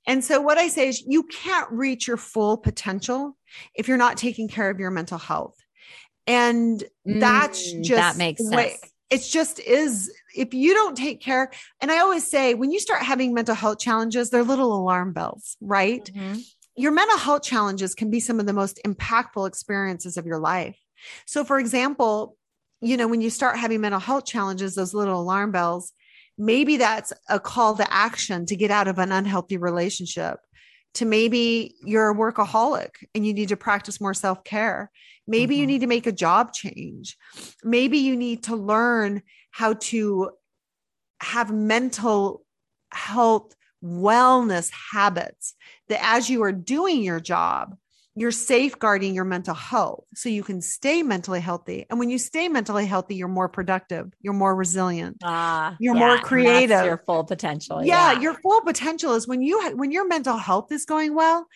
And 0.07 0.25
so 0.25 0.41
what 0.41 0.59
I 0.59 0.69
say 0.69 0.89
is 0.89 1.05
you 1.07 1.25
can't 1.25 1.71
reach 1.71 2.09
your 2.09 2.17
full 2.17 2.57
potential 2.57 3.37
if 3.75 3.87
you're 3.87 3.97
not 3.97 4.17
taking 4.17 4.49
care 4.49 4.71
of 4.71 4.81
your 4.81 4.91
mental 4.91 5.19
health. 5.19 5.55
And 6.27 6.83
that's 7.05 7.73
Mm, 7.75 7.83
just 7.85 7.97
that 7.97 8.17
makes 8.17 8.43
the 8.43 8.57
way- 8.57 8.69
sense. 8.81 8.93
it's 9.11 9.29
just 9.29 9.59
is 9.61 10.13
if 10.37 10.55
you 10.55 10.73
don't 10.75 10.97
take 10.97 11.21
care 11.21 11.51
and 11.81 11.91
i 11.91 11.99
always 11.99 12.25
say 12.25 12.55
when 12.55 12.71
you 12.71 12.79
start 12.79 13.03
having 13.03 13.35
mental 13.35 13.57
health 13.57 13.79
challenges 13.81 14.31
they're 14.31 14.45
little 14.45 14.73
alarm 14.73 15.13
bells 15.13 15.57
right 15.61 16.09
Mhm. 16.15 16.41
your 16.77 16.93
mental 16.93 17.19
health 17.19 17.43
challenges 17.43 17.97
can 17.97 18.09
be 18.11 18.21
some 18.21 18.39
of 18.39 18.47
the 18.47 18.53
most 18.53 18.79
impactful 18.87 19.49
experiences 19.49 20.17
of 20.17 20.27
your 20.27 20.39
life 20.39 20.79
so 21.27 21.43
for 21.45 21.59
example 21.59 22.37
you 22.81 22.97
know 22.97 23.09
when 23.09 23.21
you 23.21 23.31
start 23.31 23.59
having 23.59 23.81
mental 23.81 23.99
health 24.01 24.25
challenges 24.27 24.77
those 24.77 24.95
little 24.95 25.21
alarm 25.21 25.51
bells 25.51 25.93
maybe 26.39 26.77
that's 26.77 27.13
a 27.29 27.41
call 27.41 27.75
to 27.77 27.93
action 27.93 28.47
to 28.47 28.55
get 28.55 28.71
out 28.71 28.87
of 28.87 29.01
an 29.01 29.11
unhealthy 29.11 29.57
relationship 29.57 30.39
to 30.95 31.05
maybe 31.05 31.75
you're 31.83 32.11
a 32.11 32.15
workaholic 32.15 32.91
and 33.15 33.27
you 33.27 33.33
need 33.35 33.49
to 33.49 33.57
practice 33.57 34.01
more 34.01 34.15
self-care 34.15 34.91
maybe 35.27 35.57
you 35.57 35.65
Mhm. 35.65 35.69
need 35.69 35.81
to 35.81 35.87
make 35.87 36.07
a 36.07 36.13
job 36.13 36.53
change 36.53 37.17
maybe 37.63 37.99
you 37.99 38.17
need 38.17 38.43
to 38.45 38.57
learn 38.57 39.23
how 39.51 39.75
to 39.75 40.31
have 41.21 41.53
mental 41.53 42.45
health 42.93 43.55
wellness 43.83 44.71
habits 44.93 45.55
that 45.89 46.01
as 46.03 46.29
you 46.29 46.43
are 46.43 46.53
doing 46.53 47.03
your 47.03 47.21
job, 47.21 47.77
you're 48.17 48.33
safeguarding 48.33 49.15
your 49.15 49.25
mental 49.25 49.55
health 49.55 50.05
so 50.15 50.29
you 50.29 50.43
can 50.43 50.61
stay 50.61 51.03
mentally 51.03 51.41
healthy. 51.41 51.87
And 51.89 51.99
when 51.99 52.11
you 52.11 52.19
stay 52.19 52.49
mentally 52.49 52.85
healthy, 52.87 53.15
you're 53.15 53.29
more 53.29 53.49
productive, 53.49 54.13
you're 54.21 54.35
more 54.35 54.55
resilient, 54.55 55.19
Ah, 55.23 55.77
you're 55.79 55.95
yeah, 55.95 56.07
more 56.07 56.19
creative. 56.19 56.85
Your 56.85 57.03
full 57.07 57.25
potential. 57.25 57.85
yeah, 57.85 58.19
your 58.21 58.35
full 58.35 58.61
potential 58.63 59.15
is 59.15 59.29
when 59.29 59.43
you 59.43 59.73
when 59.77 59.93
your 59.93 60.07
mental 60.09 60.37
health 60.37 60.73
is 60.73 60.85
going 60.85 61.15
well, 61.15 61.47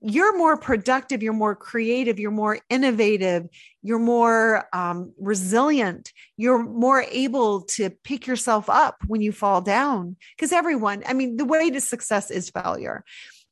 you're 0.00 0.38
more 0.38 0.56
productive, 0.56 1.22
you're 1.24 1.32
more 1.32 1.56
creative, 1.56 2.20
you're 2.20 2.30
more 2.30 2.60
innovative, 2.70 3.48
you're 3.82 3.98
more 3.98 4.68
um, 4.72 5.12
resilient, 5.18 6.12
you're 6.36 6.62
more 6.62 7.02
able 7.10 7.62
to 7.62 7.90
pick 7.90 8.28
yourself 8.28 8.70
up 8.70 8.98
when 9.08 9.20
you 9.20 9.32
fall 9.32 9.60
down. 9.60 10.14
Because 10.36 10.52
everyone, 10.52 11.02
I 11.06 11.14
mean, 11.14 11.36
the 11.36 11.44
way 11.44 11.70
to 11.70 11.80
success 11.80 12.30
is 12.30 12.50
failure. 12.50 13.04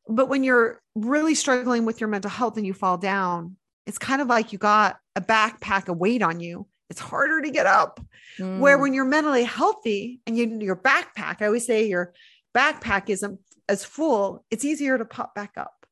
But 0.08 0.28
when 0.28 0.44
you're 0.44 0.80
really 0.94 1.34
struggling 1.34 1.84
with 1.84 2.00
your 2.00 2.08
mental 2.08 2.30
health 2.30 2.56
and 2.56 2.66
you 2.66 2.72
fall 2.72 2.98
down, 2.98 3.56
it's 3.86 3.98
kind 3.98 4.22
of 4.22 4.28
like 4.28 4.52
you 4.52 4.58
got 4.58 4.98
a 5.14 5.20
backpack 5.20 5.88
of 5.88 5.96
weight 5.98 6.22
on 6.22 6.40
you. 6.40 6.66
It's 6.90 7.00
harder 7.00 7.42
to 7.42 7.50
get 7.50 7.66
up. 7.66 8.00
Where 8.38 8.76
Mm. 8.76 8.80
when 8.80 8.94
you're 8.94 9.04
mentally 9.04 9.44
healthy 9.44 10.20
and 10.26 10.36
you, 10.36 10.58
your 10.60 10.76
backpack, 10.76 11.40
I 11.40 11.46
always 11.46 11.66
say 11.66 11.88
your 11.88 12.12
backpack 12.54 13.08
isn't 13.08 13.40
as 13.68 13.84
full, 13.84 14.44
it's 14.50 14.64
easier 14.64 14.96
to 14.98 15.04
pop 15.04 15.34
back 15.34 15.52
up. 15.56 15.86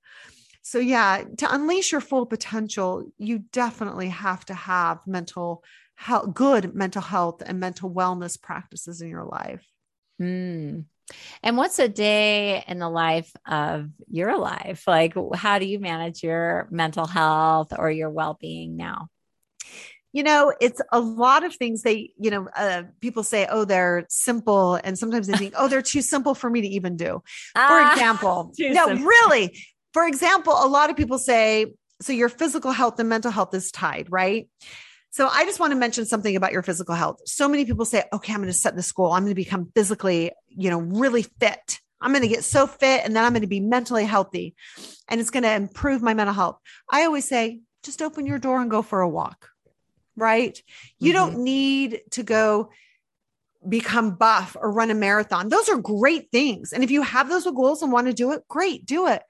So, 0.62 0.78
yeah, 0.78 1.24
to 1.38 1.54
unleash 1.54 1.92
your 1.92 2.00
full 2.00 2.26
potential, 2.26 3.10
you 3.18 3.40
definitely 3.52 4.08
have 4.08 4.44
to 4.46 4.54
have 4.54 5.06
mental 5.06 5.64
health, 5.96 6.34
good 6.34 6.74
mental 6.74 7.02
health 7.02 7.42
and 7.44 7.60
mental 7.60 7.90
wellness 7.90 8.40
practices 8.40 9.00
in 9.00 9.08
your 9.08 9.24
life. 9.24 9.66
Mm. 10.20 10.84
And 11.42 11.56
what's 11.56 11.78
a 11.78 11.88
day 11.88 12.64
in 12.66 12.78
the 12.78 12.88
life 12.88 13.30
of 13.46 13.88
your 14.08 14.38
life? 14.38 14.84
Like, 14.86 15.14
how 15.34 15.58
do 15.58 15.66
you 15.66 15.78
manage 15.78 16.22
your 16.22 16.68
mental 16.70 17.06
health 17.06 17.72
or 17.76 17.90
your 17.90 18.10
well 18.10 18.38
being 18.40 18.76
now? 18.76 19.08
you 20.12 20.22
know 20.22 20.52
it's 20.60 20.80
a 20.92 21.00
lot 21.00 21.44
of 21.44 21.54
things 21.54 21.82
they 21.82 22.10
you 22.18 22.30
know 22.30 22.48
uh, 22.56 22.82
people 23.00 23.22
say 23.22 23.46
oh 23.50 23.64
they're 23.64 24.06
simple 24.08 24.76
and 24.84 24.98
sometimes 24.98 25.26
they 25.26 25.36
think 25.36 25.54
oh 25.56 25.68
they're 25.68 25.82
too 25.82 26.02
simple 26.02 26.34
for 26.34 26.48
me 26.48 26.60
to 26.60 26.68
even 26.68 26.96
do 26.96 27.22
for 27.66 27.80
Ah, 27.80 27.90
example 27.94 28.52
too 28.56 28.74
no 28.74 28.88
simple. 28.88 29.06
really 29.06 29.58
for 29.92 30.06
example 30.06 30.52
a 30.52 30.68
lot 30.68 30.90
of 30.90 30.96
people 30.96 31.18
say 31.18 31.66
so 32.00 32.12
your 32.12 32.28
physical 32.28 32.72
health 32.72 32.98
and 32.98 33.08
mental 33.08 33.30
health 33.30 33.54
is 33.54 33.70
tied 33.70 34.06
right 34.10 34.48
so 35.16 35.28
i 35.28 35.44
just 35.44 35.60
want 35.60 35.70
to 35.70 35.76
mention 35.78 36.04
something 36.04 36.34
about 36.36 36.52
your 36.52 36.62
physical 36.62 36.94
health 36.94 37.18
so 37.24 37.48
many 37.48 37.64
people 37.64 37.84
say 37.84 38.02
okay 38.12 38.32
i'm 38.32 38.40
going 38.40 38.48
to 38.48 38.52
set 38.64 38.74
this 38.76 38.90
goal 38.92 39.12
i'm 39.12 39.22
going 39.22 39.30
to 39.30 39.34
become 39.46 39.70
physically 39.74 40.32
you 40.48 40.70
know 40.70 40.78
really 40.80 41.22
fit 41.22 41.80
i'm 42.00 42.12
going 42.12 42.22
to 42.22 42.28
get 42.28 42.44
so 42.44 42.66
fit 42.66 43.02
and 43.04 43.14
then 43.14 43.24
i'm 43.24 43.32
going 43.32 43.42
to 43.42 43.46
be 43.48 43.60
mentally 43.60 44.04
healthy 44.04 44.54
and 45.08 45.20
it's 45.20 45.30
going 45.30 45.42
to 45.44 45.52
improve 45.52 46.02
my 46.02 46.14
mental 46.14 46.34
health 46.34 46.58
i 46.90 47.04
always 47.04 47.28
say 47.28 47.60
just 47.82 48.02
open 48.02 48.26
your 48.26 48.38
door 48.38 48.60
and 48.60 48.70
go 48.70 48.82
for 48.82 49.00
a 49.00 49.08
walk 49.08 49.50
right 50.16 50.62
you 50.98 51.12
Mhm. 51.12 51.14
don't 51.14 51.38
need 51.38 52.00
to 52.12 52.22
go 52.22 52.70
become 53.66 54.14
buff 54.16 54.56
or 54.60 54.70
run 54.70 54.90
a 54.90 54.94
marathon. 54.94 55.48
Those 55.48 55.70
are 55.70 55.78
great 55.78 56.30
things. 56.30 56.74
And 56.74 56.84
if 56.84 56.90
you 56.90 57.00
have 57.00 57.30
those 57.30 57.44
goals 57.44 57.82
and 57.82 57.90
want 57.90 58.06
to 58.08 58.12
do 58.12 58.32
it, 58.32 58.46
great, 58.46 58.84
do 58.84 59.06
it. 59.06 59.22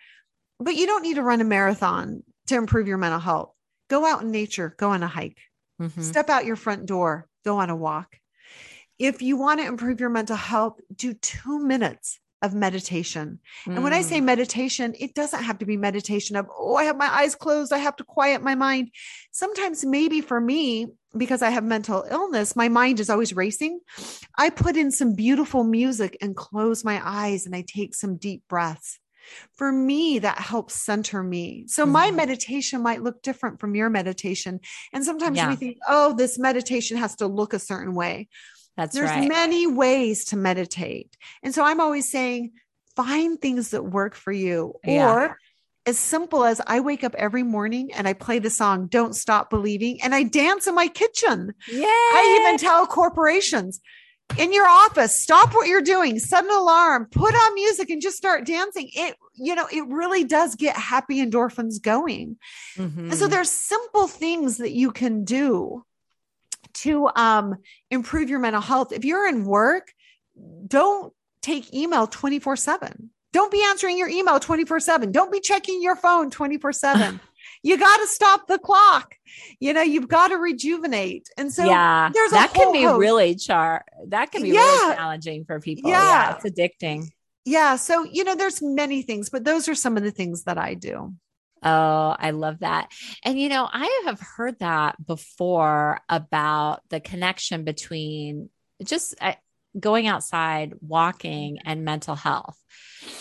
But 0.59 0.75
you 0.75 0.87
don't 0.87 1.03
need 1.03 1.15
to 1.15 1.23
run 1.23 1.41
a 1.41 1.45
marathon 1.45 2.25
to 2.49 2.57
improve 2.57 2.89
your 2.89 2.99
mental 2.99 3.21
health. 3.21 3.53
Go 3.89 4.05
out 4.05 4.23
in 4.23 4.33
nature, 4.33 4.75
go 4.77 4.91
on 4.91 5.05
a 5.05 5.07
hike, 5.07 5.39
Mhm. 5.81 6.01
step 6.03 6.31
out 6.31 6.45
your 6.47 6.57
front 6.57 6.87
door, 6.87 7.29
go 7.45 7.59
on 7.59 7.71
a 7.71 7.77
walk. 7.77 8.17
If 8.99 9.23
you 9.23 9.37
want 9.37 9.61
to 9.61 9.67
improve 9.67 10.01
your 10.01 10.11
mental 10.11 10.37
health, 10.37 10.81
do 10.95 11.15
two 11.15 11.59
minutes 11.61 12.21
of 12.43 12.55
meditation. 12.55 13.41
And 13.75 13.83
when 13.83 13.93
I 13.95 14.03
say 14.03 14.21
Mm. 14.21 14.25
meditation, 14.25 14.95
it 14.99 15.15
doesn't 15.15 15.45
have 15.45 15.59
to 15.59 15.67
be 15.67 15.77
meditation 15.77 16.37
of, 16.37 16.47
oh, 16.57 16.77
I 16.77 16.85
have 16.85 16.97
my 16.97 17.09
eyes 17.09 17.35
closed. 17.35 17.73
I 17.73 17.79
have 17.79 17.97
to 17.97 18.05
quiet 18.05 18.43
my 18.43 18.55
mind. 18.55 18.91
Sometimes, 19.33 19.85
maybe 19.85 20.21
for 20.21 20.41
me, 20.41 20.87
because 21.17 21.43
I 21.43 21.51
have 21.51 21.65
mental 21.65 22.05
illness, 22.11 22.55
my 22.55 22.69
mind 22.69 23.01
is 23.01 23.09
always 23.11 23.35
racing. 23.35 23.81
I 24.37 24.51
put 24.51 24.77
in 24.77 24.91
some 24.91 25.15
beautiful 25.15 25.65
music 25.65 26.17
and 26.21 26.37
close 26.37 26.85
my 26.85 27.01
eyes 27.05 27.47
and 27.47 27.57
I 27.57 27.65
take 27.67 27.95
some 27.95 28.17
deep 28.17 28.43
breaths. 28.49 28.99
For 29.55 29.71
me, 29.71 30.19
that 30.21 30.39
helps 30.39 30.75
center 30.75 31.23
me. 31.23 31.65
So 31.69 31.87
my 31.87 32.11
Mhm. 32.11 32.17
meditation 32.17 32.83
might 32.83 33.03
look 33.03 33.23
different 33.23 33.61
from 33.61 33.75
your 33.75 33.91
meditation. 33.91 34.61
And 34.93 35.05
sometimes 35.05 35.37
Yeah. 35.37 35.49
we 35.49 35.57
think, 35.57 35.79
oh, 35.89 36.13
this 36.15 36.39
meditation 36.39 36.97
has 36.97 37.17
to 37.17 37.27
look 37.27 37.53
a 37.55 37.59
certain 37.59 37.95
way. 37.95 38.29
That's 38.77 38.95
There's 38.95 39.11
right. 39.11 39.29
many 39.29 39.67
ways 39.67 40.25
to 40.27 40.37
meditate. 40.37 41.17
And 41.43 41.55
so 41.55 41.63
I'm 41.63 41.81
always 41.81 42.11
saying 42.11 42.53
find 42.97 43.41
things 43.41 43.71
that 43.71 43.83
work 43.85 44.15
for 44.15 44.33
you. 44.33 44.75
Yeah. 44.85 45.13
Or 45.13 45.39
as 45.87 45.99
simple 45.99 46.45
as 46.45 46.61
I 46.67 46.81
wake 46.81 47.05
up 47.05 47.15
every 47.17 47.43
morning 47.43 47.93
and 47.93 48.09
I 48.09 48.15
play 48.15 48.39
the 48.39 48.51
song 48.51 48.87
Don't 48.87 49.15
Stop 49.15 49.51
Believing 49.51 50.01
and 50.03 50.15
I 50.15 50.23
dance 50.23 50.67
in 50.67 50.75
my 50.75 50.89
kitchen. 50.89 51.53
yeah. 51.69 51.87
I 51.87 52.39
even 52.41 52.59
tell 52.59 52.87
corporations 52.87 53.81
in 54.39 54.53
your 54.53 54.67
office, 54.67 55.21
stop 55.21 55.55
what 55.55 55.69
you're 55.69 55.83
doing, 55.83 56.19
set 56.19 56.45
an 56.45 56.51
alarm, 56.51 57.07
put 57.07 57.35
on 57.35 57.55
music 57.55 57.91
and 57.91 58.03
just 58.03 58.17
start 58.17 58.45
dancing. 58.47 58.91
It, 58.95 59.17
you 59.35 59.55
know, 59.55 59.69
it 59.73 59.87
really 59.87 60.25
does 60.25 60.55
get 60.57 60.77
happy 60.77 61.25
endorphins 61.25 61.81
going. 61.81 62.37
And 62.77 63.15
so 63.15 63.27
Mhm. 63.27 63.31
there's 63.31 63.51
simple 63.51 64.09
things 64.09 64.57
that 64.59 64.73
you 64.73 64.91
can 64.91 65.25
do 65.25 65.85
to 66.75 67.09
um, 67.15 67.57
improve 67.91 68.29
your 68.29 68.41
mental 68.41 68.63
health. 68.63 68.93
If 68.93 69.05
you're 69.05 69.29
in 69.29 69.45
work, 69.45 69.93
don't 70.67 71.13
take 71.41 71.73
email 71.73 72.07
24 72.07 72.57
7. 72.57 73.11
Don't 73.33 73.53
be 73.53 73.63
answering 73.69 73.99
your 73.99 74.09
email 74.09 74.41
24 74.41 74.81
7. 74.81 75.13
Don't 75.13 75.31
be 75.31 75.41
checking 75.41 75.83
your 75.83 75.97
phone 75.97 76.31
24 76.31 76.73
7. 76.73 77.21
You 77.65 77.79
got 77.79 77.97
to 77.97 78.07
stop 78.07 78.47
the 78.47 78.59
clock. 78.59 79.17
You 79.59 79.73
know, 79.73 79.83
you've 79.83 80.07
got 80.07 80.29
to 80.29 80.37
rejuvenate. 80.37 81.29
And 81.37 81.53
so 81.53 81.65
yeah, 81.65 82.11
there's 82.15 82.31
a 82.31 82.35
that 82.37 82.55
can 82.55 82.73
be 82.73 82.83
host. 82.85 83.01
really 83.01 83.35
char. 83.35 83.85
That 84.09 84.31
can 84.31 84.43
be 84.43 84.51
Yeah. 84.51 84.61
really 84.61 84.95
challenging 84.95 85.45
for 85.47 85.59
people. 85.61 85.91
Yeah. 85.91 86.03
Yeah. 86.03 86.37
it's 86.37 86.45
addicting. 86.45 87.09
yeah. 87.45 87.77
So, 87.77 88.05
you 88.05 88.23
know, 88.25 88.37
there's 88.37 88.63
many 88.63 89.03
things, 89.03 89.31
but 89.31 89.45
those 89.45 89.69
are 89.69 89.75
some 89.75 89.97
of 89.97 90.03
the 90.03 90.11
things 90.13 90.45
that 90.45 90.59
I 90.59 90.75
do. 90.75 91.15
Oh, 91.63 92.15
I 92.19 92.33
love 92.33 92.59
that. 92.59 92.93
And 93.25 93.41
you 93.41 93.49
know, 93.49 93.67
I 93.73 94.03
have 94.05 94.21
heard 94.21 94.59
that 94.59 94.97
before 95.05 96.01
about 96.11 96.83
the 96.91 97.01
connection 97.01 97.65
between 97.65 98.51
just 98.85 99.15
uh, 99.23 99.33
going 99.81 100.07
outside, 100.07 100.75
walking, 100.83 101.61
and 101.65 101.83
mental 101.83 102.15
health. 102.17 102.59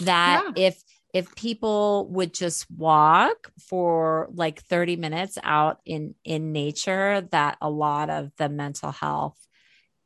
That 0.01 0.43
if 0.57 0.81
if 1.13 1.35
people 1.35 2.07
would 2.09 2.33
just 2.33 2.69
walk 2.71 3.51
for 3.67 4.29
like 4.33 4.61
30 4.63 4.95
minutes 4.95 5.37
out 5.43 5.79
in 5.85 6.15
in 6.23 6.51
nature, 6.51 7.27
that 7.31 7.57
a 7.61 7.69
lot 7.69 8.09
of 8.09 8.31
the 8.37 8.49
mental 8.49 8.91
health 8.91 9.37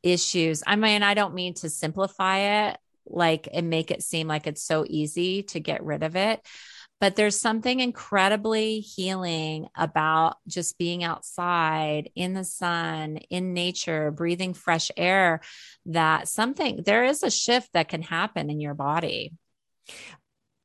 issues. 0.02 0.62
I 0.66 0.76
mean, 0.76 1.02
I 1.02 1.14
don't 1.14 1.34
mean 1.34 1.54
to 1.54 1.70
simplify 1.70 2.68
it 2.68 2.78
like 3.06 3.48
and 3.52 3.70
make 3.70 3.90
it 3.90 4.02
seem 4.02 4.28
like 4.28 4.46
it's 4.46 4.62
so 4.62 4.84
easy 4.86 5.42
to 5.42 5.60
get 5.60 5.82
rid 5.82 6.02
of 6.02 6.14
it 6.14 6.46
but 7.00 7.14
there's 7.14 7.40
something 7.40 7.78
incredibly 7.78 8.80
healing 8.80 9.68
about 9.76 10.38
just 10.48 10.78
being 10.78 11.04
outside 11.04 12.10
in 12.16 12.34
the 12.34 12.44
sun, 12.44 13.18
in 13.30 13.54
nature, 13.54 14.10
breathing 14.10 14.52
fresh 14.52 14.90
air. 14.96 15.40
That 15.86 16.28
something, 16.28 16.82
there 16.84 17.04
is 17.04 17.22
a 17.22 17.30
shift 17.30 17.72
that 17.74 17.88
can 17.88 18.02
happen 18.02 18.50
in 18.50 18.60
your 18.60 18.74
body. 18.74 19.32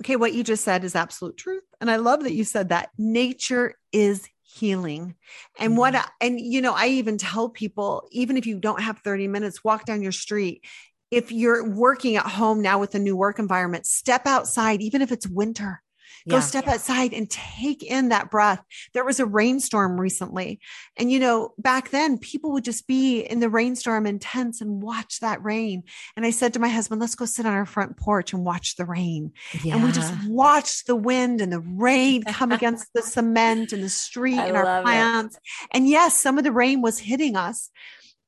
Okay, 0.03 0.17
what 0.17 0.33
you 0.33 0.43
just 0.43 0.65
said 0.65 0.83
is 0.83 0.95
absolute 0.95 1.37
truth. 1.37 1.63
And 1.79 1.89
I 1.89 1.95
love 1.95 2.23
that 2.23 2.33
you 2.33 2.43
said 2.43 2.69
that. 2.69 2.89
Nature 2.97 3.75
is 3.93 4.27
healing. 4.41 5.15
And 5.57 5.77
what 5.77 5.93
mm-hmm. 5.93 6.05
I, 6.21 6.25
and 6.25 6.41
you 6.41 6.61
know, 6.61 6.73
I 6.73 6.87
even 6.87 7.17
tell 7.17 7.47
people 7.47 8.09
even 8.11 8.35
if 8.35 8.45
you 8.45 8.59
don't 8.59 8.81
have 8.81 8.99
30 8.99 9.29
minutes, 9.29 9.63
walk 9.63 9.85
down 9.85 10.01
your 10.01 10.11
street. 10.11 10.65
If 11.09 11.31
you're 11.31 11.69
working 11.69 12.17
at 12.17 12.25
home 12.25 12.61
now 12.61 12.79
with 12.79 12.95
a 12.95 12.99
new 12.99 13.15
work 13.15 13.39
environment, 13.39 13.85
step 13.85 14.27
outside 14.27 14.81
even 14.81 15.01
if 15.01 15.13
it's 15.13 15.25
winter. 15.25 15.81
Go 16.29 16.37
Yeah. 16.37 16.41
step 16.41 16.67
outside 16.67 17.13
and 17.13 17.29
take 17.29 17.83
in 17.83 18.09
that 18.09 18.31
breath. 18.31 18.61
There 18.93 19.03
was 19.03 19.19
a 19.19 19.25
rainstorm 19.25 19.99
recently. 19.99 20.59
And, 20.97 21.11
you 21.11 21.19
know, 21.19 21.53
back 21.57 21.89
then 21.89 22.17
people 22.17 22.51
would 22.53 22.63
just 22.63 22.87
be 22.87 23.19
in 23.21 23.39
the 23.39 23.49
rainstorm 23.49 24.05
in 24.05 24.19
tents 24.19 24.61
and 24.61 24.81
watch 24.81 25.19
that 25.19 25.43
rain. 25.43 25.83
And 26.15 26.25
I 26.25 26.29
said 26.31 26.53
to 26.53 26.59
my 26.59 26.69
husband, 26.69 27.01
let's 27.01 27.15
go 27.15 27.25
sit 27.25 27.45
on 27.45 27.53
our 27.53 27.65
front 27.65 27.97
porch 27.97 28.33
and 28.33 28.45
watch 28.45 28.75
the 28.75 28.85
rain. 28.85 29.33
And 29.65 29.83
we 29.83 29.91
just 29.91 30.13
watched 30.27 30.87
the 30.87 30.95
wind 30.95 31.41
and 31.41 31.51
the 31.51 31.59
rain 31.59 32.23
come 32.27 32.51
against 32.51 32.87
the 32.93 33.01
cement 33.01 33.73
and 33.73 33.83
the 33.83 33.89
street 33.89 34.39
I 34.39 34.47
and 34.47 34.57
our 34.57 34.63
love 34.65 34.79
it. 34.81 34.83
plants. 34.85 35.39
And 35.71 35.87
yes, 35.87 36.19
some 36.19 36.37
of 36.37 36.43
the 36.43 36.51
rain 36.51 36.81
was 36.81 36.99
hitting 36.99 37.35
us. 37.35 37.69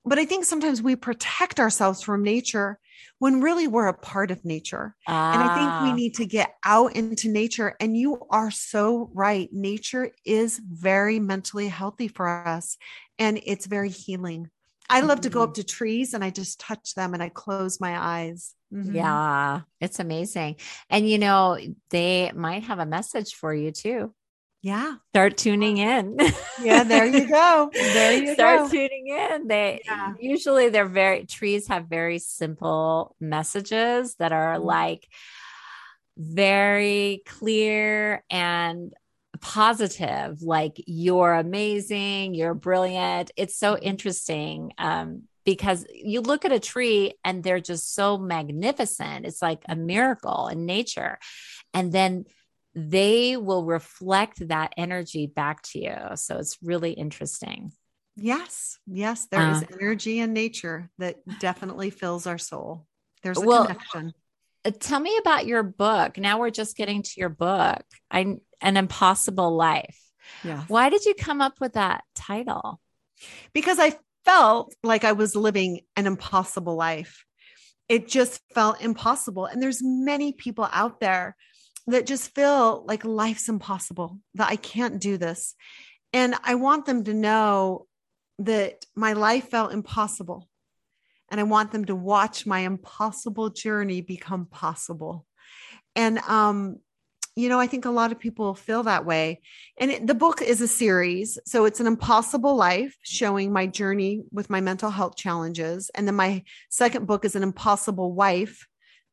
But 0.06 0.20
I 0.20 0.26
think 0.26 0.46
sometimes 0.46 0.82
we 0.82 0.96
protect 0.96 1.60
ourselves 1.60 2.02
from 2.04 2.24
nature 2.24 2.80
when 3.20 3.42
really 3.42 3.68
we're 3.68 3.88
a 3.88 3.98
part 3.98 4.32
of 4.32 4.46
nature. 4.46 4.96
And 5.32 5.42
I 5.42 5.50
think 5.50 5.76
we 5.80 5.94
Ah, 5.94 5.94
need 5.94 6.16
to 6.16 6.26
get 6.26 6.54
out 6.64 6.96
into 6.96 7.30
nature. 7.30 7.76
And 7.80 7.98
you 7.98 8.22
are 8.30 8.52
so 8.52 9.10
right. 9.14 9.50
Nature 9.52 10.12
is 10.24 10.60
very 10.60 11.20
mentally 11.20 11.68
healthy 11.68 12.08
for 12.08 12.28
us 12.48 12.78
and 13.18 13.40
it's 13.46 13.66
very 13.66 13.90
healing. 13.90 14.50
I 14.90 15.02
love 15.02 15.22
to 15.22 15.30
go 15.30 15.42
up 15.42 15.56
to 15.56 15.64
trees 15.64 16.14
and 16.14 16.24
I 16.24 16.30
just 16.30 16.60
touch 16.60 16.94
them 16.94 17.14
and 17.14 17.24
I 17.24 17.30
close 17.30 17.80
my 17.82 17.98
eyes. 18.00 18.54
Mhm. 18.72 19.24
Yeah, 19.24 19.62
it's 19.82 20.00
amazing. 20.00 20.58
And 20.90 21.10
you 21.10 21.18
know, 21.18 21.58
they 21.90 22.32
might 22.34 22.64
have 22.64 22.80
a 22.80 22.86
message 22.86 23.34
for 23.34 23.54
you 23.54 23.72
too. 23.72 24.14
Yeah. 24.66 24.96
Start 25.14 25.38
tuning 25.38 25.78
in. 25.78 26.18
Yeah. 26.60 26.84
There 26.84 27.06
you 27.06 27.30
go. 27.30 27.70
There 27.72 28.14
you 28.20 28.26
go. 28.26 28.34
Start 28.34 28.60
go. 28.62 28.70
tuning 28.70 29.08
in. 29.10 29.48
They 29.48 29.82
Yeah. 29.86 30.14
usually 30.20 30.70
they're 30.70 30.88
very 30.88 31.26
trees 31.28 31.68
have 31.68 31.86
very 31.86 32.18
simple 32.18 33.16
messages 33.20 34.16
that 34.16 34.32
are 34.32 34.56
Mhm. 34.58 34.66
like 34.66 35.08
very 36.18 37.22
clear 37.28 38.24
and 38.32 38.92
positive 39.42 40.42
like 40.42 40.82
you're 40.88 41.34
amazing 41.34 42.34
you're 42.34 42.54
brilliant 42.54 43.32
it's 43.36 43.56
so 43.58 43.78
interesting 43.78 44.72
um 44.78 45.24
because 45.44 45.86
you 45.94 46.22
look 46.22 46.46
at 46.46 46.54
a 46.54 46.60
tree 46.60 47.14
and 47.26 47.44
they're 47.44 47.60
just 47.60 47.94
so 47.94 48.18
magnificent 48.18 49.26
it's 49.26 49.42
like 49.42 49.62
a 49.68 49.76
miracle 49.76 50.48
in 50.48 50.66
nature 50.66 51.20
and 51.74 51.92
then 51.92 52.24
they 52.76 53.38
will 53.38 53.66
reflect 53.66 54.48
that 54.50 54.74
energy 54.78 55.28
back 55.28 55.62
to 55.64 55.80
you 55.80 55.96
so 56.16 56.38
it's 56.38 56.58
really 56.62 56.92
interesting 56.92 57.72
Yes. 58.18 58.80
Yes. 58.88 59.28
There 59.28 59.42
is 59.42 59.62
Uh. 59.62 59.76
energy 59.82 60.20
in 60.20 60.34
nature 60.34 60.90
that 61.00 61.18
definitely 61.40 61.90
fills 61.90 62.28
our 62.28 62.38
soul. 62.38 62.88
There's 63.24 63.38
a 63.38 63.42
Well, 63.46 63.68
connection. 63.68 64.14
Uh, 64.64 64.72
tell 64.80 65.00
me 65.00 65.16
about 65.18 65.46
your 65.46 65.64
book 65.64 66.18
now 66.18 66.40
we're 66.40 66.50
just 66.50 66.76
getting 66.76 67.04
to 67.04 67.12
your 67.18 67.30
book 67.30 67.84
I, 68.10 68.38
an 68.62 68.78
impossible 68.78 69.56
life 69.56 70.00
Yeah. 70.44 70.64
why 70.68 70.90
did 70.90 71.06
you 71.06 71.14
come 71.14 71.42
up 71.42 71.60
with 71.62 71.74
that 71.74 72.04
title 72.16 72.80
Because 73.54 73.80
I 73.80 73.96
felt 74.26 74.74
like 74.84 75.04
I 75.04 75.12
was 75.12 75.36
living 75.36 75.82
an 75.96 76.08
impossible 76.08 76.76
life. 76.76 77.26
It 77.88 78.08
just 78.08 78.42
felt 78.56 78.82
impossible. 78.82 79.46
And 79.46 79.62
there's 79.62 79.82
many 79.84 80.34
people 80.34 80.68
out 80.72 81.00
there 81.00 81.36
that 81.88 82.06
just 82.06 82.34
feel 82.34 82.84
like 82.88 83.06
life's 83.06 83.50
impossible, 83.50 84.20
that 84.36 84.50
I 84.50 84.56
can't 84.56 85.00
do 85.00 85.18
this. 85.18 85.56
And 86.14 86.36
I 86.44 86.56
want 86.56 86.86
them 86.86 87.04
to 87.04 87.14
know 87.14 87.88
that 88.40 88.86
my 88.96 89.14
life 89.14 89.50
felt 89.50 89.74
impossible. 89.74 90.50
And 91.30 91.40
I 91.40 91.44
want 91.44 91.72
them 91.72 91.86
to 91.86 91.96
watch 91.96 92.46
my 92.46 92.60
impossible 92.60 93.50
journey 93.50 94.02
become 94.02 94.46
possible. 94.46 95.26
And, 95.96 96.20
um, 96.20 96.78
you 97.36 97.50
know, 97.50 97.60
I 97.60 97.68
think 97.68 97.86
a 97.86 97.90
lot 97.90 98.12
of 98.12 98.20
people 98.20 98.56
feel 98.56 98.84
that 98.84 99.06
way. 99.06 99.42
And 99.78 99.92
it, 99.92 100.08
the 100.08 100.14
book 100.14 100.42
is 100.42 100.62
a 100.62 100.68
series. 100.68 101.38
So 101.46 101.66
it's 101.66 101.80
an 101.80 101.88
impossible 101.88 102.56
life 102.56 102.96
showing 103.04 103.52
my 103.52 103.68
journey 103.68 104.24
with 104.32 104.50
my 104.50 104.62
mental 104.62 104.90
health 104.90 105.18
challenges. 105.18 105.92
And 105.94 106.08
then 106.08 106.16
my 106.16 106.44
second 106.70 107.08
book 107.08 107.26
is 107.26 107.36
an 107.36 107.44
impossible 107.44 108.14
wife, 108.14 108.66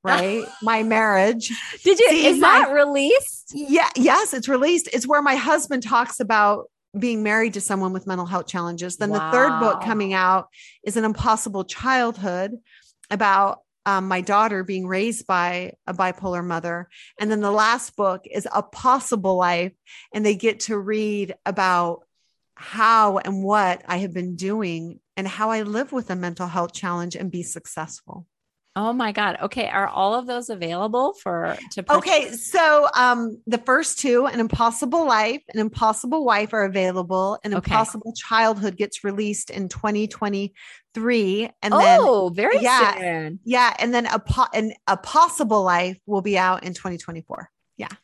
right? 0.03 0.45
my 0.63 0.83
marriage. 0.83 1.53
did 1.85 1.99
you 1.99 2.11
See, 2.11 2.27
is 2.27 2.39
my- 2.39 2.61
that 2.61 2.73
released 2.73 3.53
Yeah, 3.55 3.91
yes, 3.97 4.35
it's 4.35 4.49
released. 4.49 4.89
It's 4.93 5.07
where 5.07 5.23
my 5.23 5.37
husband 5.37 5.83
talks 5.83 6.21
about 6.21 6.71
being 6.99 7.23
married 7.23 7.55
to 7.55 7.61
someone 7.61 7.93
with 7.93 8.07
mental 8.07 8.27
health 8.27 8.47
challenges. 8.47 8.97
Then 8.97 9.11
the 9.11 9.31
third 9.31 9.61
book 9.61 9.83
coming 9.83 10.13
out 10.13 10.49
is 10.85 10.97
an 10.97 11.05
impossible 11.05 11.65
childhood 11.65 12.53
about 13.11 13.61
um, 13.87 14.09
my 14.09 14.21
daughter 14.21 14.63
being 14.63 14.87
raised 14.87 15.27
by 15.27 15.73
a 15.87 15.95
bipolar 15.95 16.45
mother. 16.45 16.89
And 17.19 17.31
then 17.31 17.41
the 17.41 17.51
last 17.51 17.97
book 17.97 18.27
is 18.31 18.47
a 18.53 18.63
possible 18.63 19.37
life, 19.37 19.73
and 20.15 20.25
they 20.25 20.35
get 20.35 20.61
to 20.61 20.79
read 20.79 21.35
about 21.45 22.03
how 22.55 23.19
and 23.19 23.43
what 23.43 23.83
I 23.89 23.99
have 23.99 24.13
been 24.13 24.37
doing 24.37 25.01
and 25.17 25.27
how 25.27 25.51
I 25.51 25.63
live 25.63 25.93
with 25.93 26.11
a 26.11 26.17
mental 26.17 26.47
health 26.47 26.73
challenge 26.73 27.17
and 27.17 27.31
be 27.31 27.43
successful. 27.43 28.27
Oh 28.75 28.93
my 28.95 29.13
God. 29.13 29.37
Okay. 29.43 29.69
Are 29.69 29.87
all 29.87 30.15
of 30.15 30.27
those 30.27 30.49
available 30.49 31.13
for 31.23 31.57
to 31.73 31.83
purchase? 31.83 31.99
Okay, 31.99 32.31
so 32.33 32.89
um 32.97 33.39
the 33.47 33.59
first 33.59 33.99
two, 33.99 34.25
an 34.27 34.41
impossible 34.41 35.07
life, 35.07 35.43
an 35.53 35.61
impossible 35.61 36.25
wife 36.25 36.55
are 36.55 36.65
available. 36.65 37.39
An 37.45 37.53
Okay. 37.53 37.59
impossible 37.75 38.15
childhood 38.17 38.77
gets 38.79 39.05
released 39.05 39.51
in 39.51 39.69
2023. 39.69 41.51
And 41.63 41.73
then 41.75 41.99
Oh, 42.03 42.33
very 42.35 42.61
yeah. 42.63 42.99
soon. 42.99 43.41
yeah, 43.45 43.75
and 43.79 43.93
then 43.93 44.07
a 44.07 44.19
po- 44.19 44.47
an, 44.55 44.73
a 44.87 44.97
possible 44.97 45.63
life 45.63 45.99
will 46.07 46.23
be 46.23 46.39
out 46.39 46.65
in 46.65 46.73
2024. 46.73 47.51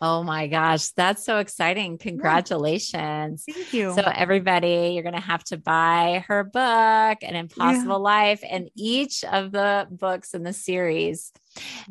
Oh 0.00 0.22
my 0.22 0.46
gosh. 0.46 0.90
That's 0.90 1.24
so 1.24 1.38
exciting. 1.38 1.98
Congratulations. 1.98 3.44
Thank 3.44 3.72
you. 3.72 3.92
So, 3.94 4.02
everybody, 4.02 4.92
you're 4.94 5.02
going 5.02 5.14
to 5.14 5.20
have 5.20 5.42
to 5.44 5.56
buy 5.56 6.24
her 6.28 6.44
book, 6.44 7.18
An 7.22 7.34
Impossible 7.34 8.00
Life, 8.00 8.42
and 8.48 8.70
each 8.76 9.24
of 9.24 9.50
the 9.50 9.88
books 9.90 10.34
in 10.34 10.42
the 10.42 10.52
series. 10.52 11.32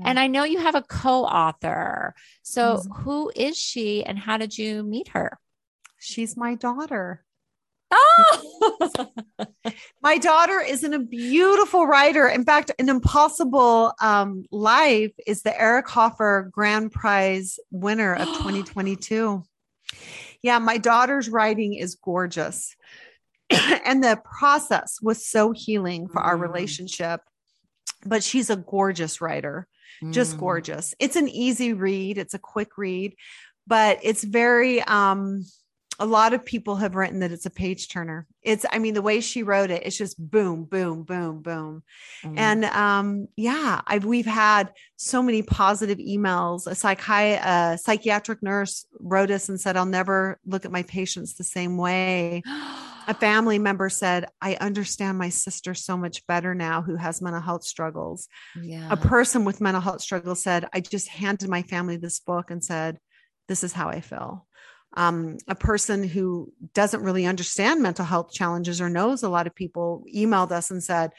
And 0.05 0.19
I 0.19 0.27
know 0.27 0.43
you 0.43 0.59
have 0.59 0.75
a 0.75 0.81
co 0.83 1.25
author. 1.25 2.15
So, 2.43 2.77
Mhm. 2.77 2.97
who 2.99 3.31
is 3.35 3.57
she 3.57 4.03
and 4.03 4.17
how 4.17 4.37
did 4.37 4.57
you 4.57 4.83
meet 4.83 5.09
her? 5.09 5.37
She's 5.99 6.37
my 6.37 6.55
daughter. 6.55 7.25
Oh, 7.91 9.07
My 10.01 10.17
daughter 10.17 10.59
is 10.59 10.83
an, 10.83 10.93
a 10.93 10.99
beautiful 10.99 11.85
writer. 11.85 12.27
In 12.27 12.43
fact, 12.43 12.71
an 12.79 12.89
impossible 12.89 13.93
um, 14.01 14.45
life 14.51 15.11
is 15.25 15.41
the 15.43 15.59
Eric 15.59 15.87
Hoffer 15.87 16.49
Grand 16.51 16.91
Prize 16.91 17.59
winner 17.71 18.13
of 18.13 18.27
2022. 18.39 19.43
Yeah, 20.41 20.59
my 20.59 20.77
daughter's 20.77 21.29
writing 21.29 21.73
is 21.73 21.95
gorgeous. 21.95 22.75
and 23.49 24.03
the 24.03 24.21
process 24.23 24.99
was 25.01 25.25
so 25.25 25.51
healing 25.51 26.07
for 26.07 26.21
our 26.21 26.37
Mm. 26.37 26.41
relationship. 26.41 27.21
But 28.05 28.23
she's 28.23 28.49
a 28.49 28.57
gorgeous 28.57 29.21
writer, 29.21 29.67
just 30.11 30.35
Mm. 30.35 30.39
gorgeous. 30.39 30.93
It's 30.99 31.15
an 31.15 31.27
easy 31.27 31.73
read, 31.73 32.17
it's 32.17 32.33
a 32.33 32.39
quick 32.39 32.77
read, 32.77 33.15
but 33.65 33.99
it's 34.03 34.23
very 34.23 34.81
um 34.83 35.43
a 35.99 36.05
lot 36.05 36.33
of 36.33 36.45
people 36.45 36.75
have 36.75 36.95
written 36.95 37.19
that 37.19 37.31
it's 37.31 37.47
a 37.47 37.51
page 37.51 37.89
turner. 37.89 38.27
It's, 38.43 38.65
I 38.71 38.77
mean, 38.77 38.93
the 38.93 39.01
way 39.01 39.19
she 39.19 39.41
wrote 39.41 39.71
it, 39.71 39.83
it's 39.83 39.97
just 39.97 40.17
boom, 40.19 40.65
boom, 40.65 41.03
boom, 41.03 41.41
boom. 41.41 41.83
Mm. 42.23 42.33
And 42.37 42.65
um, 42.65 43.27
yeah, 43.35 43.81
I've 43.87 44.05
we've 44.05 44.27
had 44.27 44.71
so 44.95 45.23
many 45.23 45.41
positive 45.41 45.97
emails. 45.97 46.67
A 46.67 46.71
psychi- 46.71 47.43
a 47.43 47.77
psychiatric 47.77 48.43
nurse 48.43 48.85
wrote 48.99 49.31
us 49.31 49.49
and 49.49 49.59
said, 49.59 49.75
"I'll 49.75 49.85
never 49.85 50.39
look 50.45 50.65
at 50.65 50.71
my 50.71 50.83
patients 50.83 51.33
the 51.33 51.43
same 51.43 51.77
way." 51.77 52.43
A 53.07 53.13
family 53.19 53.57
member 53.57 53.89
said, 53.89 54.27
"I 54.39 54.55
understand 54.55 55.17
my 55.17 55.29
sister 55.29 55.73
so 55.73 55.97
much 55.97 56.25
better 56.27 56.53
now, 56.53 56.83
who 56.83 56.95
has 56.95 57.21
mental 57.21 57.41
health 57.41 57.63
struggles." 57.63 58.27
yeah. 58.61 58.87
A 58.91 58.97
person 58.97 59.45
with 59.45 59.61
mental 59.61 59.81
health 59.81 60.01
struggles 60.01 60.43
said, 60.43 60.67
"I 60.73 60.79
just 60.79 61.07
handed 61.07 61.49
my 61.49 61.63
family 61.63 61.97
this 61.97 62.19
book 62.19 62.51
and 62.51 62.63
said, 62.63 62.99
this 63.47 63.63
is 63.63 63.73
how 63.73 63.89
I 63.89 64.01
feel." 64.01 64.46
Um, 64.97 65.37
a 65.47 65.53
person 65.53 66.03
who 66.03 66.51
doesn't 66.73 67.03
really 67.03 67.27
understand 67.27 67.83
mental 67.83 68.03
health 68.03 68.33
challenges 68.33 68.81
or 68.81 68.89
knows 68.89 69.21
a 69.21 69.29
lot 69.29 69.45
of 69.45 69.53
people 69.53 70.03
emailed 70.13 70.51
us 70.51 70.71
and 70.71 70.83
said, 70.83 71.11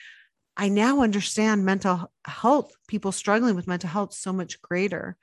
I 0.56 0.68
now 0.68 1.02
understand 1.02 1.64
mental 1.64 2.10
health, 2.26 2.72
people 2.88 3.12
struggling 3.12 3.54
with 3.54 3.68
mental 3.68 3.88
health 3.88 4.12
so 4.12 4.32
much 4.32 4.60
greater. 4.60 5.16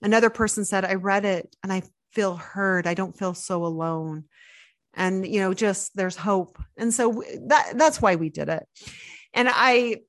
Another 0.00 0.30
person 0.30 0.64
said, 0.64 0.84
I 0.84 0.94
read 0.94 1.24
it 1.24 1.56
and 1.64 1.72
I 1.72 1.82
feel 2.12 2.36
heard. 2.36 2.86
I 2.86 2.94
don't 2.94 3.18
feel 3.18 3.34
so 3.34 3.66
alone. 3.66 4.26
And, 4.94 5.26
you 5.26 5.40
know, 5.40 5.52
just 5.52 5.96
there's 5.96 6.16
hope. 6.16 6.62
And 6.76 6.94
so 6.94 7.24
that, 7.48 7.72
that's 7.74 8.00
why 8.00 8.14
we 8.14 8.30
did 8.30 8.48
it. 8.48 8.64
And 9.34 9.48
I 9.50 10.02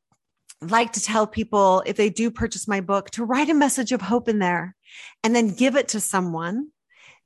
like 0.62 0.94
to 0.94 1.02
tell 1.02 1.26
people 1.26 1.82
if 1.88 1.98
they 1.98 2.12
do 2.12 2.30
purchase 2.30 2.68
my 2.68 2.82
book 2.82 3.10
to 3.12 3.26
write 3.26 3.50
a 3.50 3.56
message 3.56 3.92
of 3.92 4.02
hope 4.02 4.30
in 4.30 4.38
there 4.38 4.76
and 5.24 5.36
then 5.36 5.56
give 5.56 5.76
it 5.76 5.88
to 5.90 6.00
someone 6.00 6.70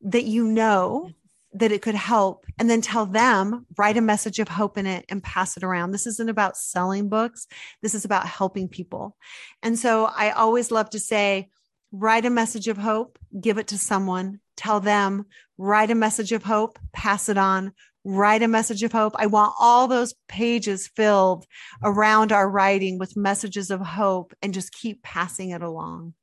that 0.04 0.24
you 0.24 0.46
know 0.46 1.12
that 1.54 1.72
it 1.72 1.82
could 1.82 1.96
help 1.96 2.46
and 2.60 2.70
then 2.70 2.82
tell 2.82 3.06
them 3.06 3.66
write 3.78 3.98
a 3.98 4.02
message 4.02 4.40
of 4.40 4.48
hope 4.48 4.78
in 4.78 4.86
it 4.86 5.06
and 5.10 5.24
pass 5.24 5.58
it 5.58 5.64
around. 5.64 5.92
This 5.92 6.08
isn't 6.08 6.30
about 6.30 6.58
selling 6.58 7.10
books. 7.10 7.48
This 7.82 7.94
is 7.94 8.06
about 8.06 8.26
helping 8.26 8.68
people. 8.68 9.18
And 9.62 9.78
so 9.78 10.06
i 10.16 10.32
always 10.32 10.72
love 10.72 10.90
to 10.92 11.00
say 11.00 11.50
write 11.92 12.26
a 12.26 12.30
message 12.30 12.70
of 12.70 12.78
hope 12.78 13.20
give 13.40 13.58
it 13.58 13.68
to 13.68 13.78
someone. 13.78 14.40
Tell 14.56 14.80
them 14.80 15.26
write 15.58 15.92
a 15.92 15.96
message 15.96 16.32
of 16.32 16.44
hope 16.44 16.80
pass 16.94 17.28
it 17.28 17.38
on. 17.38 17.74
Write 18.04 18.42
a 18.42 18.48
message 18.48 18.82
of 18.82 18.92
hope. 18.92 19.14
I 19.18 19.28
want 19.28 19.54
all 19.60 19.88
those 19.88 20.16
pages 20.28 20.90
filled 20.96 21.46
around 21.84 22.32
our 22.32 22.50
writing 22.50 22.98
with 22.98 23.16
messages 23.16 23.70
of 23.70 23.80
hope 23.80 24.34
and 24.42 24.56
just 24.56 24.74
keep 24.74 25.04
passing 25.04 25.52
it 25.52 25.62
along 25.62 26.16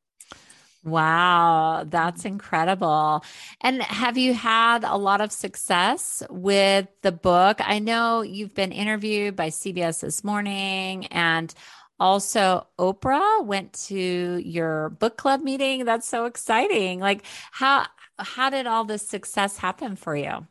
Wow, 0.84 1.84
that's 1.88 2.24
incredible. 2.24 3.24
And 3.60 3.82
have 3.82 4.16
you 4.16 4.32
had 4.32 4.84
a 4.84 4.96
lot 4.96 5.20
of 5.20 5.32
success 5.32 6.22
with 6.30 6.86
the 7.02 7.12
book? 7.12 7.58
I 7.60 7.78
know 7.80 8.22
you've 8.22 8.54
been 8.54 8.72
interviewed 8.72 9.34
by 9.36 9.48
CBS 9.50 10.00
this 10.00 10.22
morning 10.24 11.06
and 11.06 11.52
also 12.00 12.68
Oprah 12.78 13.44
went 13.44 13.72
to 13.88 13.96
your 14.44 14.90
book 14.90 15.16
club 15.18 15.42
meeting. 15.42 15.84
That's 15.84 16.06
so 16.08 16.26
exciting. 16.26 17.00
Like 17.00 17.24
how 17.50 17.86
how 18.18 18.48
did 18.50 18.66
all 18.66 18.84
this 18.84 19.06
success 19.06 19.58
happen 19.58 19.96
for 19.96 20.16
you? 20.16 20.46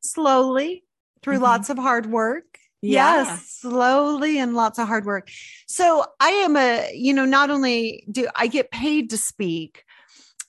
slowly 0.00 0.84
through 1.22 1.38
Mhm. 1.38 1.38
lots 1.38 1.70
of 1.70 1.78
hard 1.78 2.06
work 2.06 2.58
Yeah. 2.80 3.24
Yes, 3.24 3.56
slowly 3.60 4.38
and 4.38 4.54
lots 4.54 4.78
of 4.78 4.86
hard 4.86 5.04
work. 5.04 5.28
So 5.66 6.04
I 6.20 6.30
am 6.30 6.56
a, 6.56 6.90
you 6.94 7.12
know, 7.12 7.24
not 7.24 7.50
only 7.50 8.04
do 8.10 8.28
I 8.36 8.46
get 8.46 8.70
paid 8.70 9.10
to 9.10 9.16
speak, 9.16 9.84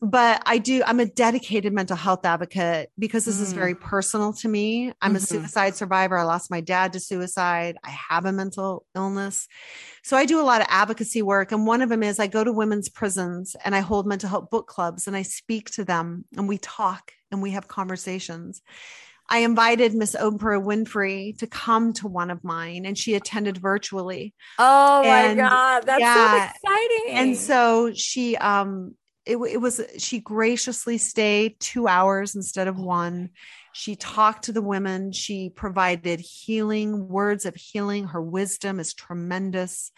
but 0.02 0.42
I 0.46 0.60
do, 0.60 0.82
I'm 0.86 1.02
a 1.02 1.06
dedicated 1.06 1.74
mental 1.74 1.98
health 1.98 2.26
advocate 2.26 2.90
because 2.98 3.26
this 3.26 3.42
is 3.42 3.52
Mm. 3.52 3.56
very 3.56 3.76
personal 3.76 4.32
to 4.34 4.48
me. 4.48 4.94
I'm 5.02 5.16
a 5.18 5.20
Mhm. 5.20 5.28
suicide 5.28 5.76
survivor. 5.76 6.18
I 6.18 6.24
lost 6.24 6.50
my 6.50 6.62
dad 6.62 6.94
to 6.94 7.02
suicide. 7.02 7.78
I 7.84 7.90
have 7.90 8.26
a 8.26 8.32
mental 8.32 8.86
illness. 8.96 9.48
So 10.04 10.16
I 10.16 10.26
do 10.26 10.40
a 10.40 10.44
lot 10.44 10.62
of 10.62 10.68
advocacy 10.70 11.22
work. 11.22 11.52
And 11.52 11.68
one 11.68 11.82
of 11.82 11.90
them 11.90 12.02
is 12.02 12.18
I 12.18 12.28
go 12.28 12.46
to 12.46 12.54
women's 12.54 12.88
prisons 12.88 13.58
and 13.66 13.76
I 13.76 13.82
hold 13.82 14.08
mental 14.08 14.30
health 14.30 14.50
book 14.50 14.68
clubs 14.68 15.06
and 15.06 15.18
I 15.18 15.24
speak 15.24 15.70
to 15.72 15.84
them 15.84 16.24
and 16.38 16.48
we 16.48 16.58
talk 16.60 17.12
and 17.30 17.42
we 17.42 17.52
have 17.52 17.68
conversations. 17.68 18.62
I 19.32 19.40
invited 19.40 19.94
Miss 19.94 20.16
Oprah 20.16 20.60
Winfrey 20.64 21.38
to 21.38 21.46
come 21.48 21.94
to 21.94 22.08
one 22.08 22.32
of 22.32 22.44
mine 22.44 22.86
and 22.88 22.98
she 22.98 23.14
attended 23.14 23.58
virtually. 23.58 24.34
Oh 24.58 25.04
my 25.04 25.36
God. 25.36 25.82
That's 25.86 26.02
yeah, 26.02 26.52
so 26.52 26.56
exciting. 26.68 27.14
And 27.14 27.38
so 27.38 27.94
she 27.94 28.36
um 28.38 28.96
it, 29.26 29.38
it 29.38 29.58
was 29.58 29.82
she 30.00 30.20
graciously 30.20 30.98
stayed 30.98 31.60
2 31.60 31.88
hours 31.88 32.36
instead 32.36 32.68
of 32.68 32.80
one. 32.80 33.30
She 33.72 33.96
talked 33.96 34.46
to 34.46 34.52
the 34.52 34.64
women, 34.64 35.12
she 35.12 35.52
provided 35.52 36.20
healing 36.20 37.08
words 37.08 37.46
of 37.46 37.54
healing. 37.56 38.06
Her 38.06 38.22
wisdom 38.22 38.80
is 38.80 38.96
tremendous. 38.96 39.92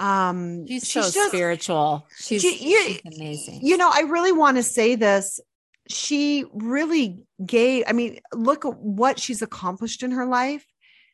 Um 0.00 0.66
she's, 0.66 0.90
so 0.90 1.02
just- 1.02 1.28
spiritual. 1.28 2.06
She's, 2.18 2.40
She- 2.40 2.70
you- 2.70 2.82
she's 2.86 3.00
amazing. 3.18 3.60
you 3.62 3.76
know, 3.76 3.90
I 3.92 4.00
really 4.02 4.32
want 4.32 4.56
to 4.56 4.62
say 4.62 4.94
this. 4.94 5.38
She 5.88 6.44
really 6.52 7.22
gave, 7.44 7.84
I 7.86 7.92
mean, 7.92 8.20
look 8.32 8.64
at 8.64 8.76
what 8.78 9.18
she's 9.18 9.42
accomplished 9.42 10.02
in 10.02 10.12
her 10.12 10.26
life. 10.26 10.64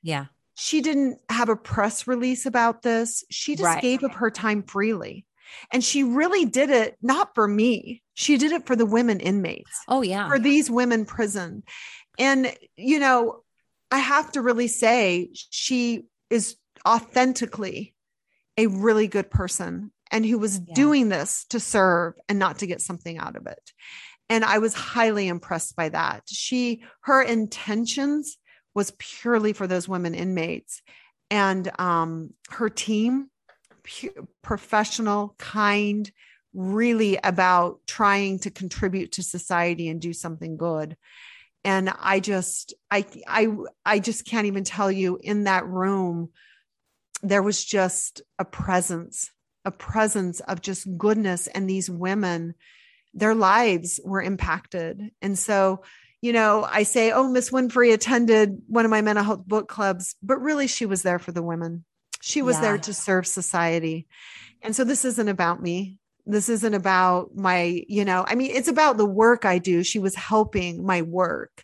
yeah. 0.02 0.26
She 0.60 0.80
didn't 0.80 1.20
have 1.28 1.48
a 1.48 1.54
press 1.54 2.08
release 2.08 2.44
about 2.44 2.82
this. 2.82 3.22
She 3.30 3.54
just 3.54 3.62
Right. 3.64 3.80
gave 3.80 4.02
up 4.02 4.14
her 4.14 4.28
time 4.28 4.64
freely. 4.64 5.24
And 5.72 5.84
she 5.84 6.02
really 6.02 6.46
did 6.46 6.68
it 6.70 6.96
not 7.00 7.32
for 7.36 7.46
me. 7.46 8.02
She 8.14 8.36
did 8.38 8.50
it 8.50 8.66
for 8.66 8.74
the 8.74 8.84
women 8.84 9.20
inmates, 9.20 9.70
Oh, 9.86 10.02
yeah. 10.02 10.26
for 10.26 10.36
these 10.40 10.68
women 10.68 11.04
prison. 11.06 11.62
And, 12.18 12.52
you 12.76 12.98
know, 12.98 13.44
I 13.92 13.98
have 13.98 14.32
to 14.32 14.42
really 14.42 14.66
say 14.66 15.30
she 15.32 16.06
is 16.28 16.56
authentically 16.84 17.94
a 18.56 18.66
really 18.66 19.06
good 19.06 19.30
person 19.30 19.92
and 20.10 20.26
who 20.26 20.38
was 20.38 20.58
Yeah. 20.58 20.74
doing 20.74 21.08
this 21.08 21.44
to 21.50 21.60
serve 21.60 22.14
and 22.28 22.38
not 22.40 22.58
to 22.58 22.66
get 22.66 22.80
something 22.82 23.16
out 23.16 23.36
of 23.36 23.46
it. 23.46 23.72
And 24.30 24.44
I 24.44 24.58
was 24.58 24.74
highly 24.74 25.28
impressed 25.28 25.74
by 25.76 25.88
that. 25.88 26.24
She, 26.26 26.82
her 27.02 27.22
intentions 27.22 28.36
was 28.74 28.92
purely 28.98 29.52
for 29.52 29.66
those 29.66 29.88
women 29.88 30.14
inmates 30.14 30.82
and 31.30 31.70
um, 31.80 32.34
her 32.50 32.68
team, 32.68 33.30
pu- 33.82 34.28
professional, 34.42 35.34
kind, 35.38 36.10
really 36.54 37.18
about 37.22 37.80
trying 37.86 38.38
to 38.40 38.50
contribute 38.50 39.12
to 39.12 39.22
society 39.22 39.88
and 39.88 40.00
do 40.00 40.12
something 40.12 40.56
good. 40.56 40.96
And 41.64 41.92
I 42.00 42.20
just, 42.20 42.74
I, 42.90 43.04
I, 43.26 43.48
I 43.84 43.98
just 43.98 44.24
can't 44.24 44.46
even 44.46 44.64
tell 44.64 44.90
you 44.90 45.18
in 45.22 45.44
that 45.44 45.66
room, 45.66 46.30
there 47.22 47.42
was 47.42 47.64
just 47.64 48.22
a 48.38 48.44
presence, 48.44 49.30
a 49.64 49.70
presence 49.70 50.40
of 50.40 50.62
just 50.62 50.86
goodness. 50.96 51.46
And 51.48 51.68
these 51.68 51.90
women, 51.90 52.54
their 53.14 53.34
lives 53.34 54.00
were 54.04 54.22
impacted. 54.22 55.10
And 55.22 55.38
so, 55.38 55.82
you 56.20 56.32
know, 56.32 56.66
I 56.68 56.82
say, 56.82 57.12
oh, 57.12 57.28
Miss 57.28 57.50
Winfrey 57.50 57.92
attended 57.92 58.62
one 58.66 58.84
of 58.84 58.90
my 58.90 59.02
mental 59.02 59.24
health 59.24 59.46
book 59.46 59.68
clubs, 59.68 60.16
but 60.22 60.40
really 60.40 60.66
she 60.66 60.86
was 60.86 61.02
there 61.02 61.18
for 61.18 61.32
the 61.32 61.42
women. 61.42 61.84
She 62.20 62.42
was 62.42 62.60
there 62.60 62.78
to 62.78 62.92
serve 62.92 63.26
society. 63.26 64.06
And 64.62 64.74
so 64.74 64.82
this 64.84 65.04
isn't 65.04 65.28
about 65.28 65.62
me. 65.62 65.98
This 66.26 66.48
isn't 66.48 66.74
about 66.74 67.34
my, 67.36 67.84
you 67.88 68.04
know, 68.04 68.24
I 68.26 68.34
mean, 68.34 68.50
it's 68.50 68.68
about 68.68 68.96
the 68.96 69.06
work 69.06 69.44
I 69.44 69.58
do. 69.58 69.82
She 69.82 69.98
was 69.98 70.14
helping 70.14 70.84
my 70.84 71.02
work, 71.02 71.62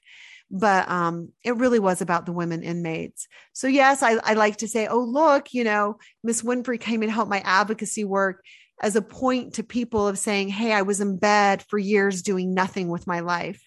but 0.50 0.88
um, 0.88 1.32
it 1.42 1.56
really 1.56 1.80
was 1.80 2.00
about 2.00 2.24
the 2.24 2.32
women 2.32 2.62
inmates. 2.62 3.26
So 3.52 3.66
yes, 3.66 4.02
I, 4.02 4.12
I 4.22 4.34
like 4.34 4.58
to 4.58 4.68
say, 4.68 4.86
oh, 4.86 5.00
look, 5.00 5.52
you 5.52 5.64
know, 5.64 5.98
Miss 6.22 6.42
Winfrey 6.42 6.80
came 6.80 7.02
and 7.02 7.10
helped 7.10 7.30
my 7.30 7.40
advocacy 7.40 8.04
work 8.04 8.42
as 8.82 8.96
a 8.96 9.02
point 9.02 9.54
to 9.54 9.62
people 9.62 10.06
of 10.06 10.18
saying, 10.18 10.48
hey, 10.48 10.72
I 10.72 10.82
was 10.82 11.00
in 11.00 11.16
bed 11.16 11.62
for 11.62 11.78
years 11.78 12.22
doing 12.22 12.54
nothing 12.54 12.88
with 12.88 13.06
my 13.06 13.20
life. 13.20 13.62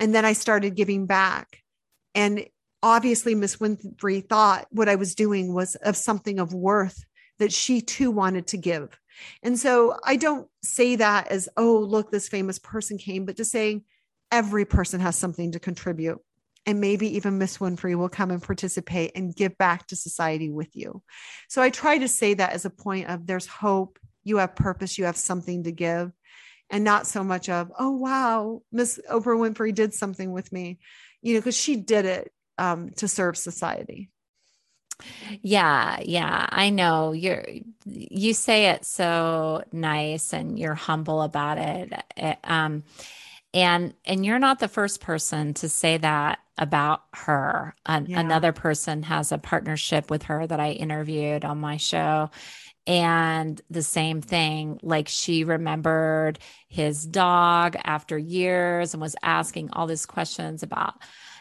And 0.00 0.14
then 0.14 0.24
I 0.24 0.32
started 0.32 0.74
giving 0.74 1.06
back. 1.06 1.58
And 2.14 2.46
obviously, 2.82 3.34
Miss 3.34 3.56
Winfrey 3.56 4.28
thought 4.28 4.66
what 4.70 4.88
I 4.88 4.96
was 4.96 5.14
doing 5.14 5.54
was 5.54 5.76
of 5.76 5.96
something 5.96 6.38
of 6.38 6.52
worth 6.52 7.04
that 7.38 7.52
she 7.52 7.80
too 7.80 8.10
wanted 8.10 8.48
to 8.48 8.56
give. 8.56 8.98
And 9.42 9.58
so 9.58 9.96
I 10.04 10.16
don't 10.16 10.48
say 10.62 10.96
that 10.96 11.28
as, 11.28 11.48
oh, 11.56 11.78
look, 11.78 12.10
this 12.10 12.28
famous 12.28 12.58
person 12.58 12.98
came, 12.98 13.24
but 13.24 13.36
to 13.36 13.44
saying 13.44 13.84
every 14.32 14.64
person 14.64 15.00
has 15.00 15.16
something 15.16 15.52
to 15.52 15.60
contribute. 15.60 16.18
And 16.66 16.80
maybe 16.80 17.16
even 17.16 17.38
Miss 17.38 17.58
Winfrey 17.58 17.94
will 17.96 18.08
come 18.08 18.30
and 18.30 18.42
participate 18.42 19.12
and 19.14 19.34
give 19.34 19.56
back 19.58 19.86
to 19.88 19.96
society 19.96 20.50
with 20.50 20.74
you. 20.74 21.02
So 21.48 21.60
I 21.60 21.70
try 21.70 21.98
to 21.98 22.08
say 22.08 22.34
that 22.34 22.52
as 22.52 22.64
a 22.64 22.70
point 22.70 23.08
of 23.08 23.26
there's 23.26 23.46
hope, 23.46 23.98
you 24.24 24.38
have 24.38 24.56
purpose, 24.56 24.98
you 24.98 25.04
have 25.04 25.16
something 25.16 25.64
to 25.64 25.72
give, 25.72 26.12
and 26.70 26.84
not 26.84 27.06
so 27.06 27.22
much 27.22 27.48
of, 27.48 27.70
oh, 27.78 27.90
wow, 27.90 28.62
Miss 28.72 28.98
Oprah 29.10 29.38
Winfrey 29.38 29.74
did 29.74 29.94
something 29.94 30.32
with 30.32 30.50
me, 30.52 30.78
you 31.22 31.34
know, 31.34 31.40
because 31.40 31.56
she 31.56 31.76
did 31.76 32.04
it 32.06 32.32
um, 32.58 32.90
to 32.96 33.08
serve 33.08 33.36
society. 33.36 34.10
Yeah, 35.42 35.98
yeah, 36.04 36.46
I 36.50 36.70
know. 36.70 37.12
You're 37.12 37.44
you 37.84 38.32
say 38.32 38.66
it 38.70 38.84
so 38.84 39.64
nice 39.72 40.32
and 40.32 40.58
you're 40.58 40.74
humble 40.74 41.22
about 41.22 41.58
it. 41.58 41.92
Eh, 42.16 42.34
Um 42.44 42.84
and 43.52 43.94
and 44.04 44.24
you're 44.24 44.38
not 44.38 44.58
the 44.60 44.68
first 44.68 45.00
person 45.00 45.54
to 45.54 45.68
say 45.68 45.98
that 45.98 46.38
about 46.58 47.02
her. 47.14 47.74
An, 47.86 48.06
Yeah. 48.08 48.20
Another 48.20 48.52
person 48.52 49.02
has 49.04 49.32
a 49.32 49.38
partnership 49.38 50.10
with 50.10 50.24
her 50.24 50.46
that 50.46 50.60
I 50.60 50.70
interviewed 50.70 51.44
on 51.44 51.58
my 51.58 51.76
show. 51.76 52.30
And 52.86 53.60
the 53.70 53.82
same 53.82 54.20
thing, 54.20 54.78
like 54.82 55.08
she 55.08 55.44
remembered 55.44 56.38
his 56.68 57.06
dog 57.06 57.76
after 57.82 58.18
years 58.18 58.92
and 58.92 59.00
was 59.00 59.16
asking 59.22 59.70
all 59.72 59.86
these 59.86 60.06
questions 60.06 60.62
about 60.62 60.94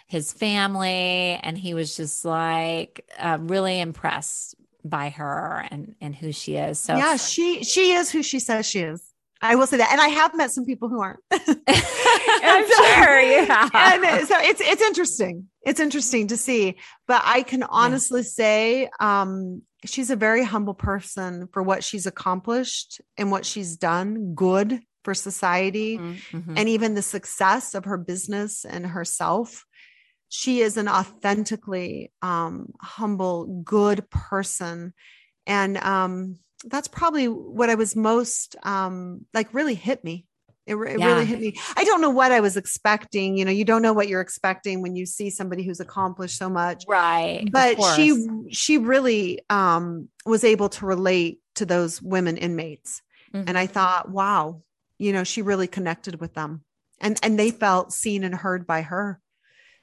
his 0.07 0.31
family. 0.31 1.39
And 1.41 1.57
he 1.57 1.73
was 1.73 1.97
just 1.97 2.23
like 2.23 3.05
uh, 3.19 3.39
really 3.41 3.79
impressed 3.81 4.55
by 4.85 5.09
her 5.09 5.65
and, 5.69 5.95
and 5.99 6.15
who 6.15 6.31
she 6.31 6.55
is. 6.55 6.79
So, 6.79 6.95
yeah, 6.95 7.17
she 7.17 7.63
she 7.63 7.91
is 7.93 8.11
who 8.11 8.23
she 8.23 8.39
says 8.39 8.65
she 8.65 8.79
is. 8.79 9.01
I 9.41 9.55
will 9.55 9.67
say 9.67 9.75
that, 9.77 9.91
and 9.91 9.99
I 9.99 10.07
have 10.07 10.33
met 10.35 10.51
some 10.51 10.65
people 10.65 10.87
who 10.87 11.01
aren't. 11.01 11.19
I'm 11.31 12.67
so- 12.67 12.83
sure. 12.85 13.21
Yeah. 13.21 13.69
and 13.73 14.27
so 14.27 14.35
it's 14.39 14.61
it's 14.61 14.81
interesting. 14.81 15.49
It's 15.65 15.81
interesting 15.81 16.27
to 16.27 16.37
see, 16.37 16.77
but 17.07 17.21
I 17.25 17.43
can 17.43 17.63
honestly 17.63 18.23
say 18.23 18.89
um, 18.99 19.61
she's 19.85 20.09
a 20.09 20.15
very 20.15 20.43
humble 20.43 20.73
person 20.73 21.47
for 21.51 21.61
what 21.63 21.83
she's 21.83 22.05
accomplished 22.05 23.01
and 23.17 23.31
what 23.31 23.45
she's 23.45 23.77
done 23.77 24.33
good 24.35 24.81
for 25.03 25.13
society, 25.13 25.97
Mhm. 25.97 26.53
and 26.57 26.69
even 26.69 26.93
the 26.93 27.01
success 27.01 27.75
of 27.75 27.85
her 27.85 27.97
business 27.97 28.65
and 28.65 28.85
herself. 28.87 29.65
She 30.29 30.61
is 30.61 30.77
an 30.77 30.87
authentically 30.87 32.11
um, 32.21 32.73
humble, 32.81 33.61
good 33.63 34.09
person, 34.09 34.93
and 35.45 35.77
um, 35.77 36.39
that's 36.65 36.87
probably 36.87 37.27
what 37.27 37.69
I 37.69 37.75
was 37.75 37.95
most 37.95 38.55
um, 38.63 39.25
like. 39.33 39.53
Really 39.53 39.75
hit 39.75 40.03
me. 40.03 40.25
It, 40.65 40.75
it 40.75 40.99
Yeah. 40.99 41.07
really 41.07 41.25
hit 41.25 41.39
me. 41.41 41.59
I 41.75 41.83
don't 41.83 41.99
know 42.01 42.09
what 42.09 42.31
I 42.31 42.39
was 42.39 42.55
expecting. 42.55 43.37
You 43.37 43.43
know, 43.45 43.51
you 43.51 43.65
don't 43.65 43.81
know 43.81 43.93
what 43.93 44.07
you're 44.07 44.21
expecting 44.21 44.81
when 44.81 44.95
you 44.95 45.05
see 45.05 45.29
somebody 45.29 45.63
who's 45.63 45.79
accomplished 45.81 46.37
so 46.37 46.49
much. 46.49 46.85
Right. 46.87 47.47
But 47.51 47.81
she 47.95 48.25
she 48.51 48.77
really 48.77 49.41
um, 49.49 50.07
was 50.25 50.43
able 50.43 50.69
to 50.69 50.85
relate 50.85 51.39
to 51.55 51.65
those 51.65 52.01
women 52.01 52.37
inmates, 52.37 53.01
Mhm. 53.33 53.43
and 53.47 53.57
I 53.57 53.67
thought, 53.67 54.09
wow, 54.09 54.63
you 54.97 55.11
know, 55.13 55.23
she 55.23 55.41
really 55.41 55.67
connected 55.67 56.19
with 56.21 56.33
them, 56.33 56.63
and 57.01 57.19
and 57.21 57.37
they 57.37 57.51
felt 57.51 57.91
seen 57.91 58.23
and 58.23 58.33
heard 58.33 58.65
by 58.65 58.83
her. 58.83 59.19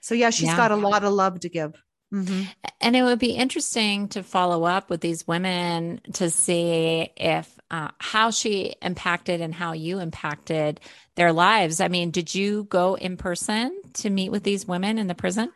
So 0.01 0.15
yeah, 0.15 0.31
she's 0.31 0.49
Yeah. 0.49 0.57
got 0.57 0.71
a 0.73 0.77
lot 0.77 1.05
of 1.05 1.13
love 1.13 1.41
to 1.41 1.49
give. 1.51 1.75
Mhm. 2.13 2.49
And 2.81 2.97
it 2.97 3.03
would 3.03 3.19
be 3.21 3.33
interesting 3.37 4.09
to 4.09 4.23
follow 4.23 4.65
up 4.65 4.89
with 4.91 5.01
these 5.03 5.29
women 5.29 6.01
to 6.15 6.31
see 6.31 7.11
if 7.17 7.60
uh, 7.71 7.91
how 7.99 8.31
she 8.31 8.75
impacted 8.83 9.41
and 9.41 9.55
how 9.55 9.73
you 9.73 10.01
impacted 10.01 10.81
their 11.15 11.33
lives. 11.33 11.81
I 11.81 11.89
mean, 11.89 12.11
did 12.11 12.35
you 12.35 12.65
go 12.65 12.95
in 12.95 13.17
person 13.17 13.81
to 13.95 14.11
meet 14.11 14.31
with 14.31 14.43
these 14.43 14.67
women 14.67 14.99
in 14.99 15.07
the 15.07 15.15
prison? 15.15 15.53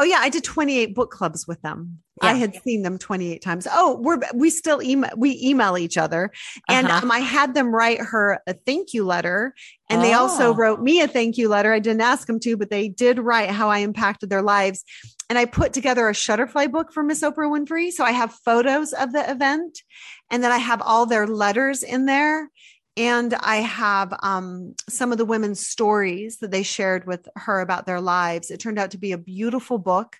Oh 0.00 0.04
yeah, 0.04 0.18
I 0.20 0.28
did 0.28 0.44
28 0.44 0.94
book 0.94 1.10
clubs 1.10 1.46
with 1.48 1.60
them. 1.62 1.98
Yeah. 2.22 2.30
I 2.30 2.34
had 2.34 2.54
seen 2.62 2.82
them 2.82 2.98
28 2.98 3.42
times. 3.42 3.66
Oh, 3.70 3.98
we're 4.00 4.20
we 4.34 4.50
still 4.50 4.80
email 4.82 5.10
we 5.16 5.38
email 5.42 5.76
each 5.78 5.96
other. 5.96 6.30
And 6.68 6.86
Uh-huh. 6.86 7.00
um, 7.04 7.10
I 7.10 7.18
had 7.18 7.54
them 7.54 7.74
write 7.74 8.00
her 8.00 8.40
a 8.46 8.54
thank 8.54 8.92
you 8.94 9.04
letter. 9.04 9.54
And 9.90 10.02
they 10.02 10.12
also 10.12 10.48
Oh. 10.50 10.54
wrote 10.54 10.80
me 10.80 11.00
a 11.00 11.08
thank 11.08 11.36
you 11.38 11.48
letter. 11.48 11.72
I 11.72 11.78
didn't 11.78 12.00
ask 12.02 12.26
them 12.26 12.38
to, 12.40 12.56
but 12.56 12.70
they 12.70 12.88
did 12.88 13.18
write 13.18 13.50
how 13.50 13.70
I 13.70 13.78
impacted 13.78 14.30
their 14.30 14.42
lives. 14.42 14.84
And 15.30 15.38
I 15.38 15.44
put 15.44 15.72
together 15.72 16.08
a 16.08 16.12
Shutterfly 16.12 16.70
book 16.70 16.92
for 16.92 17.02
Miss 17.02 17.22
Oprah 17.22 17.50
Winfrey. 17.50 17.90
So 17.92 18.04
I 18.04 18.12
have 18.12 18.32
photos 18.44 18.92
of 18.92 19.12
the 19.12 19.28
event 19.30 19.82
and 20.30 20.42
then 20.44 20.52
I 20.52 20.58
have 20.58 20.80
all 20.82 21.06
their 21.06 21.26
letters 21.26 21.82
in 21.82 22.06
there. 22.06 22.50
And 22.98 23.32
I 23.34 23.56
have 23.58 24.12
um, 24.24 24.74
some 24.88 25.12
of 25.12 25.18
the 25.18 25.24
women's 25.24 25.64
stories 25.64 26.38
that 26.38 26.50
they 26.50 26.64
shared 26.64 27.06
with 27.06 27.28
her 27.36 27.60
about 27.60 27.86
their 27.86 28.00
lives. 28.00 28.50
It 28.50 28.58
turned 28.58 28.78
out 28.78 28.90
to 28.90 28.98
be 28.98 29.12
a 29.12 29.18
beautiful 29.18 29.78
book. 29.78 30.16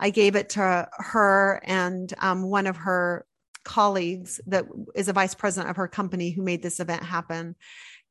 I 0.00 0.08
gave 0.08 0.34
it 0.34 0.48
to 0.50 0.88
her 0.92 1.60
and 1.64 2.12
um, 2.18 2.44
one 2.44 2.66
of 2.66 2.78
her 2.78 3.26
colleagues 3.64 4.40
that 4.46 4.64
is 4.94 5.08
a 5.08 5.12
vice 5.12 5.34
president 5.34 5.68
of 5.70 5.76
her 5.76 5.88
company 5.88 6.30
who 6.30 6.42
made 6.42 6.62
this 6.62 6.80
event 6.80 7.02
happen. 7.02 7.54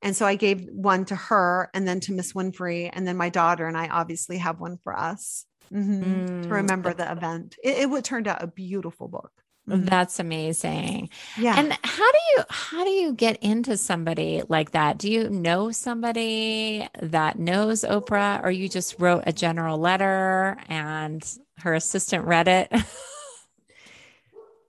And 0.03 0.15
so 0.15 0.27
I 0.27 0.35
gave 0.35 0.67
one 0.71 1.03
to 1.05 1.15
her 1.15 1.71
and 1.73 1.87
then 1.87 1.99
to 2.01 2.13
Miss 2.13 2.33
Winfrey. 2.33 2.91
And 2.93 3.07
then 3.07 3.17
my 3.17 3.29
daughter 3.29 3.65
and 3.65 3.75
I 3.75 3.87
obviously 3.87 4.37
have 4.37 4.59
one 4.59 4.77
for 4.77 4.95
us 4.97 5.47
mhm, 5.73 6.27
Mm, 6.27 6.47
to 6.47 6.53
remember 6.53 6.93
the 6.93 7.11
event. 7.11 7.57
It, 7.63 7.79
it 7.79 7.89
would 7.89 8.05
turned 8.05 8.27
out 8.27 8.43
a 8.43 8.47
beautiful 8.47 9.07
book. 9.07 9.31
Mhm. 9.69 9.87
That's 9.89 10.19
amazing. 10.19 11.09
Yeah. 11.37 11.55
And 11.57 11.71
how 11.83 12.11
do 12.11 12.17
you 12.35 12.43
how 12.49 12.83
do 12.83 12.89
you 12.89 13.13
get 13.13 13.37
into 13.43 13.77
somebody 13.77 14.41
like 14.49 14.71
that? 14.71 14.97
Do 14.97 15.09
you 15.11 15.29
know 15.29 15.71
somebody 15.71 16.87
that 17.01 17.37
knows 17.37 17.83
Oprah 17.83 18.43
or 18.43 18.49
you 18.51 18.67
just 18.67 18.99
wrote 18.99 19.23
a 19.27 19.33
general 19.33 19.77
letter 19.77 20.57
and 20.67 21.23
her 21.59 21.73
assistant 21.75 22.25
read 22.25 22.47
it? 22.47 22.71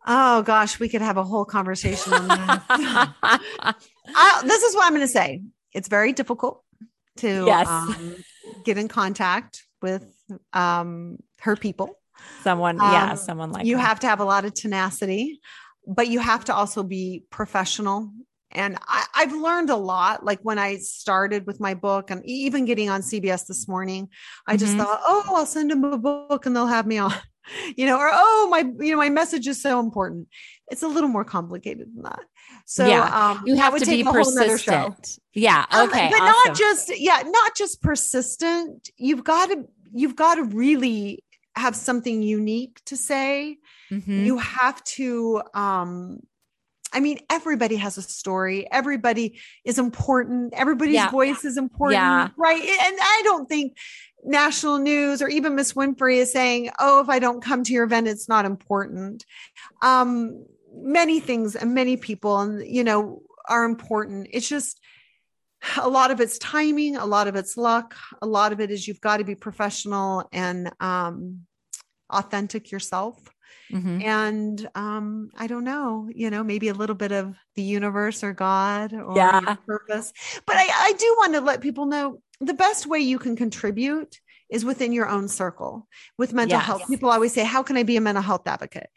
oh 0.07 0.43
gosh, 0.43 0.79
we 0.79 0.89
could 0.89 1.03
have 1.03 1.17
a 1.17 1.25
whole 1.25 1.45
conversation 1.45 2.13
on 2.13 2.29
that. 2.29 2.63
I, 4.15 4.43
this 4.45 4.63
is 4.63 4.75
what 4.75 4.85
I'm 4.85 4.93
going 4.93 5.01
to 5.07 5.09
say. 5.09 5.43
It's 5.73 5.89
very 5.89 6.13
difficult 6.13 6.63
to 7.19 7.45
Yes. 7.47 7.67
um, 7.69 8.17
get 8.65 8.77
in 8.79 8.89
contact 8.89 9.63
with 9.81 10.05
um, 10.53 11.17
her 11.41 11.57
people. 11.57 11.97
Someone, 12.43 12.77
yeah, 12.81 13.11
Um, 13.11 13.17
someone 13.17 13.51
like 13.53 13.67
you 13.67 13.77
that. 13.77 13.83
have 13.87 14.01
to 14.01 14.07
have 14.09 14.21
a 14.21 14.25
lot 14.25 14.45
of 14.45 14.55
tenacity, 14.55 15.41
but 15.87 16.09
you 16.09 16.21
have 16.21 16.45
to 16.47 16.55
also 16.55 16.83
be 16.83 17.25
professional. 17.31 18.11
And 18.55 18.77
I, 18.87 19.07
I've 19.15 19.33
learned 19.33 19.71
a 19.71 19.77
lot. 19.77 20.25
Like 20.25 20.41
when 20.43 20.59
I 20.59 20.77
started 20.77 21.47
with 21.47 21.59
my 21.59 21.73
book 21.75 22.11
and 22.11 22.23
even 22.27 22.67
getting 22.67 22.91
on 22.91 23.01
CBS 23.01 23.47
this 23.47 23.67
morning, 23.67 24.09
I 24.47 24.57
just 24.57 24.75
Mhm. 24.75 24.79
thought, 24.79 25.01
oh, 25.07 25.25
I'll 25.37 25.47
send 25.47 25.71
them 25.71 25.85
a 25.85 25.97
book 25.97 26.45
and 26.45 26.55
they'll 26.55 26.67
have 26.67 26.87
me 26.87 26.99
on, 26.99 27.15
you 27.77 27.87
know, 27.87 27.99
or 27.99 28.11
oh, 28.13 28.49
my, 28.51 28.59
you 28.85 28.91
know, 28.93 28.99
my 28.99 29.09
message 29.09 29.47
is 29.49 29.63
so 29.63 29.81
important. 29.81 30.29
It's 30.69 30.83
a 30.83 30.89
little 30.89 31.09
more 31.09 31.25
complicated 31.25 31.89
than 31.95 32.03
that. 32.03 32.21
So 32.67 32.87
Yeah, 32.87 33.31
um, 33.31 33.43
you 33.47 33.57
have 33.57 33.77
to 33.79 33.87
be 33.87 34.03
a 34.03 34.05
whole 34.05 34.35
nother 34.35 34.59
show. 34.59 34.89
persistent. 34.89 35.19
Yeah. 35.35 35.65
Um, 35.71 35.89
Okay. 35.89 36.11
but 36.11 36.21
awesome. 36.21 36.53
not 36.53 36.57
just 36.57 36.99
yeah 37.01 37.23
not 37.27 37.57
just 37.57 37.81
persistent 37.83 38.91
you've 38.97 39.25
got 39.25 39.47
to 39.47 39.65
you've 39.93 40.17
got 40.17 40.35
to 40.37 40.45
really 40.45 41.25
have 41.57 41.77
something 41.77 42.23
unique 42.23 42.81
to 42.87 42.97
say 42.97 43.59
Mhm. 43.91 44.25
you 44.25 44.39
have 44.39 44.83
to 44.85 45.43
um 45.55 46.21
I 46.95 47.01
mean, 47.01 47.21
everybody 47.31 47.77
has 47.77 47.97
a 47.97 48.03
story. 48.03 48.71
Everybody 48.71 49.41
is 49.65 49.79
important. 49.79 50.53
Everybody's 50.53 50.97
Yeah. 50.97 51.11
voice 51.11 51.43
is 51.43 51.57
important. 51.57 51.95
Yeah. 51.95 52.29
Right. 52.37 52.61
And 52.61 52.97
I 53.01 53.21
don't 53.25 53.49
think 53.49 53.79
national 54.25 54.77
news 54.77 55.23
or 55.23 55.29
even 55.29 55.55
Miss 55.55 55.73
Winfrey 55.73 56.17
is 56.17 56.31
saying, 56.31 56.69
oh, 56.79 57.01
if 57.01 57.09
I 57.09 57.19
don't 57.19 57.43
come 57.43 57.65
to 57.65 57.73
your 57.73 57.85
event, 57.85 58.09
it's 58.09 58.29
not 58.29 58.45
important. 58.45 59.25
Um, 59.81 60.45
many 60.75 61.19
things 61.19 61.57
and 61.57 61.73
many 61.75 61.97
people, 61.97 62.39
and 62.41 62.63
you 62.67 62.85
know, 62.85 63.23
are 63.49 63.65
important. 63.65 64.29
It's 64.31 64.47
just 64.49 64.79
a 65.81 65.89
lot 65.89 66.11
of 66.11 66.21
it's 66.21 66.39
timing, 66.39 66.97
a 66.97 67.07
lot 67.07 67.29
of 67.29 67.37
it's 67.37 67.57
luck, 67.57 67.95
a 68.21 68.27
lot 68.27 68.53
of 68.53 68.61
it 68.61 68.71
is 68.71 68.87
you've 68.87 69.01
got 69.01 69.19
to 69.19 69.25
be 69.25 69.35
professional 69.35 70.29
and 70.33 70.73
um 70.81 71.47
authentic 72.11 72.71
yourself 72.71 73.19
Mhm. 73.73 74.03
and 74.05 74.69
um 74.75 75.31
i 75.37 75.47
don't 75.47 75.65
know 75.65 76.09
you 76.15 76.29
know 76.29 76.45
maybe 76.45 76.69
a 76.69 76.75
little 76.75 76.95
bit 76.95 77.11
of 77.11 77.35
the 77.55 77.63
universe 77.63 78.23
or 78.23 78.35
god 78.35 78.93
or 78.93 79.17
Yeah. 79.17 79.41
purpose 79.67 80.13
but 80.47 80.57
i 80.57 80.67
i 80.89 80.93
do 80.93 81.15
want 81.19 81.33
to 81.33 81.41
let 81.41 81.63
people 81.63 81.87
know 81.87 82.21
the 82.41 82.53
best 82.53 82.87
way 82.87 82.99
you 82.99 83.19
can 83.19 83.35
contribute 83.35 84.21
is 84.51 84.63
within 84.65 84.93
your 84.93 85.09
own 85.09 85.27
circle 85.27 85.89
with 86.19 86.35
mental 86.35 86.59
Yes. 86.59 86.67
health 86.67 86.87
people 86.87 87.09
always 87.09 87.33
say 87.33 87.45
how 87.45 87.63
can 87.63 87.79
i 87.79 87.83
be 87.83 87.97
a 87.97 88.01
mental 88.01 88.23
health 88.23 88.47
advocate 88.47 88.91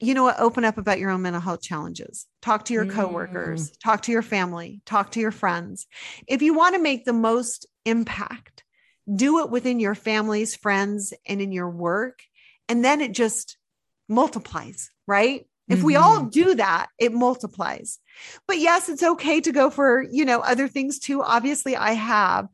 you 0.00 0.14
know 0.14 0.22
what? 0.22 0.38
Open 0.38 0.64
up 0.64 0.78
about 0.78 0.98
your 0.98 1.10
own 1.10 1.22
mental 1.22 1.40
health 1.42 1.60
challenges. 1.62 2.26
Talk 2.40 2.66
to 2.66 2.74
your 2.74 2.86
Mm. 2.86 2.94
coworkers 2.94 3.72
talk 3.82 4.02
to 4.02 4.12
your 4.12 4.22
family 4.22 4.80
talk 4.86 5.12
to 5.12 5.20
your 5.20 5.32
friends. 5.32 5.86
If 6.26 6.42
you 6.42 6.54
want 6.54 6.74
to 6.74 6.80
make 6.80 7.04
the 7.04 7.12
most 7.12 7.66
impact 7.84 8.64
do 9.12 9.40
it 9.40 9.50
within 9.50 9.80
your 9.80 9.94
families 9.94 10.54
friends 10.54 11.14
and 11.26 11.40
in 11.40 11.50
your 11.52 11.70
work 11.70 12.22
and 12.68 12.84
then 12.84 13.00
it 13.00 13.12
just 13.12 13.56
multiplies 14.08 14.90
right? 15.06 15.46
If 15.70 15.82
we 15.82 15.96
all 15.96 16.24
do 16.24 16.54
that 16.54 16.86
it 16.98 17.12
multiplies. 17.12 17.98
But 18.46 18.58
yes 18.58 18.88
it's 18.88 19.02
okay 19.02 19.40
to 19.40 19.52
go 19.52 19.68
for 19.70 20.02
you 20.02 20.24
know 20.24 20.40
other 20.40 20.68
things 20.68 20.98
too. 20.98 21.22
Obviously 21.22 21.76
i 21.76 21.92
have. 21.92 22.48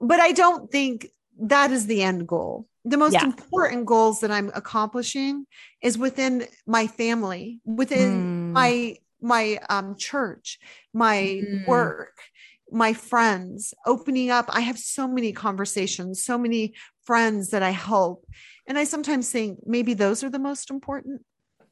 But 0.00 0.20
i 0.20 0.32
don't 0.32 0.70
think 0.70 1.06
that 1.40 1.70
is 1.72 1.86
the 1.86 2.02
end 2.02 2.26
goal 2.26 2.66
the 2.84 2.96
most 2.96 3.14
Yeah. 3.14 3.24
important 3.24 3.86
goals 3.86 4.20
that 4.20 4.30
i'm 4.30 4.50
accomplishing 4.54 5.46
is 5.82 5.98
within 5.98 6.46
my 6.66 6.86
family 6.86 7.60
within 7.64 8.10
Mm. 8.26 8.52
my 8.52 8.96
my 9.20 9.58
um 9.68 9.96
church 9.96 10.58
my 10.92 11.42
Mm. 11.42 11.66
work 11.66 12.16
my 12.70 12.92
friends 12.92 13.74
opening 13.86 14.30
up 14.30 14.46
i 14.48 14.60
have 14.60 14.78
so 14.78 15.08
many 15.08 15.32
conversations 15.32 16.22
so 16.24 16.38
many 16.38 16.74
friends 17.04 17.50
that 17.50 17.62
i 17.62 17.70
help 17.70 18.26
and 18.66 18.78
i 18.78 18.84
sometimes 18.84 19.30
think 19.30 19.58
maybe 19.66 19.94
those 19.94 20.22
are 20.24 20.30
the 20.30 20.38
most 20.38 20.70
important 20.70 21.22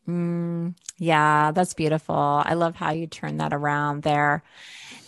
Mm, 0.09 0.75
yeah, 0.97 1.53
that's 1.53 1.75
beautiful. 1.75 2.14
I 2.16 2.55
love 2.55 2.75
how 2.75 2.93
you 2.93 3.07
turn 3.07 3.37
that 3.39 3.53
around 3.53 4.03
there. 4.03 4.43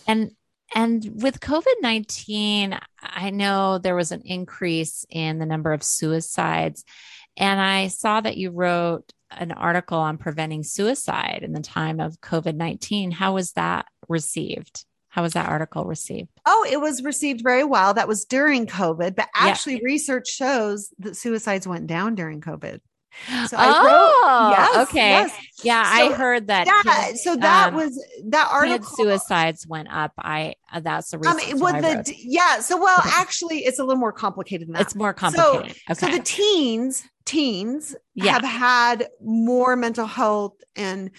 And 0.07 0.31
and 0.75 1.21
with 1.21 1.39
COVID-19, 1.39 2.79
I 3.01 3.29
know 3.29 3.77
there 3.77 3.95
was 3.95 4.11
an 4.11 4.21
increase 4.25 5.05
in 5.09 5.39
the 5.39 5.45
number 5.45 5.73
of 5.73 5.83
suicides. 5.83 6.83
And 7.37 7.59
I 7.59 7.87
saw 7.87 8.21
that 8.21 8.37
you 8.37 8.51
wrote 8.51 9.11
an 9.31 9.51
article 9.53 9.97
on 9.97 10.17
preventing 10.17 10.63
suicide 10.63 11.39
in 11.43 11.53
the 11.53 11.61
time 11.61 11.99
of 11.99 12.19
COVID-19. 12.21 13.13
How 13.13 13.33
was 13.33 13.53
that 13.53 13.85
received? 14.09 14.85
How 15.09 15.21
was 15.23 15.33
that 15.33 15.49
article 15.49 15.85
received? 15.85 16.29
oh 16.45 16.65
it 16.69 16.79
was 16.79 17.03
received 17.03 17.41
very 17.43 17.63
well 17.65 17.93
that 17.93 18.07
was 18.07 18.23
during 18.25 18.65
covid 18.65 19.13
but 19.15 19.27
Yeah. 19.35 19.49
actually 19.49 19.81
research 19.83 20.27
shows 20.29 20.89
that 20.99 21.15
suicides 21.17 21.67
went 21.67 21.87
down 21.87 22.15
during 22.15 22.39
covid 22.41 22.79
so 23.47 23.57
oh, 23.59 24.55
yes, 24.57 24.89
okay. 24.89 25.09
yes. 25.09 25.37
Yeah, 25.63 25.83
I 25.85 26.11
heard 26.13 26.47
that. 26.47 26.65
that 26.65 27.05
kids, 27.07 27.23
so 27.23 27.35
that 27.35 27.69
um, 27.69 27.75
was 27.75 28.03
that 28.25 28.49
article 28.51 28.87
suicides 28.95 29.67
went 29.67 29.89
up. 29.91 30.13
I 30.17 30.55
uh, 30.73 30.79
that's 30.79 31.11
the 31.11 31.17
um, 31.17 31.37
reason. 31.37 31.63
I 31.63 31.79
wrote. 31.79 32.05
the 32.05 32.15
yeah 32.17 32.59
so 32.61 32.77
well 32.77 32.97
Okay. 32.99 33.09
actually 33.13 33.59
it's 33.59 33.79
a 33.79 33.83
little 33.83 33.99
more 33.99 34.11
complicated 34.11 34.67
than 34.67 34.73
that 34.73 34.81
It's 34.81 34.95
more 34.95 35.13
complicated. 35.13 35.75
So 35.93 36.07
okay. 36.07 36.17
the 36.17 36.23
teens, 36.23 37.03
teens 37.25 37.95
Yeah. 38.15 38.33
have 38.33 38.43
had 38.43 39.07
more 39.21 39.75
mental 39.75 40.07
health 40.07 40.55
and 40.75 41.11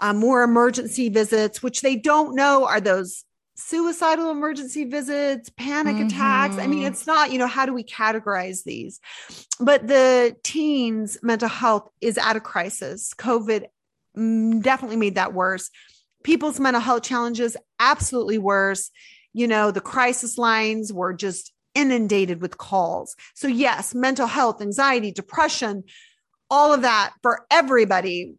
uh, 0.00 0.12
more 0.12 0.42
emergency 0.42 1.08
visits, 1.08 1.62
which 1.62 1.80
they 1.82 1.96
don't 1.96 2.34
know 2.34 2.66
are 2.66 2.80
those 2.80 3.24
suicidal 3.70 4.30
emergency 4.30 4.84
visits, 4.84 5.48
panic 5.56 6.00
attacks. 6.00 6.58
I 6.58 6.66
mean, 6.66 6.82
Mhm. 6.82 6.88
it's 6.88 7.06
not, 7.06 7.30
you 7.32 7.38
know, 7.38 7.46
how 7.46 7.66
do 7.66 7.72
we 7.72 7.84
categorize 7.84 8.64
these? 8.64 9.00
But 9.60 9.86
the 9.86 10.36
teens' 10.42 11.18
mental 11.22 11.48
health 11.48 11.88
is 12.00 12.18
at 12.18 12.36
a 12.36 12.40
crisis. 12.40 13.14
COVID 13.14 13.66
mm, 14.18 14.60
definitely 14.60 14.96
made 14.96 15.14
that 15.14 15.34
worse. 15.34 15.70
People's 16.24 16.58
mental 16.58 16.80
health 16.82 17.04
challenges, 17.04 17.56
absolutely 17.78 18.38
worse. 18.38 18.90
You 19.32 19.46
know, 19.46 19.70
the 19.70 19.80
crisis 19.80 20.36
lines 20.36 20.92
were 20.92 21.12
just 21.12 21.52
inundated 21.76 22.40
with 22.42 22.58
calls. 22.58 23.14
So, 23.34 23.46
yes, 23.46 23.94
mental 23.94 24.26
health, 24.26 24.60
anxiety, 24.60 25.12
depression, 25.12 25.84
all 26.50 26.72
of 26.72 26.82
that 26.82 27.12
for 27.22 27.46
everybody 27.52 28.34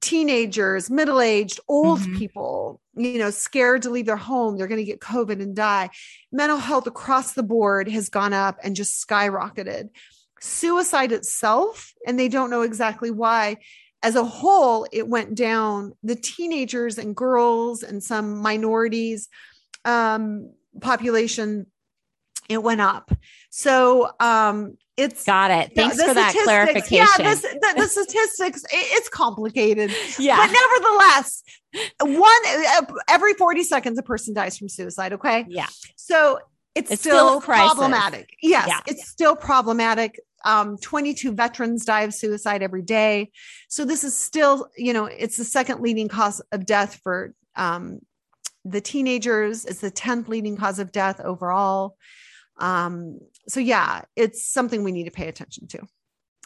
teenagers, 0.00 0.90
middle 0.90 1.20
aged, 1.20 1.60
old 1.68 2.00
Mhm. 2.00 2.16
people, 2.16 2.80
you 2.94 3.18
know, 3.18 3.30
scared 3.30 3.82
to 3.82 3.90
leave 3.90 4.06
their 4.06 4.16
home. 4.16 4.56
They're 4.56 4.66
going 4.68 4.78
to 4.78 4.84
get 4.84 5.00
COVID 5.00 5.42
and 5.42 5.54
die. 5.54 5.90
Mental 6.30 6.58
health 6.58 6.86
across 6.86 7.32
the 7.32 7.42
board 7.42 7.88
has 7.88 8.08
gone 8.08 8.32
up 8.32 8.58
and 8.62 8.76
just 8.76 9.06
skyrocketed. 9.06 9.90
Suicide 10.40 11.12
itself, 11.12 11.92
and 12.06 12.18
they 12.18 12.28
don't 12.28 12.50
know 12.50 12.62
exactly 12.62 13.10
why. 13.10 13.56
As 14.02 14.14
a 14.16 14.24
whole, 14.24 14.86
it 14.92 15.08
went 15.08 15.34
down. 15.34 15.94
The 16.02 16.16
teenagers 16.16 16.98
and 16.98 17.16
girls 17.16 17.82
and 17.82 18.02
some 18.02 18.38
minorities 18.38 19.28
um, 19.86 20.52
population 20.80 21.66
It 22.48 22.62
went 22.62 22.80
up. 22.80 23.10
So 23.50 24.10
um 24.20 24.76
it's 24.96 25.24
got 25.24 25.50
it. 25.50 25.72
Thanks 25.74 26.00
for 26.00 26.14
that 26.14 26.34
clarification. 26.44 26.96
Yeah, 27.18 27.30
this, 27.30 27.42
the, 27.42 27.74
the 27.76 27.88
statistics, 27.88 28.62
it, 28.64 28.68
it's 28.72 29.08
complicated. 29.08 29.92
Yeah. 30.20 30.36
But 30.36 30.52
nevertheless, 30.52 31.42
one 32.00 32.92
every 33.08 33.34
40 33.34 33.64
seconds, 33.64 33.98
a 33.98 34.02
person 34.02 34.34
dies 34.34 34.56
from 34.56 34.68
suicide. 34.68 35.14
Okay. 35.14 35.46
Yeah. 35.48 35.66
So 35.96 36.38
it's, 36.74 36.90
It's 36.90 37.02
still, 37.02 37.40
still 37.40 37.40
problematic. 37.40 38.30
Yes, 38.42 38.68
Yeah. 38.68 38.80
it's 38.86 39.08
still 39.08 39.36
problematic. 39.36 40.20
Um, 40.44 40.76
22 40.78 41.32
veterans 41.32 41.84
die 41.84 42.02
of 42.02 42.12
suicide 42.12 42.62
every 42.62 42.82
day. 42.82 43.30
So 43.68 43.84
this 43.84 44.04
is 44.04 44.16
still, 44.16 44.68
you 44.76 44.92
know, 44.92 45.06
it's 45.06 45.36
the 45.36 45.44
second 45.44 45.80
leading 45.80 46.08
cause 46.08 46.40
of 46.52 46.66
death 46.66 47.00
for 47.02 47.32
um, 47.56 48.00
the 48.64 48.80
teenagers. 48.80 49.64
It's 49.64 49.80
the 49.80 49.90
10th 49.90 50.28
leading 50.28 50.56
cause 50.56 50.78
of 50.78 50.92
death 50.92 51.20
overall. 51.20 51.96
Um, 52.58 53.18
so 53.48 53.60
yeah, 53.60 54.02
it's 54.16 54.44
something 54.44 54.84
we 54.84 54.92
need 54.92 55.04
to 55.04 55.10
pay 55.10 55.28
attention 55.28 55.66
to. 55.68 55.80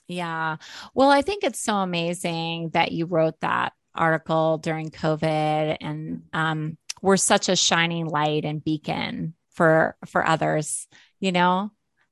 Yeah. 0.07 0.57
Well, 0.95 1.11
I 1.11 1.23
think 1.23 1.45
it's 1.45 1.61
so 1.61 1.77
amazing 1.77 2.71
that 2.71 2.93
you 2.93 3.05
wrote 3.07 3.39
that 3.41 3.73
article 3.95 4.59
during 4.59 4.91
COVID 4.91 5.77
and 5.81 6.23
um, 6.33 6.79
we're 7.03 7.17
such 7.19 7.49
a 7.49 7.57
shining 7.57 8.07
light 8.07 8.45
and 8.45 8.65
beacon 8.65 9.35
for 9.53 9.97
for 10.07 10.27
others, 10.27 10.87
you 11.21 11.33
know, 11.33 11.71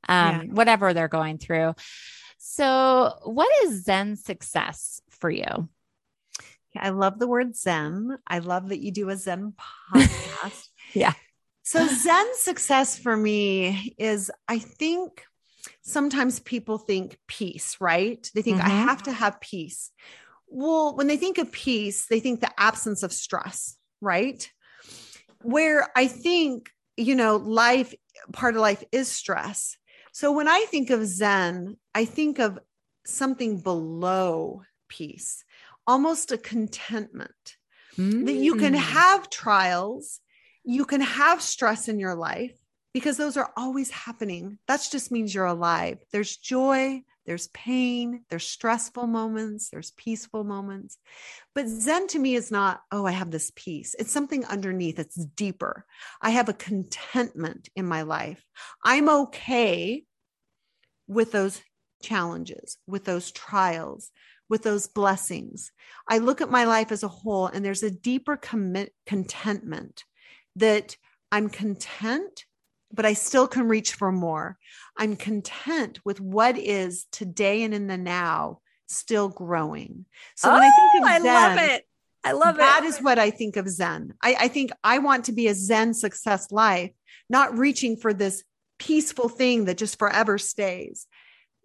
um, 0.09 0.29
Yeah. 0.29 0.43
whatever 0.51 0.93
they're 0.93 1.09
going 1.09 1.39
through. 1.39 1.75
So, 2.39 3.13
what 3.25 3.49
is 3.65 3.85
Zen 3.85 4.17
success 4.17 5.01
for 5.11 5.31
you? 5.31 5.69
I 6.77 6.91
love 6.91 7.19
the 7.19 7.27
word 7.27 7.57
Zen. 7.57 8.19
I 8.27 8.41
love 8.41 8.69
that 8.69 8.81
you 8.81 8.93
do 8.93 9.09
a 9.09 9.17
Zen 9.17 9.55
podcast. 9.95 10.69
Yeah. 10.93 11.15
So, 11.67 11.85
Zen 12.03 12.27
success 12.37 12.97
for 12.97 13.17
me 13.17 13.93
is, 13.99 14.31
I 14.47 14.61
think 14.61 15.25
sometimes 15.83 16.39
people 16.39 16.79
think 16.79 17.19
peace, 17.27 17.77
right? 17.81 18.31
They 18.35 18.43
think 18.43 18.61
I 18.61 18.69
Mhm. 18.69 18.87
have 18.89 19.03
to 19.03 19.13
have 19.13 19.41
peace. 19.41 19.91
Well, 20.47 20.95
when 20.97 21.09
they 21.09 21.17
think 21.17 21.39
of 21.39 21.51
peace, 21.51 22.07
they 22.07 22.21
think 22.21 22.41
the 22.41 22.53
absence 22.59 23.03
of 23.03 23.13
stress, 23.13 23.77
right? 24.01 24.49
Where 25.43 25.89
I 25.97 26.07
think, 26.07 26.71
you 26.97 27.17
know, 27.17 27.37
life, 27.37 27.93
part 28.33 28.55
of 28.55 28.61
life 28.61 28.85
is 28.93 29.11
stress. 29.11 29.77
So 30.13 30.31
when 30.31 30.47
I 30.47 30.67
think 30.71 30.91
of 30.91 31.05
Zen, 31.05 31.77
I 31.97 32.05
think 32.05 32.39
of 32.39 32.61
something 33.05 33.61
below 33.61 34.63
peace, 34.89 35.45
almost 35.85 36.31
a 36.31 36.39
contentment 36.39 37.57
that 37.97 38.35
you 38.35 38.55
can 38.55 38.73
Mm. 38.75 38.79
have 38.79 39.31
trials, 39.31 40.21
you 40.67 40.85
can 40.85 41.01
have 41.01 41.41
stress 41.41 41.89
in 41.89 42.01
your 42.01 42.17
life 42.17 42.53
because 42.93 43.17
those 43.17 43.37
are 43.37 43.53
always 43.57 43.89
happening. 43.91 44.59
That 44.67 44.87
just 44.91 45.13
means 45.13 45.33
you're 45.33 45.47
alive. 45.47 45.99
There's 46.11 46.37
joy, 46.37 47.03
there's 47.25 47.49
pain, 47.49 48.25
there's 48.31 48.47
stressful 48.47 49.07
moments, 49.07 49.71
there's 49.71 49.93
peaceful 49.93 50.43
moments. 50.43 50.99
But 51.55 51.69
Zen 51.69 52.09
to 52.09 52.19
me 52.19 52.35
is 52.35 52.51
not, 52.51 52.81
oh, 52.91 53.07
I 53.07 53.13
have 53.13 53.31
this 53.31 53.53
peace. 53.55 53.95
It's 53.99 54.11
something 54.11 54.45
underneath, 54.45 54.99
it's 54.99 55.15
deeper. 55.15 55.85
I 56.21 56.31
have 56.31 56.49
a 56.49 56.55
contentment 56.55 57.69
in 57.77 57.87
my 57.87 58.03
life. 58.03 58.45
I'm 58.85 59.09
okay 59.09 60.05
with 61.07 61.31
those 61.31 61.63
challenges, 62.03 62.77
with 62.89 63.05
those 63.05 63.31
trials, 63.31 64.11
with 64.49 64.65
those 64.65 64.89
blessings. 64.89 65.71
I 66.09 66.19
look 66.19 66.41
at 66.41 66.51
my 66.51 66.65
life 66.65 66.91
as 66.91 67.05
a 67.05 67.09
whole, 67.09 67.47
and 67.47 67.65
there's 67.65 67.85
a 67.85 67.91
deeper 67.91 68.37
commit 68.37 68.93
contentment 69.07 70.05
that 70.57 70.97
I'm 71.33 71.49
content, 71.49 72.45
but 72.93 73.07
I 73.07 73.13
still 73.15 73.47
can 73.49 73.69
reach 73.69 73.95
for 73.95 74.13
more. 74.13 74.59
I'm 74.97 75.17
content 75.17 76.01
with 76.05 76.21
what 76.21 76.57
is 76.59 77.07
today 77.13 77.63
and 77.63 77.75
in 77.75 77.87
the 77.87 77.97
now, 77.97 78.61
still 78.89 79.29
growing. 79.29 80.07
So 80.35 80.53
when 80.53 80.63
I 80.63 80.71
think 80.71 81.05
of 81.05 81.09
Oh, 81.09 81.13
I 81.13 81.19
Zen, 81.21 81.35
love 81.35 81.71
it. 81.71 81.85
I 82.25 82.33
love 82.33 82.57
that 82.57 82.85
it. 82.85 82.87
is 82.89 82.99
what 82.99 83.19
I 83.19 83.31
think 83.31 83.57
of 83.57 83.69
Zen. 83.69 84.15
I, 84.23 84.37
I 84.41 84.49
think 84.49 84.71
I 84.83 84.99
want 84.99 85.27
to 85.27 85.33
be 85.33 85.47
a 85.49 85.55
Zen 85.55 85.95
success 85.95 86.51
life, 86.51 86.91
not 87.29 87.57
reaching 87.57 87.97
for 87.97 88.13
this 88.13 88.43
peaceful 88.79 89.29
thing 89.29 89.67
that 89.67 89.79
just 89.79 89.99
forever 89.99 90.39
stays, 90.39 91.07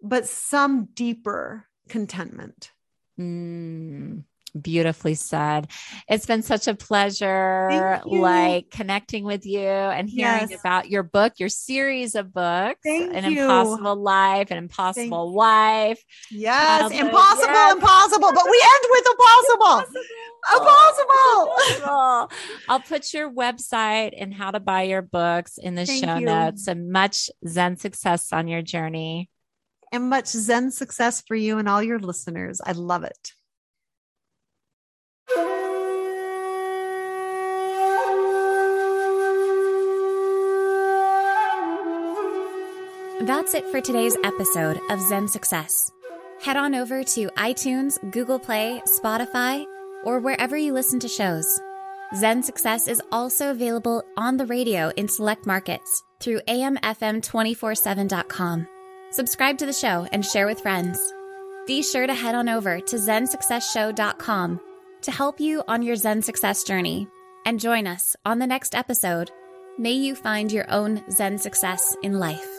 but 0.02 0.26
some 0.26 0.88
deeper 0.94 1.66
contentment. 1.88 2.70
Mm, 3.18 4.24
beautifully 4.60 5.14
said. 5.14 5.68
It's 6.08 6.26
been 6.26 6.42
such 6.42 6.68
a 6.68 6.74
pleasure, 6.74 8.00
like 8.04 8.70
connecting 8.70 9.24
with 9.24 9.46
you 9.46 9.60
and 9.60 10.08
hearing 10.08 10.50
Yes. 10.50 10.60
about 10.60 10.90
your 10.90 11.02
book, 11.02 11.34
your 11.38 11.48
series 11.48 12.14
of 12.14 12.32
books, 12.32 12.80
Thank 12.84 13.14
An 13.14 13.30
you. 13.32 13.42
Impossible 13.42 13.96
Life, 13.96 14.50
An 14.50 14.58
Impossible 14.58 15.32
Wife. 15.32 16.02
Yes, 16.30 16.80
Childhood, 16.80 17.00
impossible, 17.00 17.46
yes. 17.46 17.74
impossible, 17.74 18.30
but 18.34 18.44
we 18.50 18.62
end 18.62 18.84
with 18.90 19.06
impossible. 19.10 19.96
Impossible. 20.54 21.52
Impossible. 21.52 22.30
I'll 22.68 22.80
put 22.80 23.14
your 23.14 23.30
website 23.32 24.12
and 24.16 24.34
how 24.34 24.50
to 24.50 24.60
buy 24.60 24.82
your 24.82 25.02
books 25.02 25.56
in 25.58 25.74
the 25.74 25.86
Thank 25.86 26.04
show 26.04 26.16
you. 26.16 26.26
notes 26.26 26.66
and 26.68 26.90
much 26.90 27.30
Zen 27.46 27.76
success 27.76 28.32
on 28.32 28.48
your 28.48 28.62
journey. 28.62 29.30
And 29.92 30.08
much 30.08 30.26
Zen 30.26 30.70
success 30.70 31.22
for 31.26 31.34
you 31.36 31.58
and 31.58 31.68
all 31.68 31.82
your 31.82 31.98
listeners. 31.98 32.60
I 32.64 32.72
love 32.72 33.04
it. 33.04 33.32
That's 43.22 43.54
it 43.54 43.66
for 43.68 43.80
today's 43.80 44.16
episode 44.24 44.80
of 44.90 45.00
Zen 45.00 45.28
Success. 45.28 45.92
Head 46.40 46.56
on 46.56 46.74
over 46.74 47.04
to 47.04 47.28
iTunes, 47.36 47.96
Google 48.10 48.40
Play, 48.40 48.82
Spotify, 48.98 49.64
or 50.02 50.18
wherever 50.18 50.56
you 50.56 50.72
listen 50.72 50.98
to 50.98 51.06
shows. 51.06 51.60
Zen 52.16 52.42
Success 52.42 52.88
is 52.88 53.00
also 53.12 53.52
available 53.52 54.02
on 54.16 54.38
the 54.38 54.46
radio 54.46 54.90
in 54.96 55.06
select 55.06 55.46
markets 55.46 56.02
through 56.18 56.40
amfm247.com. 56.48 58.66
Subscribe 59.12 59.58
to 59.58 59.66
the 59.66 59.72
show 59.72 60.08
and 60.10 60.26
share 60.26 60.48
with 60.48 60.60
friends. 60.60 60.98
Be 61.64 61.84
sure 61.84 62.08
to 62.08 62.14
head 62.14 62.34
on 62.34 62.48
over 62.48 62.80
to 62.80 62.96
zensuccessshow.com 62.96 64.60
to 65.02 65.10
help 65.12 65.38
you 65.38 65.62
on 65.68 65.82
your 65.82 65.94
Zen 65.94 66.22
success 66.22 66.64
journey 66.64 67.06
and 67.46 67.60
join 67.60 67.86
us 67.86 68.16
on 68.24 68.40
the 68.40 68.48
next 68.48 68.74
episode. 68.74 69.30
May 69.78 69.92
you 69.92 70.16
find 70.16 70.50
your 70.50 70.68
own 70.68 71.04
Zen 71.08 71.38
success 71.38 71.94
in 72.02 72.18
life. 72.18 72.51